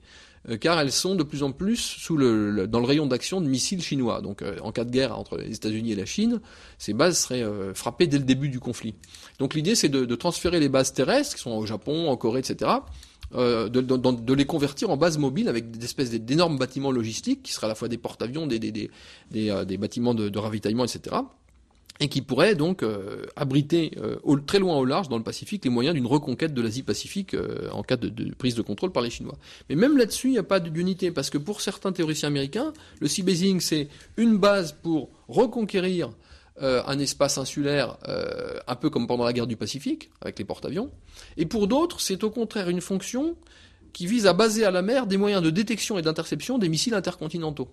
euh, 0.49 0.57
car 0.57 0.79
elles 0.79 0.91
sont 0.91 1.15
de 1.15 1.23
plus 1.23 1.43
en 1.43 1.51
plus 1.51 1.97
dans 2.09 2.79
le 2.79 2.85
rayon 2.85 3.05
d'action 3.05 3.41
de 3.41 3.47
missiles 3.47 3.81
chinois. 3.81 4.21
Donc 4.21 4.41
euh, 4.41 4.57
en 4.61 4.71
cas 4.71 4.85
de 4.85 4.91
guerre 4.91 5.17
entre 5.17 5.37
les 5.37 5.53
États-Unis 5.53 5.91
et 5.91 5.95
la 5.95 6.05
Chine, 6.05 6.39
ces 6.77 6.93
bases 6.93 7.17
seraient 7.19 7.43
euh, 7.43 7.73
frappées 7.73 8.07
dès 8.07 8.17
le 8.17 8.23
début 8.23 8.49
du 8.49 8.59
conflit. 8.59 8.95
Donc 9.39 9.53
l'idée 9.53 9.75
c'est 9.75 9.89
de, 9.89 10.15
transférer 10.15 10.59
les 10.59 10.69
bases 10.69 10.93
terrestres, 10.93 11.35
qui 11.35 11.41
sont 11.41 11.51
au 11.51 11.65
Japon, 11.65 12.09
en 12.09 12.17
Corée, 12.17 12.39
etc., 12.39 12.71
de, 13.33 14.33
les 14.33 14.45
convertir 14.45 14.89
en 14.89 14.95
bases 14.95 15.17
mobiles 15.17 15.49
avec 15.49 15.69
des 15.69 15.83
espèces 15.83 16.11
d'énormes 16.11 16.57
bâtiments 16.57 16.91
logistiques, 16.91 17.43
qui 17.43 17.51
seraient 17.51 17.67
à 17.67 17.69
la 17.69 17.75
fois 17.75 17.89
des 17.89 17.97
porte-avions, 17.97 18.47
des, 18.47 18.89
bâtiments 19.77 20.13
de, 20.15 20.39
ravitaillement, 20.39 20.85
etc., 20.85 21.17
et 21.99 22.09
qui 22.09 22.21
pourrait 22.21 22.55
donc 22.55 22.83
euh, 22.83 23.25
abriter 23.35 23.91
euh, 23.97 24.17
très 24.45 24.59
loin 24.59 24.77
au 24.77 24.85
large 24.85 25.09
dans 25.09 25.17
le 25.17 25.23
Pacifique 25.23 25.65
les 25.65 25.71
moyens 25.71 25.95
d'une 25.95 26.05
reconquête 26.05 26.53
de 26.53 26.61
l'Asie-Pacifique 26.61 27.33
euh, 27.33 27.69
en 27.71 27.83
cas 27.83 27.97
de, 27.97 28.33
prise 28.35 28.55
de 28.55 28.61
contrôle 28.61 28.91
par 28.91 29.03
les 29.03 29.09
Chinois. 29.09 29.37
Mais 29.69 29.75
même 29.75 29.97
là-dessus, 29.97 30.27
il 30.27 30.33
n'y 30.33 30.37
a 30.37 30.43
pas 30.43 30.59
d'unité 30.59 31.11
parce 31.11 31.29
que 31.29 31.37
pour 31.37 31.61
certains 31.61 31.91
théoriciens 31.91 32.27
américains, 32.27 32.73
le 32.99 33.07
sea 33.07 33.23
basing 33.23 33.59
c'est 33.59 33.89
une 34.15 34.37
base 34.37 34.71
pour 34.71 35.09
reconquérir 35.27 36.11
un 36.59 36.97
espace 36.97 37.37
insulaire, 37.37 37.97
un 38.67 38.75
peu 38.75 38.89
comme 38.89 39.05
pendant 39.05 39.25
la 39.25 39.31
guerre 39.31 39.45
du 39.45 39.57
Pacifique 39.57 40.09
avec 40.21 40.39
les 40.39 40.45
porte-avions, 40.45 40.89
et 41.37 41.45
pour 41.45 41.67
d'autres, 41.67 42.01
c'est 42.01 42.23
au 42.23 42.31
contraire 42.31 42.69
une 42.69 42.81
fonction 42.81 43.35
qui 43.93 44.07
vise 44.07 44.25
à 44.25 44.33
baser 44.33 44.65
à 44.65 44.71
la 44.71 44.81
mer 44.81 45.05
des 45.05 45.17
moyens 45.17 45.43
de 45.43 45.51
détection 45.51 45.99
et 45.99 46.01
d'interception 46.01 46.57
des 46.57 46.69
missiles 46.69 46.95
intercontinentaux. 46.95 47.69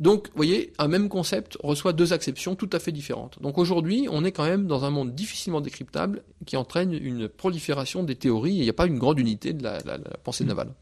Donc, 0.00 0.26
vous 0.28 0.36
voyez, 0.36 0.72
un 0.78 0.88
même 0.88 1.08
concept 1.08 1.56
reçoit 1.62 1.92
deux 1.92 2.12
acceptions 2.12 2.56
tout 2.56 2.70
à 2.72 2.80
fait 2.80 2.90
différentes. 2.90 3.40
Donc 3.40 3.58
aujourd'hui, 3.58 4.08
on 4.10 4.24
est 4.24 4.32
quand 4.32 4.44
même 4.44 4.66
dans 4.66 4.84
un 4.84 4.90
monde 4.90 5.14
difficilement 5.14 5.60
décryptable 5.60 6.22
qui 6.46 6.56
entraîne 6.56 6.92
une 6.92 7.28
prolifération 7.28 8.02
des 8.02 8.16
théories 8.16 8.56
et 8.56 8.60
il 8.60 8.64
n'y 8.64 8.70
a 8.70 8.74
pas 8.74 8.86
une 8.86 8.98
grande 8.98 9.20
unité 9.20 9.52
de 9.52 9.62
la, 9.62 9.78
pensée 10.24 10.44
navale. 10.44 10.72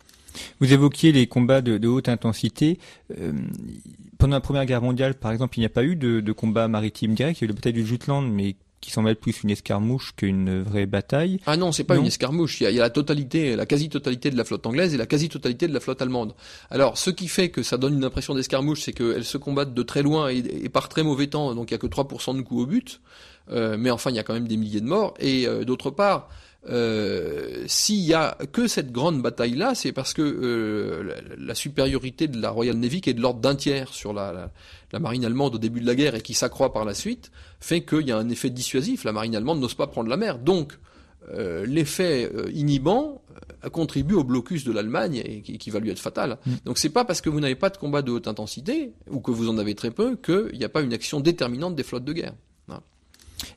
Vous 0.61 0.73
évoquiez 0.73 1.13
les 1.13 1.27
combats 1.27 1.61
de, 1.61 1.87
haute 1.87 2.09
intensité. 2.09 2.79
Euh, 3.19 3.33
pendant 4.17 4.37
la 4.37 4.41
Première 4.41 4.65
Guerre 4.65 4.81
mondiale, 4.81 5.15
par 5.15 5.31
exemple, 5.31 5.59
il 5.59 5.61
n'y 5.61 5.67
a 5.67 5.71
pas 5.71 5.85
eu 5.85 5.95
de, 5.95 6.21
de 6.21 6.33
combat 6.33 6.67
maritime 6.69 7.15
direct. 7.15 7.41
Il 7.41 7.43
y 7.43 7.45
a 7.45 7.47
eu 7.47 7.49
la 7.49 7.55
bataille 7.55 7.75
du 7.75 7.87
Jutland, 7.87 8.27
mais 8.27 8.57
qui 8.83 8.91
semble 8.91 9.09
être 9.09 9.21
plus 9.21 9.43
une 9.43 9.51
escarmouche 9.51 10.13
qu'une 10.15 10.61
vraie 10.61 10.87
bataille. 10.87 11.39
Ah 11.47 11.57
non, 11.57 11.73
c'est 11.73 11.85
pas 11.85 11.97
une 11.97 12.07
escarmouche. 12.07 12.61
Il 12.61 12.65
y, 12.65 12.79
a, 12.79 12.83
la 12.83 12.91
totalité, 12.91 13.57
la 13.57 13.65
quasi-totalité 13.65 14.31
de 14.31 14.37
la 14.37 14.45
flotte 14.45 14.67
anglaise 14.67 14.93
et 14.93 14.97
la 14.99 15.07
quasi-totalité 15.07 15.69
de 15.69 15.73
la 15.73 15.81
flotte 15.81 16.03
allemande. 16.03 16.35
Alors, 16.69 16.99
ce 16.99 17.11
qui 17.11 17.29
fait 17.29 17.49
que 17.49 17.63
ça 17.63 17.79
donne 17.79 17.95
une 17.95 18.05
impression 18.05 18.35
d'escarmouche, 18.35 18.83
c'est 18.83 18.93
qu'elles 18.93 19.25
se 19.25 19.39
combattent 19.39 19.73
de 19.73 19.83
très 19.85 20.03
loin 20.03 20.29
et, 20.29 20.69
par 20.69 20.89
très 20.89 21.05
mauvais 21.05 21.29
temps, 21.29 21.55
donc 21.55 21.71
il 21.71 21.75
y 21.75 21.77
a 21.77 21.79
que 21.79 21.87
3% 21.87 22.37
de 22.37 22.43
coups 22.43 22.63
au 22.63 22.67
but. 22.67 23.01
Euh, 23.51 23.77
mais 23.79 23.91
enfin, 23.91 24.11
il 24.11 24.17
y 24.17 24.19
a 24.19 24.25
quand 24.25 24.35
même 24.35 24.49
des 24.49 24.57
milliers 24.57 24.81
de 24.81 24.87
morts. 24.87 25.15
Et 25.21 25.47
euh, 25.47 25.65
d'autre 25.65 25.91
part, 25.91 26.29
euh, 26.69 27.65
s'il 27.67 28.01
y 28.01 28.15
a 28.15 28.39
que 28.53 28.69
cette 28.69 28.93
grande 28.93 29.21
bataille 29.21 29.57
là, 29.57 29.75
c'est 29.75 29.91
parce 29.91 30.15
que 30.15 30.23
euh, 30.23 31.21
la, 31.37 31.57
supériorité 31.57 32.29
de 32.29 32.41
la 32.41 32.51
Royal 32.51 32.77
Navy 32.77 33.01
qui 33.01 33.11
est 33.11 33.15
de 33.15 33.21
l'ordre 33.21 33.41
d'un 33.41 33.57
tiers 33.57 33.93
sur 33.93 34.13
la, 34.13 34.53
la, 34.93 34.99
marine 35.01 35.25
allemande 35.25 35.57
au 35.57 35.59
début 35.59 35.81
de 35.81 35.87
la 35.87 35.97
guerre 35.97 36.15
et 36.15 36.21
qui 36.21 36.35
s'accroît 36.35 36.73
par 36.73 36.85
la 36.85 36.95
suite, 36.95 37.33
fait 37.59 37.85
qu'il 37.85 38.07
y 38.07 38.13
a 38.13 38.17
un 38.17 38.29
effet 38.29 38.49
dissuasif. 38.49 39.03
La 39.03 39.13
marine 39.13 39.35
allemande 39.35 39.61
n'ose 39.61 39.75
pas 39.75 39.89
prendre 39.89 40.09
la 40.09 40.17
mer, 40.17 40.39
donc 40.39 40.79
euh, 41.31 41.67
l'effet 41.67 42.31
inhibant 42.53 43.23
contribue 43.73 44.15
au 44.15 44.25
blocus 44.25 44.65
de 44.65 44.73
l'Allemagne 44.73 45.21
et 45.25 45.43
qui, 45.43 45.71
va 45.71 45.81
lui 45.81 45.91
être 45.91 45.99
fatal. 45.99 46.39
Mm. 46.47 46.53
Donc 46.65 46.79
c'est 46.79 46.91
pas 46.91 47.05
parce 47.05 47.21
que 47.21 47.29
vous 47.29 47.41
n'avez 47.41 47.57
pas 47.57 47.71
de 47.71 47.77
combat 47.77 48.03
de 48.03 48.13
haute 48.13 48.29
intensité 48.29 48.93
ou 49.11 49.21
que 49.21 49.33
vous 49.33 49.49
en 49.49 49.59
avez 49.59 49.75
très 49.75 49.91
peu 49.91 50.15
qu'il 50.15 50.59
n'y 50.59 50.65
a 50.65 50.69
pas 50.69 50.83
une 50.83 50.93
action 50.93 51.19
déterminante 51.19 51.75
des 51.75 51.83
flottes 51.83 52.05
de 52.05 52.13
guerre. 52.13 52.35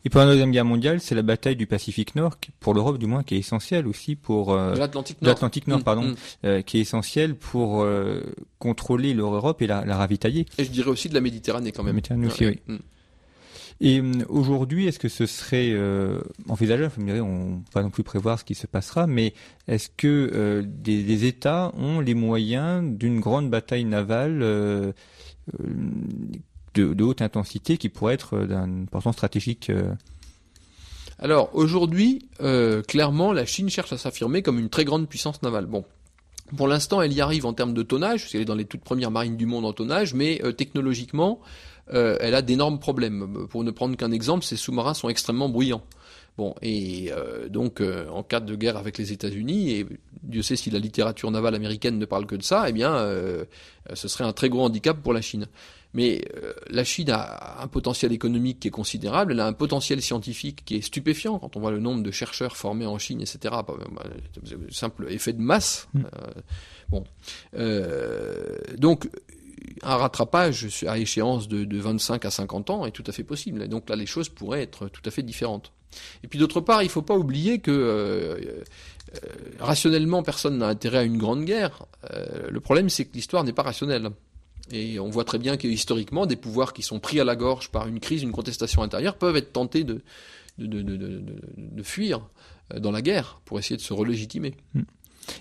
Et 0.03 0.09
pour 0.09 0.21
la 0.21 0.27
deuxième 0.27 0.51
guerre 0.51 0.65
mondiale, 0.65 0.99
c'est 0.99 1.15
la 1.15 1.21
bataille 1.21 1.55
du 1.55 1.67
Pacifique 1.67 2.15
Nord, 2.15 2.37
pour 2.59 2.73
l'Europe 2.73 2.97
du 2.97 3.05
moins, 3.05 3.23
qui 3.23 3.35
est 3.35 3.39
essentielle 3.39 3.87
aussi 3.87 4.15
pour 4.15 4.53
euh, 4.53 4.75
l'Atlantique 4.75 5.21
Nord, 5.21 5.29
l'Atlantique 5.29 5.67
Nord, 5.67 5.79
mm, 5.79 5.83
pardon, 5.83 6.03
mm. 6.03 6.15
euh, 6.45 6.61
qui 6.61 6.77
est 6.77 6.81
essentielle 6.81 7.35
pour 7.35 7.81
euh, 7.81 8.21
contrôler 8.59 9.13
l'Europe 9.13 9.61
et 9.61 9.67
la, 9.67 9.81
ravitailler. 9.95 10.45
Et 10.57 10.63
je 10.63 10.71
dirais 10.71 10.89
aussi 10.89 11.09
de 11.09 11.13
la 11.13 11.21
Méditerranée 11.21 11.71
quand 11.71 11.83
même. 11.83 11.93
La 11.93 11.95
Méditerranée 11.95 12.27
aussi, 12.27 12.45
oui. 12.45 12.59
Mm. 12.67 12.77
Et 13.81 14.01
aujourd'hui, 14.29 14.87
est-ce 14.87 14.99
que 14.99 15.09
ce 15.09 15.25
serait 15.25 15.71
euh, 15.71 16.21
envisageable? 16.47 16.93
Vous 16.95 17.01
me 17.01 17.07
direz, 17.07 17.19
on 17.19 17.49
ne 17.49 17.55
peut 17.57 17.71
pas 17.73 17.83
non 17.83 17.89
plus 17.89 18.03
prévoir 18.03 18.39
ce 18.39 18.45
qui 18.45 18.55
se 18.55 18.67
passera, 18.67 19.05
mais 19.05 19.33
est-ce 19.67 19.89
que 19.89 20.63
des, 20.65 21.03
des, 21.03 21.25
États 21.25 21.73
ont 21.77 21.99
les 21.99 22.13
moyens 22.13 22.97
d'une 22.97 23.19
grande 23.19 23.49
bataille 23.49 23.83
navale 23.83 24.93
de, 26.75 27.03
haute 27.03 27.21
intensité 27.21 27.77
qui 27.77 27.89
pourrait 27.89 28.15
être 28.15 28.35
euh, 28.35 28.45
d'une 28.45 28.83
importance 28.83 29.15
stratégique 29.15 29.69
euh. 29.69 29.93
alors 31.19 31.49
aujourd'hui, 31.53 32.27
euh, 32.41 32.81
clairement, 32.81 33.33
la 33.33 33.45
Chine 33.45 33.69
cherche 33.69 33.93
à 33.93 33.97
s'affirmer 33.97 34.41
comme 34.41 34.59
une 34.59 34.69
très 34.69 34.85
grande 34.85 35.07
puissance 35.07 35.41
navale. 35.41 35.65
Bon, 35.65 35.85
pour 36.57 36.67
l'instant, 36.67 37.01
elle 37.01 37.13
y 37.13 37.21
arrive 37.21 37.45
en 37.45 37.53
termes 37.53 37.73
de 37.73 37.83
tonnage, 37.83 38.21
parce 38.21 38.31
qu'elle 38.31 38.41
est 38.41 38.45
dans 38.45 38.55
les 38.55 38.65
toutes 38.65 38.83
premières 38.83 39.11
marines 39.11 39.37
du 39.37 39.45
monde 39.45 39.65
en 39.65 39.73
tonnage, 39.73 40.13
mais 40.13 40.41
technologiquement, 40.57 41.39
elle 41.87 42.35
a 42.35 42.41
d'énormes 42.41 42.79
problèmes. 42.79 43.47
Pour 43.49 43.63
ne 43.63 43.71
prendre 43.71 43.95
qu'un 43.95 44.11
exemple, 44.11 44.43
ces 44.43 44.55
sous-marins 44.55 44.93
sont 44.93 45.09
extrêmement 45.09 45.49
bruyants. 45.49 45.83
Bon, 46.37 46.53
et 46.61 47.11
donc 47.49 47.81
en 48.11 48.21
cas 48.21 48.41
de 48.41 48.55
guerre 48.55 48.77
avec 48.77 48.99
les 48.99 49.11
États-Unis, 49.11 49.71
et 49.71 49.87
Dieu 50.21 50.43
sait 50.43 50.55
si 50.55 50.69
la 50.69 50.79
littérature 50.79 51.31
navale 51.31 51.55
américaine 51.55 51.97
ne 51.97 52.05
parle 52.05 52.27
que 52.27 52.35
de 52.35 52.43
ça, 52.43 52.65
eh 52.69 52.73
bien, 52.73 52.95
ce 53.93 54.07
serait 54.07 54.25
un 54.25 54.33
très 54.33 54.49
gros 54.49 54.65
handicap 54.65 55.01
pour 55.01 55.13
la 55.13 55.21
Chine. 55.21 55.47
Mais 55.95 56.23
la 56.69 56.83
Chine 56.83 57.09
a 57.09 57.63
un 57.63 57.67
potentiel 57.67 58.11
économique 58.11 58.59
qui 58.59 58.67
est 58.67 58.71
considérable, 58.71 59.31
elle 59.31 59.39
a 59.39 59.47
un 59.47 59.53
potentiel 59.53 60.01
scientifique 60.01 60.63
qui 60.63 60.75
est 60.75 60.81
stupéfiant 60.81 61.39
quand 61.39 61.55
on 61.55 61.59
voit 61.59 61.71
le 61.71 61.79
nombre 61.79 62.03
de 62.03 62.11
chercheurs 62.11 62.55
formés 62.55 62.85
en 62.85 62.99
Chine, 62.99 63.21
etc. 63.21 63.37
Bah, 63.49 63.65
bah, 63.67 64.03
simple 64.69 65.07
effet 65.09 65.33
de 65.33 65.41
masse. 65.41 65.87
Mm. 65.93 66.03
bon, 66.89 67.03
donc 68.77 69.09
un 69.83 69.95
rattrapage 69.95 70.67
à 70.87 70.97
échéance 70.97 71.47
de, 71.47 71.63
de 71.63 71.79
25 71.79 72.25
à 72.25 72.31
50 72.31 72.69
ans 72.69 72.85
est 72.85 72.91
tout 72.91 73.03
à 73.07 73.11
fait 73.11 73.23
possible. 73.23 73.61
Et 73.63 73.67
donc 73.67 73.89
là, 73.89 73.95
les 73.95 74.05
choses 74.05 74.29
pourraient 74.29 74.61
être 74.61 74.87
tout 74.89 75.01
à 75.05 75.11
fait 75.11 75.23
différentes. 75.23 75.71
Et 76.23 76.27
puis 76.27 76.39
d'autre 76.39 76.61
part, 76.61 76.81
il 76.81 76.85
ne 76.85 76.91
faut 76.91 77.01
pas 77.01 77.15
oublier 77.15 77.59
que 77.59 77.71
euh, 77.71 78.63
euh, 79.15 79.29
rationnellement, 79.59 80.23
personne 80.23 80.57
n'a 80.57 80.67
intérêt 80.67 80.99
à 80.99 81.03
une 81.03 81.17
grande 81.17 81.45
guerre. 81.45 81.85
Euh, 82.11 82.49
le 82.49 82.59
problème, 82.59 82.89
c'est 82.89 83.05
que 83.05 83.13
l'histoire 83.13 83.43
n'est 83.43 83.53
pas 83.53 83.63
rationnelle. 83.63 84.09
Et 84.71 84.99
on 84.99 85.09
voit 85.09 85.25
très 85.25 85.37
bien 85.37 85.57
que 85.57 85.67
historiquement, 85.67 86.25
des 86.25 86.35
pouvoirs 86.35 86.73
qui 86.73 86.81
sont 86.81 86.99
pris 86.99 87.19
à 87.19 87.23
la 87.23 87.35
gorge 87.35 87.69
par 87.69 87.87
une 87.87 87.99
crise, 87.99 88.23
une 88.23 88.31
contestation 88.31 88.81
intérieure, 88.81 89.17
peuvent 89.17 89.35
être 89.35 89.53
tentés 89.53 89.83
de, 89.83 90.01
de, 90.57 91.83
fuir 91.83 92.27
dans 92.75 92.91
la 92.91 93.01
guerre 93.01 93.41
pour 93.45 93.59
essayer 93.59 93.77
de 93.77 93.81
se 93.81 93.93
relégitimer. 93.93 94.55
Hmm. 94.73 94.81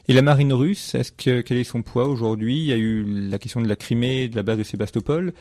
Et 0.08 0.14
la 0.14 0.22
marine 0.22 0.52
russe, 0.52 0.94
est-ce 0.94 1.12
que 1.12 1.42
quel 1.42 1.58
est 1.58 1.64
son 1.64 1.82
poids 1.82 2.08
aujourd'hui? 2.08 2.58
Il 2.58 2.66
y 2.66 2.72
a 2.72 2.76
eu 2.76 3.28
la 3.28 3.38
question 3.38 3.60
de 3.60 3.68
la 3.68 3.76
Crimée, 3.76 4.28
de 4.28 4.36
la 4.36 4.42
base 4.42 4.58
de 4.58 4.62
Sébastopol. 4.62 5.32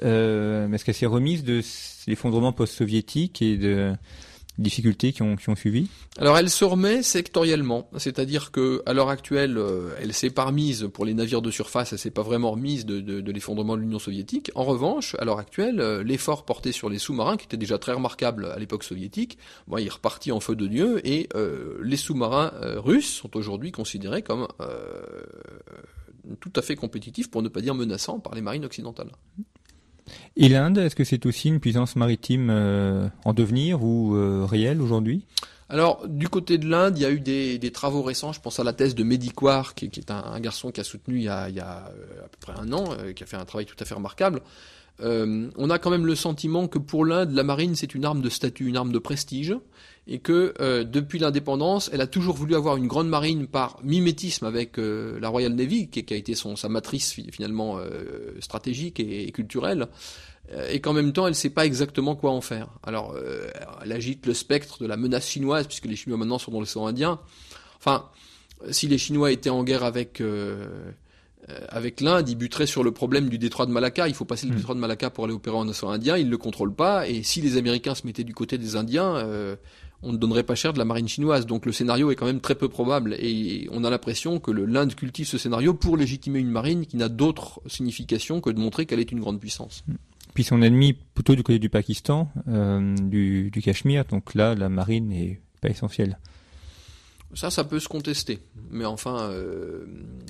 est-ce 0.00 0.84
qu'elle 0.84 0.94
s'est 0.94 1.06
remise 1.06 1.44
de 1.44 1.60
l'effondrement 2.06 2.52
post-soviétique 2.52 3.40
et 3.40 3.56
de 3.56 3.94
difficultés 4.58 5.12
qui 5.12 5.22
ont, 5.22 5.36
qui 5.36 5.48
ont 5.48 5.56
suivi? 5.56 5.88
Alors 6.18 6.38
elle 6.38 6.50
se 6.50 6.64
remet 6.64 7.02
sectoriellement, 7.02 7.88
c'est-à-dire 7.96 8.50
que 8.50 8.82
à 8.86 8.92
l'heure 8.92 9.08
actuelle, 9.08 9.58
euh, 9.58 9.90
elle 10.00 10.12
s'est 10.12 10.30
pas 10.30 10.44
remise 10.44 10.88
pour 10.92 11.04
les 11.04 11.14
navires 11.14 11.42
de 11.42 11.50
surface, 11.50 11.92
elle 11.92 11.98
s'est 11.98 12.10
pas 12.10 12.22
vraiment 12.22 12.52
remise 12.52 12.86
de, 12.86 13.00
de, 13.00 13.32
l'effondrement 13.32 13.76
de 13.76 13.82
l'Union 13.82 13.98
soviétique. 13.98 14.50
En 14.54 14.64
revanche, 14.64 15.16
à 15.18 15.24
l'heure 15.24 15.38
actuelle, 15.38 15.80
euh, 15.80 16.02
l'effort 16.02 16.44
porté 16.44 16.72
sur 16.72 16.88
les 16.88 16.98
sous-marins, 16.98 17.36
qui 17.36 17.46
était 17.46 17.56
déjà 17.56 17.78
très 17.78 17.92
remarquable 17.92 18.46
à 18.46 18.58
l'époque 18.58 18.84
soviétique, 18.84 19.38
bon, 19.66 19.78
il 19.78 19.86
est 19.86 19.92
reparti 19.92 20.30
en 20.30 20.40
feu 20.40 20.54
de 20.54 20.66
Dieu 20.66 21.06
et 21.06 21.28
euh, 21.34 21.78
les 21.82 21.96
sous-marins 21.96 22.52
russes 22.76 23.12
sont 23.12 23.36
aujourd'hui 23.36 23.72
considérés 23.72 24.22
comme 24.22 24.46
tout 26.40 26.52
à 26.56 26.62
fait 26.62 26.76
compétitifs, 26.76 27.30
pour 27.30 27.42
ne 27.42 27.48
pas 27.48 27.60
dire 27.60 27.74
menaçants, 27.74 28.20
par 28.20 28.34
les 28.34 28.40
marines 28.40 28.64
occidentales. 28.64 29.10
Et 30.36 30.48
l'Inde, 30.48 30.78
est-ce 30.78 30.96
que 30.96 31.04
c'est 31.04 31.26
aussi 31.26 31.48
une 31.48 31.60
puissance 31.60 31.96
maritime 31.96 32.48
euh, 32.50 33.08
en 33.24 33.32
devenir 33.32 33.82
ou 33.82 34.14
euh, 34.14 34.44
réelle 34.44 34.80
aujourd'hui? 34.80 35.24
Alors, 35.68 36.06
du 36.06 36.28
côté 36.28 36.58
de 36.58 36.68
l'Inde, 36.68 36.98
il 36.98 37.02
y 37.02 37.06
a 37.06 37.10
eu 37.10 37.20
des, 37.20 37.70
travaux 37.72 38.02
récents. 38.02 38.32
Je 38.32 38.40
pense 38.40 38.60
à 38.60 38.64
la 38.64 38.72
thèse 38.72 38.94
de 38.94 39.02
Médicoire, 39.02 39.74
qui, 39.74 39.86
est 39.86 40.10
un, 40.10 40.38
garçon 40.40 40.70
qui 40.70 40.80
a 40.80 40.84
soutenu 40.84 41.16
il 41.16 41.22
y 41.22 41.28
a, 41.28 41.46
euh, 41.46 42.24
à 42.24 42.28
peu 42.28 42.38
près 42.40 42.52
un 42.58 42.72
an, 42.72 42.96
qui 43.14 43.22
a 43.22 43.26
fait 43.26 43.36
un 43.36 43.44
travail 43.44 43.66
tout 43.66 43.76
à 43.80 43.84
fait 43.84 43.94
remarquable. 43.94 44.42
on 45.00 45.70
a 45.70 45.78
quand 45.78 45.90
même 45.90 46.06
le 46.06 46.14
sentiment 46.14 46.68
que 46.68 46.78
pour 46.78 47.04
l'Inde, 47.04 47.32
la 47.32 47.42
marine, 47.42 47.74
c'est 47.74 47.94
une 47.94 48.04
arme 48.04 48.20
de 48.20 48.28
statut, 48.28 48.66
une 48.66 48.76
arme 48.76 48.92
de 48.92 48.98
prestige 48.98 49.56
et 50.06 50.18
que 50.18 50.54
euh, 50.60 50.84
depuis 50.84 51.18
l'indépendance, 51.18 51.88
elle 51.92 52.02
a 52.02 52.06
toujours 52.06 52.34
voulu 52.34 52.54
avoir 52.54 52.76
une 52.76 52.86
grande 52.86 53.08
marine 53.08 53.46
par 53.46 53.78
mimétisme 53.82 54.44
avec 54.44 54.78
euh, 54.78 55.18
la 55.18 55.28
Royal 55.28 55.52
Navy, 55.54 55.88
qui, 55.88 56.04
a 56.12 56.16
été 56.16 56.34
son, 56.34 56.56
sa 56.56 56.68
matrice 56.68 57.12
finalement 57.32 57.78
euh, 57.78 58.36
stratégique 58.40 59.00
et, 59.00 59.30
culturelle, 59.32 59.88
et 60.68 60.82
qu'en 60.82 60.92
même 60.92 61.14
temps, 61.14 61.26
elle 61.26 61.32
ne 61.32 61.36
sait 61.36 61.48
pas 61.48 61.64
exactement 61.64 62.16
quoi 62.16 62.30
en 62.30 62.42
faire. 62.42 62.68
Alors, 62.82 63.16
elle 63.82 63.92
agite 63.92 64.26
le 64.26 64.34
spectre 64.34 64.82
de 64.82 64.86
la 64.86 64.98
menace 64.98 65.26
chinoise, 65.26 65.66
puisque 65.66 65.86
les 65.86 65.96
Chinois 65.96 66.18
maintenant 66.18 66.38
sont 66.38 66.52
dans 66.52 66.60
l'océan 66.60 66.86
Indien. 66.86 67.18
Enfin, 67.78 68.10
si 68.70 68.86
les 68.86 68.98
Chinois 68.98 69.32
étaient 69.32 69.48
en 69.48 69.64
guerre 69.64 69.84
avec 69.84 70.22
avec 71.70 72.02
l'Inde, 72.02 72.28
ils 72.28 72.36
buteraient 72.36 72.66
sur 72.66 72.84
le 72.84 72.90
problème 72.90 73.30
du 73.30 73.38
détroit 73.38 73.64
de 73.64 73.70
Malacca. 73.70 74.06
Il 74.06 74.12
faut 74.12 74.26
passer 74.26 74.46
le 74.46 74.52
hmm. 74.52 74.56
détroit 74.56 74.74
de 74.74 74.80
Malacca 74.80 75.08
pour 75.08 75.24
aller 75.24 75.32
opérer 75.32 75.56
en 75.56 75.66
océan 75.66 75.88
Indien. 75.88 76.18
Ils 76.18 76.26
ne 76.26 76.30
le 76.30 76.38
contrôlent 76.38 76.74
pas. 76.74 77.08
Et 77.08 77.22
si 77.22 77.40
les 77.40 77.56
Américains 77.56 77.94
se 77.94 78.06
mettaient 78.06 78.22
du 78.22 78.34
côté 78.34 78.58
des 78.58 78.76
Indiens, 78.76 79.26
on 80.04 80.12
ne 80.12 80.16
donnerait 80.16 80.42
pas 80.42 80.54
cher 80.54 80.72
de 80.72 80.78
la 80.78 80.84
marine 80.84 81.08
chinoise. 81.08 81.46
Donc 81.46 81.66
le 81.66 81.72
scénario 81.72 82.10
est 82.10 82.16
quand 82.16 82.26
même 82.26 82.40
très 82.40 82.54
peu 82.54 82.68
probable 82.68 83.14
et 83.18 83.68
on 83.72 83.84
a 83.84 83.90
l'impression 83.90 84.38
que 84.38 84.50
l'Inde 84.50 84.94
cultive 84.94 85.26
ce 85.26 85.38
scénario 85.38 85.74
pour 85.74 85.96
légitimer 85.96 86.38
une 86.38 86.50
marine 86.50 86.86
qui 86.86 86.96
n'a 86.96 87.08
d'autre 87.08 87.60
signification 87.66 88.40
que 88.40 88.50
de 88.50 88.60
montrer 88.60 88.86
qu'elle 88.86 89.00
est 89.00 89.12
une 89.12 89.20
grande 89.20 89.40
puissance. 89.40 89.84
Puis 90.34 90.44
son 90.44 90.62
ennemi 90.62 90.92
plutôt 90.92 91.34
du 91.34 91.42
côté 91.42 91.58
du 91.58 91.68
Pakistan, 91.68 92.30
euh, 92.48 92.94
du, 92.96 93.50
Cachemire, 93.62 94.04
donc 94.04 94.34
là 94.34 94.54
la 94.54 94.68
marine 94.68 95.08
n'est 95.08 95.40
pas 95.60 95.68
essentielle. 95.68 96.18
Ça, 97.34 97.50
ça 97.50 97.64
peut 97.64 97.80
se 97.80 97.88
contester. 97.88 98.38
Mais 98.70 98.84
enfin, 98.84 99.28
euh, 99.30 99.86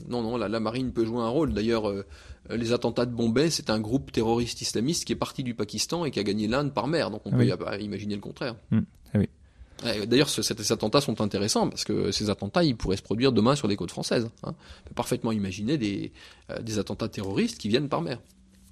non, 0.08 0.22
non, 0.22 0.38
la, 0.38 0.60
marine 0.60 0.90
peut 0.90 1.04
jouer 1.04 1.20
un 1.20 1.28
rôle. 1.28 1.52
D'ailleurs, 1.52 1.86
euh, 1.86 2.06
les 2.48 2.72
attentats 2.72 3.04
de 3.04 3.14
Bombay, 3.14 3.50
c'est 3.50 3.68
un 3.68 3.78
groupe 3.78 4.10
terroriste 4.10 4.62
islamiste 4.62 5.04
qui 5.04 5.12
est 5.12 5.16
parti 5.16 5.42
du 5.42 5.54
Pakistan 5.54 6.06
et 6.06 6.10
qui 6.10 6.18
a 6.18 6.22
gagné 6.22 6.48
l'Inde 6.48 6.72
par 6.72 6.86
mer. 6.86 7.10
Donc 7.10 7.20
on 7.26 7.32
ah 7.32 7.56
peut 7.56 7.80
imaginer 7.82 8.14
le 8.14 8.22
contraire. 8.22 8.56
Hmm. 8.70 8.80
Ah 9.12 9.18
oui. 9.18 9.28
D'ailleurs, 10.06 10.28
ces 10.28 10.72
attentats 10.72 11.00
sont 11.00 11.20
intéressants 11.20 11.68
parce 11.68 11.84
que 11.84 12.10
ces 12.10 12.30
attentats, 12.30 12.64
ils 12.64 12.76
pourraient 12.76 12.96
se 12.96 13.02
produire 13.02 13.32
demain 13.32 13.54
sur 13.54 13.68
les 13.68 13.76
côtes 13.76 13.90
françaises. 13.90 14.28
Hein. 14.42 14.54
On 14.84 14.88
peut 14.88 14.94
parfaitement 14.94 15.32
imaginer 15.32 15.76
des, 15.76 16.12
euh, 16.50 16.60
des 16.60 16.78
attentats 16.78 17.08
terroristes 17.08 17.58
qui 17.58 17.68
viennent 17.68 17.88
par 17.88 18.00
mer. 18.00 18.18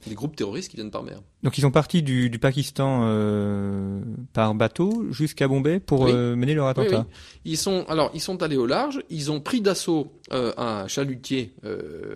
Des 0.06 0.14
groupes 0.16 0.34
terroristes 0.34 0.68
qui 0.70 0.76
viennent 0.76 0.90
par 0.90 1.04
mer. 1.04 1.20
Donc 1.44 1.56
ils 1.58 1.60
sont 1.60 1.70
partis 1.70 2.02
du, 2.02 2.28
du 2.28 2.38
Pakistan 2.40 3.02
euh, 3.04 4.00
par 4.32 4.52
bateau 4.54 5.06
jusqu'à 5.12 5.46
Bombay 5.46 5.78
pour 5.78 6.06
euh, 6.06 6.34
mener 6.34 6.54
leur 6.54 6.66
attentat. 6.66 7.06
Oui, 7.08 7.52
Ils 7.52 7.56
sont 7.56 7.84
alors 7.88 8.10
ils 8.12 8.20
sont 8.20 8.42
allés 8.42 8.56
au 8.56 8.66
large. 8.66 9.00
Ils 9.10 9.30
ont 9.30 9.40
pris 9.40 9.60
d'assaut 9.60 10.12
un 10.32 10.88
chalutier 10.88 11.54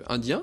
indien 0.09 0.43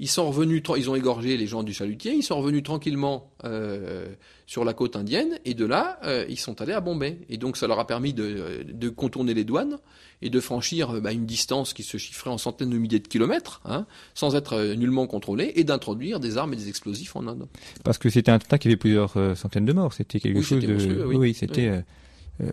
ils 0.00 0.08
sont 0.08 0.26
revenus, 0.26 0.62
ils 0.78 0.88
ont 0.88 0.96
égorgé 0.96 1.36
les 1.36 1.46
gens 1.46 1.62
du 1.62 1.74
chalutier, 1.74 2.14
ils 2.14 2.22
sont 2.22 2.38
revenus 2.38 2.62
tranquillement 2.62 3.30
euh, 3.44 4.06
sur 4.46 4.64
la 4.64 4.72
côte 4.72 4.96
indienne, 4.96 5.38
et 5.44 5.52
de 5.52 5.66
là, 5.66 6.00
euh, 6.04 6.24
ils 6.26 6.38
sont 6.38 6.62
allés 6.62 6.72
à 6.72 6.80
Bombay. 6.80 7.18
Et 7.28 7.36
donc 7.36 7.58
ça 7.58 7.66
leur 7.66 7.78
a 7.78 7.86
permis 7.86 8.14
de, 8.14 8.64
de 8.66 8.88
contourner 8.88 9.34
les 9.34 9.44
douanes 9.44 9.76
et 10.22 10.30
de 10.30 10.40
franchir 10.40 10.90
euh, 10.90 11.00
bah, 11.00 11.12
une 11.12 11.26
distance 11.26 11.74
qui 11.74 11.82
se 11.82 11.98
chiffrait 11.98 12.30
en 12.30 12.38
centaines 12.38 12.70
de 12.70 12.78
milliers 12.78 12.98
de 12.98 13.08
kilomètres, 13.08 13.60
hein, 13.66 13.84
sans 14.14 14.34
être 14.36 14.74
nullement 14.74 15.06
contrôlé, 15.06 15.52
et 15.56 15.64
d'introduire 15.64 16.18
des 16.18 16.38
armes 16.38 16.54
et 16.54 16.56
des 16.56 16.70
explosifs 16.70 17.14
en 17.14 17.26
Inde. 17.26 17.46
Parce 17.84 17.98
que 17.98 18.08
c'était 18.08 18.30
un 18.30 18.36
attentat 18.36 18.56
qui 18.56 18.68
avait 18.68 18.78
plusieurs 18.78 19.12
centaines 19.36 19.66
de 19.66 19.72
morts, 19.74 19.92
c'était 19.92 20.18
quelque 20.18 20.40
chose 20.40 20.64
de... 20.64 21.04
oui, 21.04 21.16
oui 21.16 21.34
c'était... 21.34 21.68
Euh, 21.68 21.80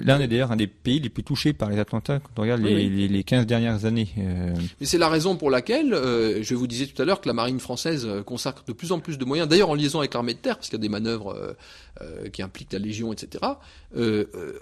l'Inde 0.01 0.21
est 0.21 0.27
d'ailleurs 0.27 0.51
un 0.51 0.55
des 0.55 0.67
pays 0.67 0.99
les 0.99 1.09
plus 1.09 1.23
touchés 1.23 1.53
par 1.53 1.69
les 1.69 1.79
attentats 1.79 2.19
quand 2.19 2.31
on 2.37 2.41
regarde 2.41 2.61
les, 2.61 3.07
les, 3.07 3.23
15 3.23 3.45
dernières 3.45 3.85
années. 3.85 4.09
Euh. 4.17 4.53
Mais 4.79 4.85
c'est 4.85 4.97
la 4.97 5.09
raison 5.09 5.35
pour 5.35 5.49
laquelle, 5.49 5.93
euh, 5.93 6.41
je 6.41 6.55
vous 6.55 6.67
disais 6.67 6.85
tout 6.85 7.01
à 7.01 7.05
l'heure, 7.05 7.21
que 7.21 7.27
la 7.27 7.33
marine 7.33 7.59
française 7.59 8.07
consacre 8.25 8.63
de 8.65 8.73
plus 8.73 8.91
en 8.91 8.99
plus 8.99 9.17
de 9.17 9.25
moyens, 9.25 9.47
d'ailleurs 9.47 9.69
en 9.69 9.75
liaison 9.75 9.99
avec 9.99 10.13
l'armée 10.13 10.33
de 10.33 10.39
terre, 10.39 10.55
parce 10.55 10.69
qu'il 10.69 10.77
y 10.77 10.81
a 10.81 10.83
des 10.83 10.89
manœuvres 10.89 11.55
qui 12.31 12.43
impliquent 12.43 12.73
la 12.73 12.79
Légion, 12.79 13.11
etc., 13.11 13.43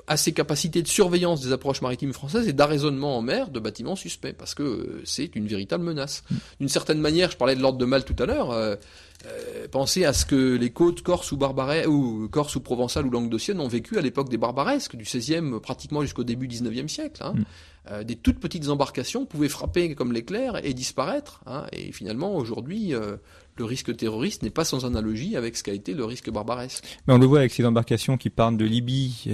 à 0.07 0.17
ses 0.17 0.32
capacités 0.32 0.82
de 0.82 0.88
surveillance 0.88 1.41
des 1.41 1.51
approches 1.51 1.82
maritimes 1.82 2.13
françaises 2.13 2.47
et 2.47 2.53
d'arraisonnement 2.53 3.17
en 3.17 3.21
mer 3.21 3.49
de 3.49 3.59
bâtiments 3.59 3.95
suspects, 3.95 4.34
parce 4.38 4.55
que 4.55 5.01
c'est 5.03 5.36
une 5.36 5.47
véritable 5.47 5.84
menace. 5.84 6.23
Mm. 6.30 6.36
D'une 6.61 6.69
certaine 6.69 6.99
manière, 6.99 7.32
je 7.32 7.38
parlais 7.38 7.55
de 7.55 7.61
l'ordre 7.61 7.78
de 7.78 7.86
Mal 7.86 8.03
tout 8.03 8.15
à 8.19 8.26
l'heure, 8.26 8.78
euh, 9.26 9.68
pensez 9.72 10.05
à 10.05 10.13
ce 10.13 10.26
que 10.26 10.55
les 10.55 10.70
côtes 10.70 11.01
corse 11.01 11.32
ou 11.32 11.38
barbares 11.38 11.88
ou 11.88 12.28
corse 12.30 12.55
ou 12.55 12.59
provençales 12.59 13.05
ou 13.05 13.09
languedociennes 13.09 13.59
ont 13.59 13.68
vécu 13.68 13.97
à 13.97 14.01
l'époque 14.01 14.30
des 14.30 14.38
barbaresques, 14.38 14.95
du 14.95 15.03
16e 15.03 15.59
pratiquement 15.59 16.01
jusqu'au 16.01 16.24
début 16.24 16.47
19e 16.47 16.88
siècle. 16.88 17.24
Hein. 17.24 17.34
Mm. 17.36 17.43
Euh, 17.91 18.03
des 18.03 18.16
toutes 18.16 18.39
petites 18.39 18.70
embarcations 18.70 19.26
pouvaient 19.26 19.49
frapper 19.49 19.93
comme 19.95 20.11
l'éclair 20.11 20.63
et 20.66 20.74
disparaître. 20.74 21.41
Hein. 21.45 21.66
Et 21.72 21.91
finalement, 21.91 22.36
aujourd'hui, 22.36 22.93
euh, 22.93 23.18
le 23.57 23.66
risque 23.66 23.95
terroriste 23.95 24.43
n'est 24.43 24.49
pas 24.49 24.66
sans 24.66 24.86
analogie 24.86 25.36
avec 25.36 25.55
ce 25.55 25.63
qu'a 25.63 25.74
été 25.74 25.93
le 25.93 26.05
risque 26.05 26.30
barbaresque. 26.30 26.84
Mais 27.07 27.13
on 27.13 27.18
le 27.18 27.26
voit 27.26 27.39
avec 27.39 27.51
ces 27.51 27.66
embarcations 27.66 28.18
qui 28.18 28.30
partent 28.30 28.57
de 28.57 28.66
Libye, 28.66 29.26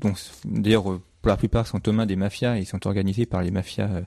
dont 0.00 0.14
d'ailleurs 0.44 0.84
pour 0.84 1.28
la 1.28 1.36
plupart 1.36 1.66
sont 1.66 1.88
aux 1.88 1.92
mains 1.92 2.06
des 2.06 2.16
mafias 2.16 2.56
et 2.56 2.64
sont 2.64 2.84
organisées 2.86 3.26
par 3.26 3.42
les 3.42 3.50
mafias 3.50 4.02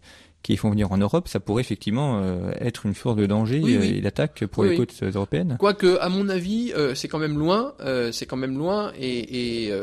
qui 0.46 0.58
font 0.58 0.70
venir 0.70 0.91
en 0.91 0.98
Europe, 0.98 1.28
ça 1.28 1.39
pourrait 1.39 1.62
effectivement 1.62 2.22
euh, 2.22 2.52
être 2.60 2.86
une 2.86 2.93
source 2.93 3.16
de 3.16 3.26
danger 3.26 3.64
euh, 3.64 3.82
et 3.82 4.00
d'attaque 4.00 4.46
pour 4.46 4.64
les 4.64 4.78
côtes 4.78 4.93
européennes. 5.02 5.58
Quoique, 5.60 5.98
à 6.00 6.08
mon 6.08 6.30
avis, 6.30 6.72
euh, 6.76 6.93
c'est 6.93 7.08
quand 7.08 7.18
même 7.18 7.39
loin, 7.39 7.74
c'est 8.12 8.28
quand 8.28 8.38
même 8.38 8.56
loin, 8.56 8.91
et, 8.96 9.66
et 9.66 9.74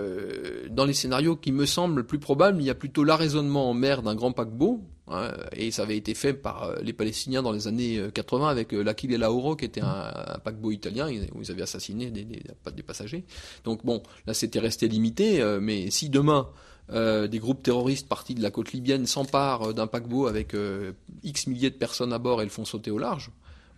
dans 0.71 0.85
les 0.85 0.93
scénarios 0.93 1.35
qui 1.35 1.51
me 1.51 1.67
semblent 1.67 1.97
le 1.97 2.07
plus 2.07 2.21
probables, 2.21 2.63
il 2.63 2.65
y 2.65 2.71
a 2.71 2.77
plutôt 2.77 3.03
l'arraisonnement 3.03 3.71
en 3.71 3.75
mer 3.75 4.03
d'un 4.03 4.15
grand 4.15 4.31
paquebot, 4.31 4.83
hein, 5.09 5.33
et 5.51 5.73
ça 5.73 5.83
avait 5.83 5.97
été 5.97 6.15
fait 6.15 6.33
par 6.33 6.77
les 6.81 6.93
Palestiniens 6.93 7.43
dans 7.43 7.51
les 7.51 7.67
années 7.67 8.01
80 8.15 8.49
avec 8.49 8.71
l'Aquile 8.71 9.15
et 9.15 9.19
Lauro, 9.19 9.57
qui 9.57 9.65
était 9.65 9.81
un, 9.81 10.13
un, 10.15 10.39
paquebot 10.39 10.71
italien 10.71 11.09
où 11.35 11.43
ils 11.43 11.51
avaient 11.51 11.63
assassiné 11.63 12.13
des, 12.13 12.23
des, 12.23 12.41
des 12.77 12.83
passagers. 12.85 13.25
Donc 13.65 13.85
bon, 13.85 14.01
là 14.29 14.35
c'était 14.35 14.61
resté 14.61 14.87
limité, 14.87 15.43
mais 15.61 15.91
si 15.91 16.09
demain 16.09 16.47
euh, 16.93 17.27
des 17.27 17.39
groupes 17.39 17.63
terroristes 17.63 18.09
partis 18.09 18.35
de 18.35 18.43
la 18.43 18.51
côte 18.51 18.73
libyenne 18.73 19.07
s'emparent 19.07 19.69
euh, 19.69 19.73
d'un 19.73 19.87
paquebot 19.87 20.27
avec 20.27 20.55
euh, 20.55 20.93
X 21.23 21.47
milliers 21.47 21.71
de 21.71 21.77
personnes 21.77 22.13
à 22.13 22.19
bord 22.19 22.43
et 22.43 22.45
le 22.45 22.51
font 22.51 22.65
sauter 22.65 22.91
au 22.91 22.99
large. 22.99 23.31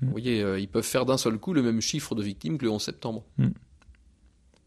Vous 0.02 0.10
voyez, 0.10 0.42
euh, 0.42 0.60
ils 0.60 0.68
peuvent 0.68 0.84
faire 0.84 1.06
d'un 1.06 1.16
seul 1.16 1.38
coup 1.38 1.54
le 1.54 1.62
même 1.62 1.80
chiffre 1.80 2.14
de 2.14 2.22
victimes 2.22 2.58
que 2.58 2.64
le 2.64 2.70
11 2.70 2.82
septembre. 2.82 3.24
Mm. 3.38 3.48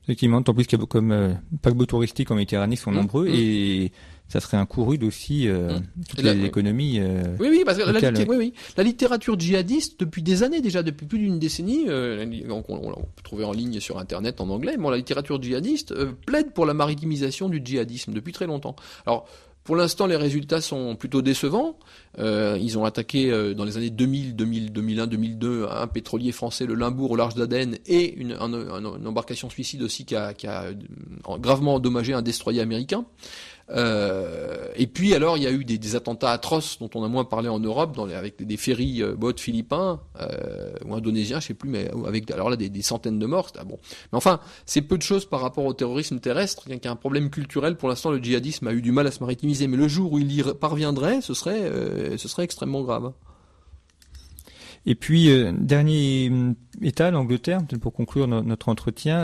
Effectivement, 0.04 0.42
tant 0.42 0.54
plus 0.54 0.66
qu'il 0.66 0.80
y 0.80 0.82
a 0.82 0.86
comme 0.86 1.38
paquebots 1.62 1.86
touristiques 1.86 2.32
en 2.32 2.36
Méditerranée 2.36 2.78
sont 2.78 2.92
Mm, 2.92 2.96
nombreux 2.96 3.28
mm. 3.28 3.34
et 3.36 3.92
ça 4.30 4.40
serait 4.40 4.58
un 4.58 4.66
coup 4.66 4.84
rude 4.84 5.04
aussi 5.04 5.48
euh, 5.48 5.80
Mm. 5.80 5.84
toutes 6.10 6.22
les 6.22 6.46
économies. 6.46 7.00
euh, 7.00 7.24
Oui, 7.40 7.48
oui, 7.50 7.64
parce 7.66 7.78
que 7.78 7.84
la, 7.84 7.92
Lequel, 7.94 8.14
litté- 8.16 8.30
oui, 8.30 8.36
oui. 8.38 8.54
la 8.76 8.84
littérature 8.84 9.40
djihadiste, 9.40 10.00
depuis 10.00 10.22
des 10.22 10.44
années 10.44 10.62
déjà, 10.62 10.84
depuis 10.84 11.06
plus 11.06 11.20
d'une 11.20 11.40
décennie, 11.40 11.86
euh, 11.88 12.26
on, 12.50 12.64
on- 12.68 12.90
on 12.92 13.02
peut 13.02 13.24
trouver 13.24 13.46
en 13.46 13.52
ligne 13.54 13.80
sur 13.80 13.98
Internet 14.00 14.42
en 14.42 14.50
anglais, 14.50 14.76
mais 14.78 14.90
la 14.90 14.98
littérature 14.98 15.42
djihadiste 15.42 15.92
euh, 15.92 16.12
plaide 16.26 16.52
pour 16.54 16.66
la 16.66 16.74
maritimisation 16.74 17.50
du 17.50 17.62
djihadisme 17.64 18.14
depuis 18.14 18.34
très 18.34 18.48
longtemps. 18.48 18.76
Alors, 19.06 19.28
pour 19.64 19.76
l'instant, 19.76 20.08
les 20.08 20.16
résultats 20.16 20.62
sont 20.62 20.96
plutôt 20.96 21.22
décevants. 21.22 21.78
Euh, 22.20 22.58
ils 22.62 22.78
ont 22.78 22.86
attaqué 22.86 23.30
euh, 23.30 23.54
dans 23.54 23.66
les 23.66 23.76
années 23.76 23.90
2000, 23.90 24.34
2000, 24.34 24.72
2001, 24.72 25.08
2002 25.08 25.66
un 25.70 25.88
pétrolier 25.88 26.32
français, 26.32 26.66
le 26.66 26.74
Limbourg, 26.74 27.12
au 27.12 27.16
large 27.18 27.36
d'Aden, 27.36 27.78
et 27.86 28.14
une, 28.16 28.32
un- 28.32 28.54
un- 28.54 28.98
une 28.98 29.08
embarcation 29.08 29.50
suicide 29.50 29.82
aussi 29.84 30.06
qui 30.06 30.16
a, 30.16 30.34
qui 30.34 30.48
a 30.48 30.64
euh, 30.68 30.74
gravement 31.38 31.76
endommagé 31.76 32.14
un 32.14 32.22
destroyer 32.22 32.62
américain. 32.62 33.06
Euh, 33.70 34.70
et 34.76 34.88
puis 34.88 35.14
alors 35.14 35.36
il 35.36 35.44
y 35.44 35.48
a 35.48 35.52
eu 35.52 35.66
des, 35.66 35.78
des 35.78 35.96
attentats 35.98 36.32
atroces 36.32 36.80
dont 36.80 36.90
on 36.96 37.04
a 37.04 37.10
moins 37.10 37.26
parlé 37.26 37.50
en 37.50 37.60
Europe, 37.60 37.96
dans 37.96 38.06
les- 38.06 38.14
avec 38.14 38.42
des 38.42 38.58
ferries 38.58 39.04
euh, 39.04 39.16
philippins 39.36 40.00
euh, 40.22 40.72
ou 40.86 40.96
indonésiens, 40.96 41.42
je 41.42 41.48
sais 41.48 41.54
plus, 41.54 41.70
mais 41.70 41.92
avec 42.06 42.32
alors 42.32 42.50
là 42.50 42.56
des, 42.56 42.70
des 42.70 42.82
centaines 42.82 43.20
de 43.20 43.26
morts. 43.26 43.48
c'était- 43.50 43.66
bon, 43.66 43.78
mais 44.12 44.18
enfin 44.18 44.40
c'est 44.66 44.82
peu 44.82 44.98
de 44.98 45.04
choses 45.04 45.26
par 45.26 45.42
rapport 45.42 45.66
au 45.66 45.74
terrorisme 45.74 46.20
terrestre. 46.20 46.64
Il 46.68 46.80
y 46.82 46.88
a 46.88 46.92
un 46.92 46.96
problème 46.96 47.30
culturel. 47.30 47.76
Pour 47.76 47.90
l'instant, 47.90 48.10
le 48.12 48.20
djihadisme 48.20 48.68
a 48.68 48.74
eu 48.74 48.82
du 48.82 48.92
mal 48.94 49.06
à 49.08 49.12
se 49.12 49.20
maritimiser, 49.20 49.68
mais 49.68 49.78
le 49.78 49.88
jour 49.90 50.14
où 50.14 50.20
il 50.20 50.32
y 50.32 50.42
parviendrait, 50.44 51.20
ce 51.22 51.34
serait 51.34 51.64
euh, 51.64 52.18
ce 52.18 52.28
serait 52.30 52.44
extrêmement 52.44 52.82
grave. 52.84 53.12
Et 54.86 54.96
puis, 54.96 55.30
euh, 55.30 55.52
dernier 55.60 56.30
hum, 56.32 56.56
état, 56.82 57.12
l'Angleterre, 57.12 57.60
pour 57.82 57.92
conclure 57.92 58.28
no- 58.28 58.42
notre 58.44 58.70
entretien. 58.70 59.20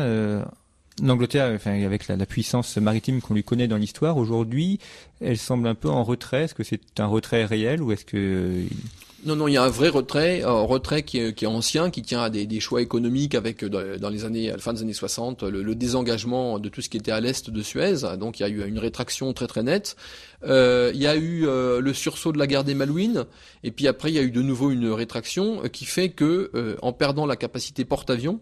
L'Angleterre, 1.01 1.45
avec 1.65 2.07
la, 2.07 2.25
puissance 2.27 2.77
maritime 2.77 3.19
qu'on 3.19 3.33
lui 3.33 3.43
connaît 3.43 3.67
dans 3.67 3.77
l'histoire, 3.77 4.17
aujourd'hui, 4.17 4.79
elle 5.21 5.39
semble 5.39 5.67
un 5.67 5.73
peu 5.73 5.89
en 5.89 6.03
retrait. 6.03 6.43
Est-ce 6.43 6.53
que 6.53 6.63
c'est 6.63 6.99
un 6.99 7.07
retrait 7.07 7.45
réel 7.45 7.81
ou 7.81 7.91
est-ce 7.91 8.05
que 8.05 8.15
euh, 8.15 8.63
Non, 9.25 9.35
non, 9.35 9.47
il 9.47 9.53
y 9.53 9.57
a 9.57 9.63
un 9.63 9.69
vrai 9.69 9.89
retrait, 9.89 10.43
un 10.43 10.61
retrait 10.61 11.01
qui 11.01 11.17
est, 11.17 11.45
ancien, 11.47 11.89
qui 11.89 12.03
tient 12.03 12.21
à 12.21 12.29
des, 12.29 12.59
choix 12.59 12.79
économiques 12.79 13.33
avec 13.33 13.63
euh, 13.63 13.97
dans, 13.97 14.09
les 14.09 14.23
années, 14.23 14.51
à 14.51 14.53
la 14.53 14.59
fin 14.59 14.71
des 14.71 14.83
années 14.83 14.93
60, 14.93 15.41
le, 15.41 15.73
désengagement 15.73 16.59
de 16.59 16.69
tout 16.69 16.81
ce 16.81 16.89
qui 16.89 16.97
était 16.97 17.11
à 17.11 17.19
l'est 17.19 17.49
de 17.49 17.61
Suez. 17.63 18.15
Donc 18.19 18.39
il 18.39 18.43
y 18.43 18.45
a 18.45 18.49
eu 18.49 18.63
une 18.67 18.77
rétraction 18.77 19.33
très 19.33 19.47
très 19.47 19.63
nette. 19.63 19.95
Euh, 20.43 20.91
il 20.93 21.01
y 21.01 21.07
a 21.07 21.15
eu 21.15 21.47
le 21.47 21.93
sursaut 21.93 22.33
de 22.33 22.37
la 22.37 22.45
guerre 22.45 22.63
des 22.63 22.75
Malouines, 22.75 23.25
et 23.63 23.71
puis 23.71 23.87
après 23.87 24.11
il 24.11 24.15
y 24.15 24.19
a 24.19 24.23
eu 24.23 24.31
de 24.31 24.43
nouveau 24.43 24.69
une 24.69 24.91
rétraction 24.91 25.63
qui 25.69 25.85
fait 25.85 26.09
que, 26.09 26.77
en 26.83 26.93
perdant 26.93 27.25
la 27.25 27.35
capacité 27.35 27.83
porte-avions, 27.83 28.41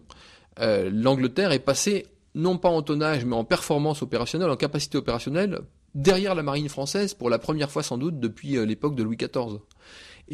l'Angleterre 0.60 1.52
est 1.52 1.58
passée 1.58 2.08
non 2.34 2.58
pas 2.58 2.68
en 2.68 2.82
tonnage, 2.82 3.24
mais 3.24 3.36
en 3.36 3.44
performance 3.44 4.02
opérationnelle, 4.02 4.50
en 4.50 4.56
capacité 4.56 4.98
opérationnelle, 4.98 5.60
derrière 5.94 6.34
la 6.34 6.42
marine 6.42 6.68
française 6.68 7.14
pour 7.14 7.30
la 7.30 7.38
première 7.38 7.70
fois 7.70 7.82
sans 7.82 7.98
doute 7.98 8.20
depuis 8.20 8.56
euh, 8.56 8.64
l'époque 8.64 8.94
de 8.94 9.02
Louis 9.02 9.16
XIV. 9.16 9.58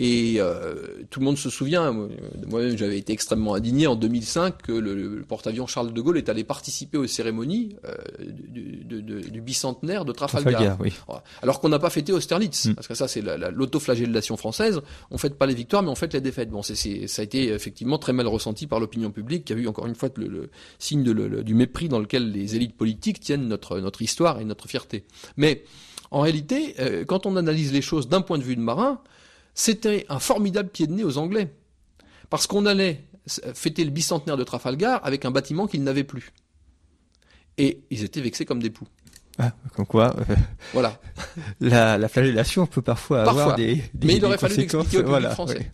Et 0.00 0.36
euh, 0.38 0.74
tout 1.10 1.18
le 1.18 1.24
monde 1.26 1.36
se 1.38 1.50
souvient, 1.50 1.90
moi- 1.90 2.08
moi-même 2.46 2.78
j'avais 2.78 2.98
été 2.98 3.12
extrêmement 3.12 3.54
indigné 3.54 3.88
en 3.88 3.96
2005 3.96 4.62
que 4.62 4.70
le, 4.70 4.94
le 4.94 5.22
porte-avions 5.24 5.66
Charles 5.66 5.92
de 5.92 6.00
Gaulle 6.00 6.18
est 6.18 6.28
allé 6.28 6.44
participer 6.44 6.96
aux 6.98 7.08
cérémonies 7.08 7.74
euh, 7.84 7.94
du, 8.48 8.84
du- 8.84 9.02
du- 9.02 9.20
du 9.28 9.40
bicentenaire 9.40 10.04
de 10.04 10.12
Trafalgar. 10.12 10.52
Trafalgar, 10.52 10.80
oui. 10.80 10.92
Alors 11.42 11.58
qu'on 11.60 11.68
n'a 11.68 11.80
pas 11.80 11.90
fêté 11.90 12.12
Austerlitz, 12.12 12.66
Mm. 12.66 12.74
parce 12.74 12.86
que 12.86 12.94
ça 12.94 13.08
c'est 13.08 13.22
la- 13.22 13.36
la- 13.36 13.50
l'autoflagellation 13.50 14.36
française. 14.36 14.80
On 15.10 15.18
fête 15.18 15.34
pas 15.36 15.46
les 15.46 15.54
victoires, 15.54 15.82
mais 15.82 15.88
on 15.90 15.96
fête 15.96 16.14
les 16.14 16.20
défaites. 16.20 16.48
Bon, 16.50 16.62
c'est, 16.62 16.76
ça 17.08 17.22
a 17.22 17.24
été 17.24 17.48
effectivement 17.52 17.98
très 17.98 18.12
mal 18.12 18.28
ressenti 18.28 18.68
par 18.68 18.78
l'opinion 18.78 19.10
publique, 19.10 19.46
qui 19.46 19.52
a 19.52 19.56
vu 19.56 19.66
encore 19.66 19.86
une 19.88 19.96
fois 19.96 20.10
le, 20.14 20.28
le 20.28 20.50
signe 20.78 21.02
de 21.02 21.10
le- 21.10 21.26
le- 21.26 21.42
du 21.42 21.54
mépris 21.54 21.88
dans 21.88 21.98
lequel 21.98 22.30
les 22.30 22.54
élites 22.54 22.76
politiques 22.76 23.18
tiennent 23.18 23.48
notre 23.48 23.80
notre 23.80 24.00
histoire 24.00 24.38
et 24.38 24.44
notre 24.44 24.68
fierté. 24.68 25.04
Mais 25.36 25.64
en 26.12 26.20
réalité, 26.20 26.76
euh, 26.78 27.04
quand 27.04 27.26
on 27.26 27.34
analyse 27.36 27.72
les 27.72 27.82
choses 27.82 28.08
d'un 28.08 28.20
point 28.20 28.38
de 28.38 28.44
vue 28.44 28.54
de 28.54 28.60
marin, 28.60 29.00
c'était 29.58 30.06
un 30.08 30.20
formidable 30.20 30.68
pied 30.68 30.86
de 30.86 30.92
nez 30.92 31.02
aux 31.02 31.18
Anglais, 31.18 31.52
parce 32.30 32.46
qu'on 32.46 32.64
allait 32.64 33.02
fêter 33.54 33.84
le 33.84 33.90
bicentenaire 33.90 34.36
de 34.36 34.44
Trafalgar 34.44 35.00
avec 35.04 35.24
un 35.24 35.32
bâtiment 35.32 35.66
qu'ils 35.66 35.82
n'avaient 35.82 36.04
plus. 36.04 36.32
Et 37.58 37.80
ils 37.90 38.04
étaient 38.04 38.20
vexés 38.20 38.44
comme 38.44 38.62
des 38.62 38.70
poux. 38.70 38.86
ah, 39.38 39.52
comme 39.74 39.84
quoi, 39.84 40.14
euh, 40.30 40.34
Voilà. 40.72 41.00
la, 41.60 41.98
la 41.98 42.08
flagellation 42.08 42.66
peut 42.66 42.82
parfois, 42.82 43.24
Parfois. 43.24 43.42
avoir 43.42 43.56
des, 43.56 43.82
des 43.94 44.06
Mais 44.06 44.16
il 44.16 44.24
aurait 44.24 44.38
fallu 44.38 44.54
l'expliquer 44.54 44.76
au 44.80 44.88
public 44.88 45.06
Voilà, 45.06 45.30
français. 45.30 45.72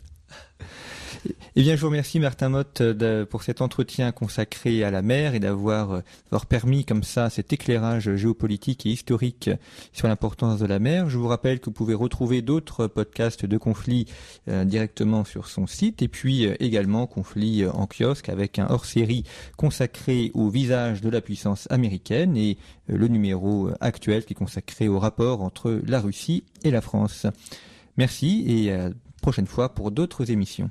Eh 1.57 1.63
bien, 1.63 1.77
je 1.77 1.81
vous 1.81 1.87
remercie 1.87 2.21
Martin 2.21 2.49
Mott 2.49 2.83
de- 2.83 3.25
pour 3.29 3.43
cet 3.43 3.61
entretien 3.63 4.13
consacré 4.13 4.83
à 4.85 4.91
la 4.91 5.03
mer 5.03 5.35
et 5.35 5.41
d'avoir 5.41 5.93
euh, 5.93 6.01
d'avoir 6.27 6.47
permis 6.47 6.85
comme 6.85 7.03
ça 7.03 7.31
cet 7.31 7.53
éclairage 7.53 8.15
géopolitique 8.17 8.85
et 8.87 8.91
historique 8.91 9.51
sur 9.93 10.09
l'importance 10.09 10.59
de 10.59 10.67
la 10.67 10.79
mer. 10.79 11.09
Je 11.09 11.17
vous 11.17 11.29
rappelle 11.29 11.61
que 11.61 11.67
vous 11.67 11.73
pouvez 11.73 11.95
retrouver 11.95 12.43
d'autres 12.43 12.87
podcasts 12.87 13.47
de 13.47 13.57
conflits 13.57 14.07
euh, 14.49 14.65
directement 14.65 15.25
sur 15.25 15.49
son 15.49 15.67
site 15.67 16.03
et 16.03 16.09
puis 16.09 16.47
euh, 16.47 16.55
également 16.61 17.07
conflits 17.07 17.65
en 17.67 17.87
kiosque 17.87 18.29
avec 18.29 18.59
un 18.59 18.67
hors-série 18.69 19.25
consacré 19.57 20.31
au 20.35 20.49
visage 20.49 21.01
de 21.01 21.09
la 21.09 21.21
puissance 21.21 21.67
américaine 21.71 22.37
et 22.37 22.59
le 22.87 23.09
numéro 23.09 23.71
actuel 23.81 24.25
qui 24.25 24.33
est 24.33 24.37
consacré 24.37 24.89
au 24.89 24.99
rapport 24.99 25.41
entre 25.43 25.81
la 25.87 26.01
Russie 26.01 26.45
et 26.65 26.71
la 26.71 26.81
France. 26.81 27.27
Merci 27.97 28.45
et 28.47 28.73
à 28.73 28.91
prochaine 29.23 29.47
fois 29.47 29.75
pour 29.75 29.91
d'autres 29.91 30.31
émissions. 30.31 30.71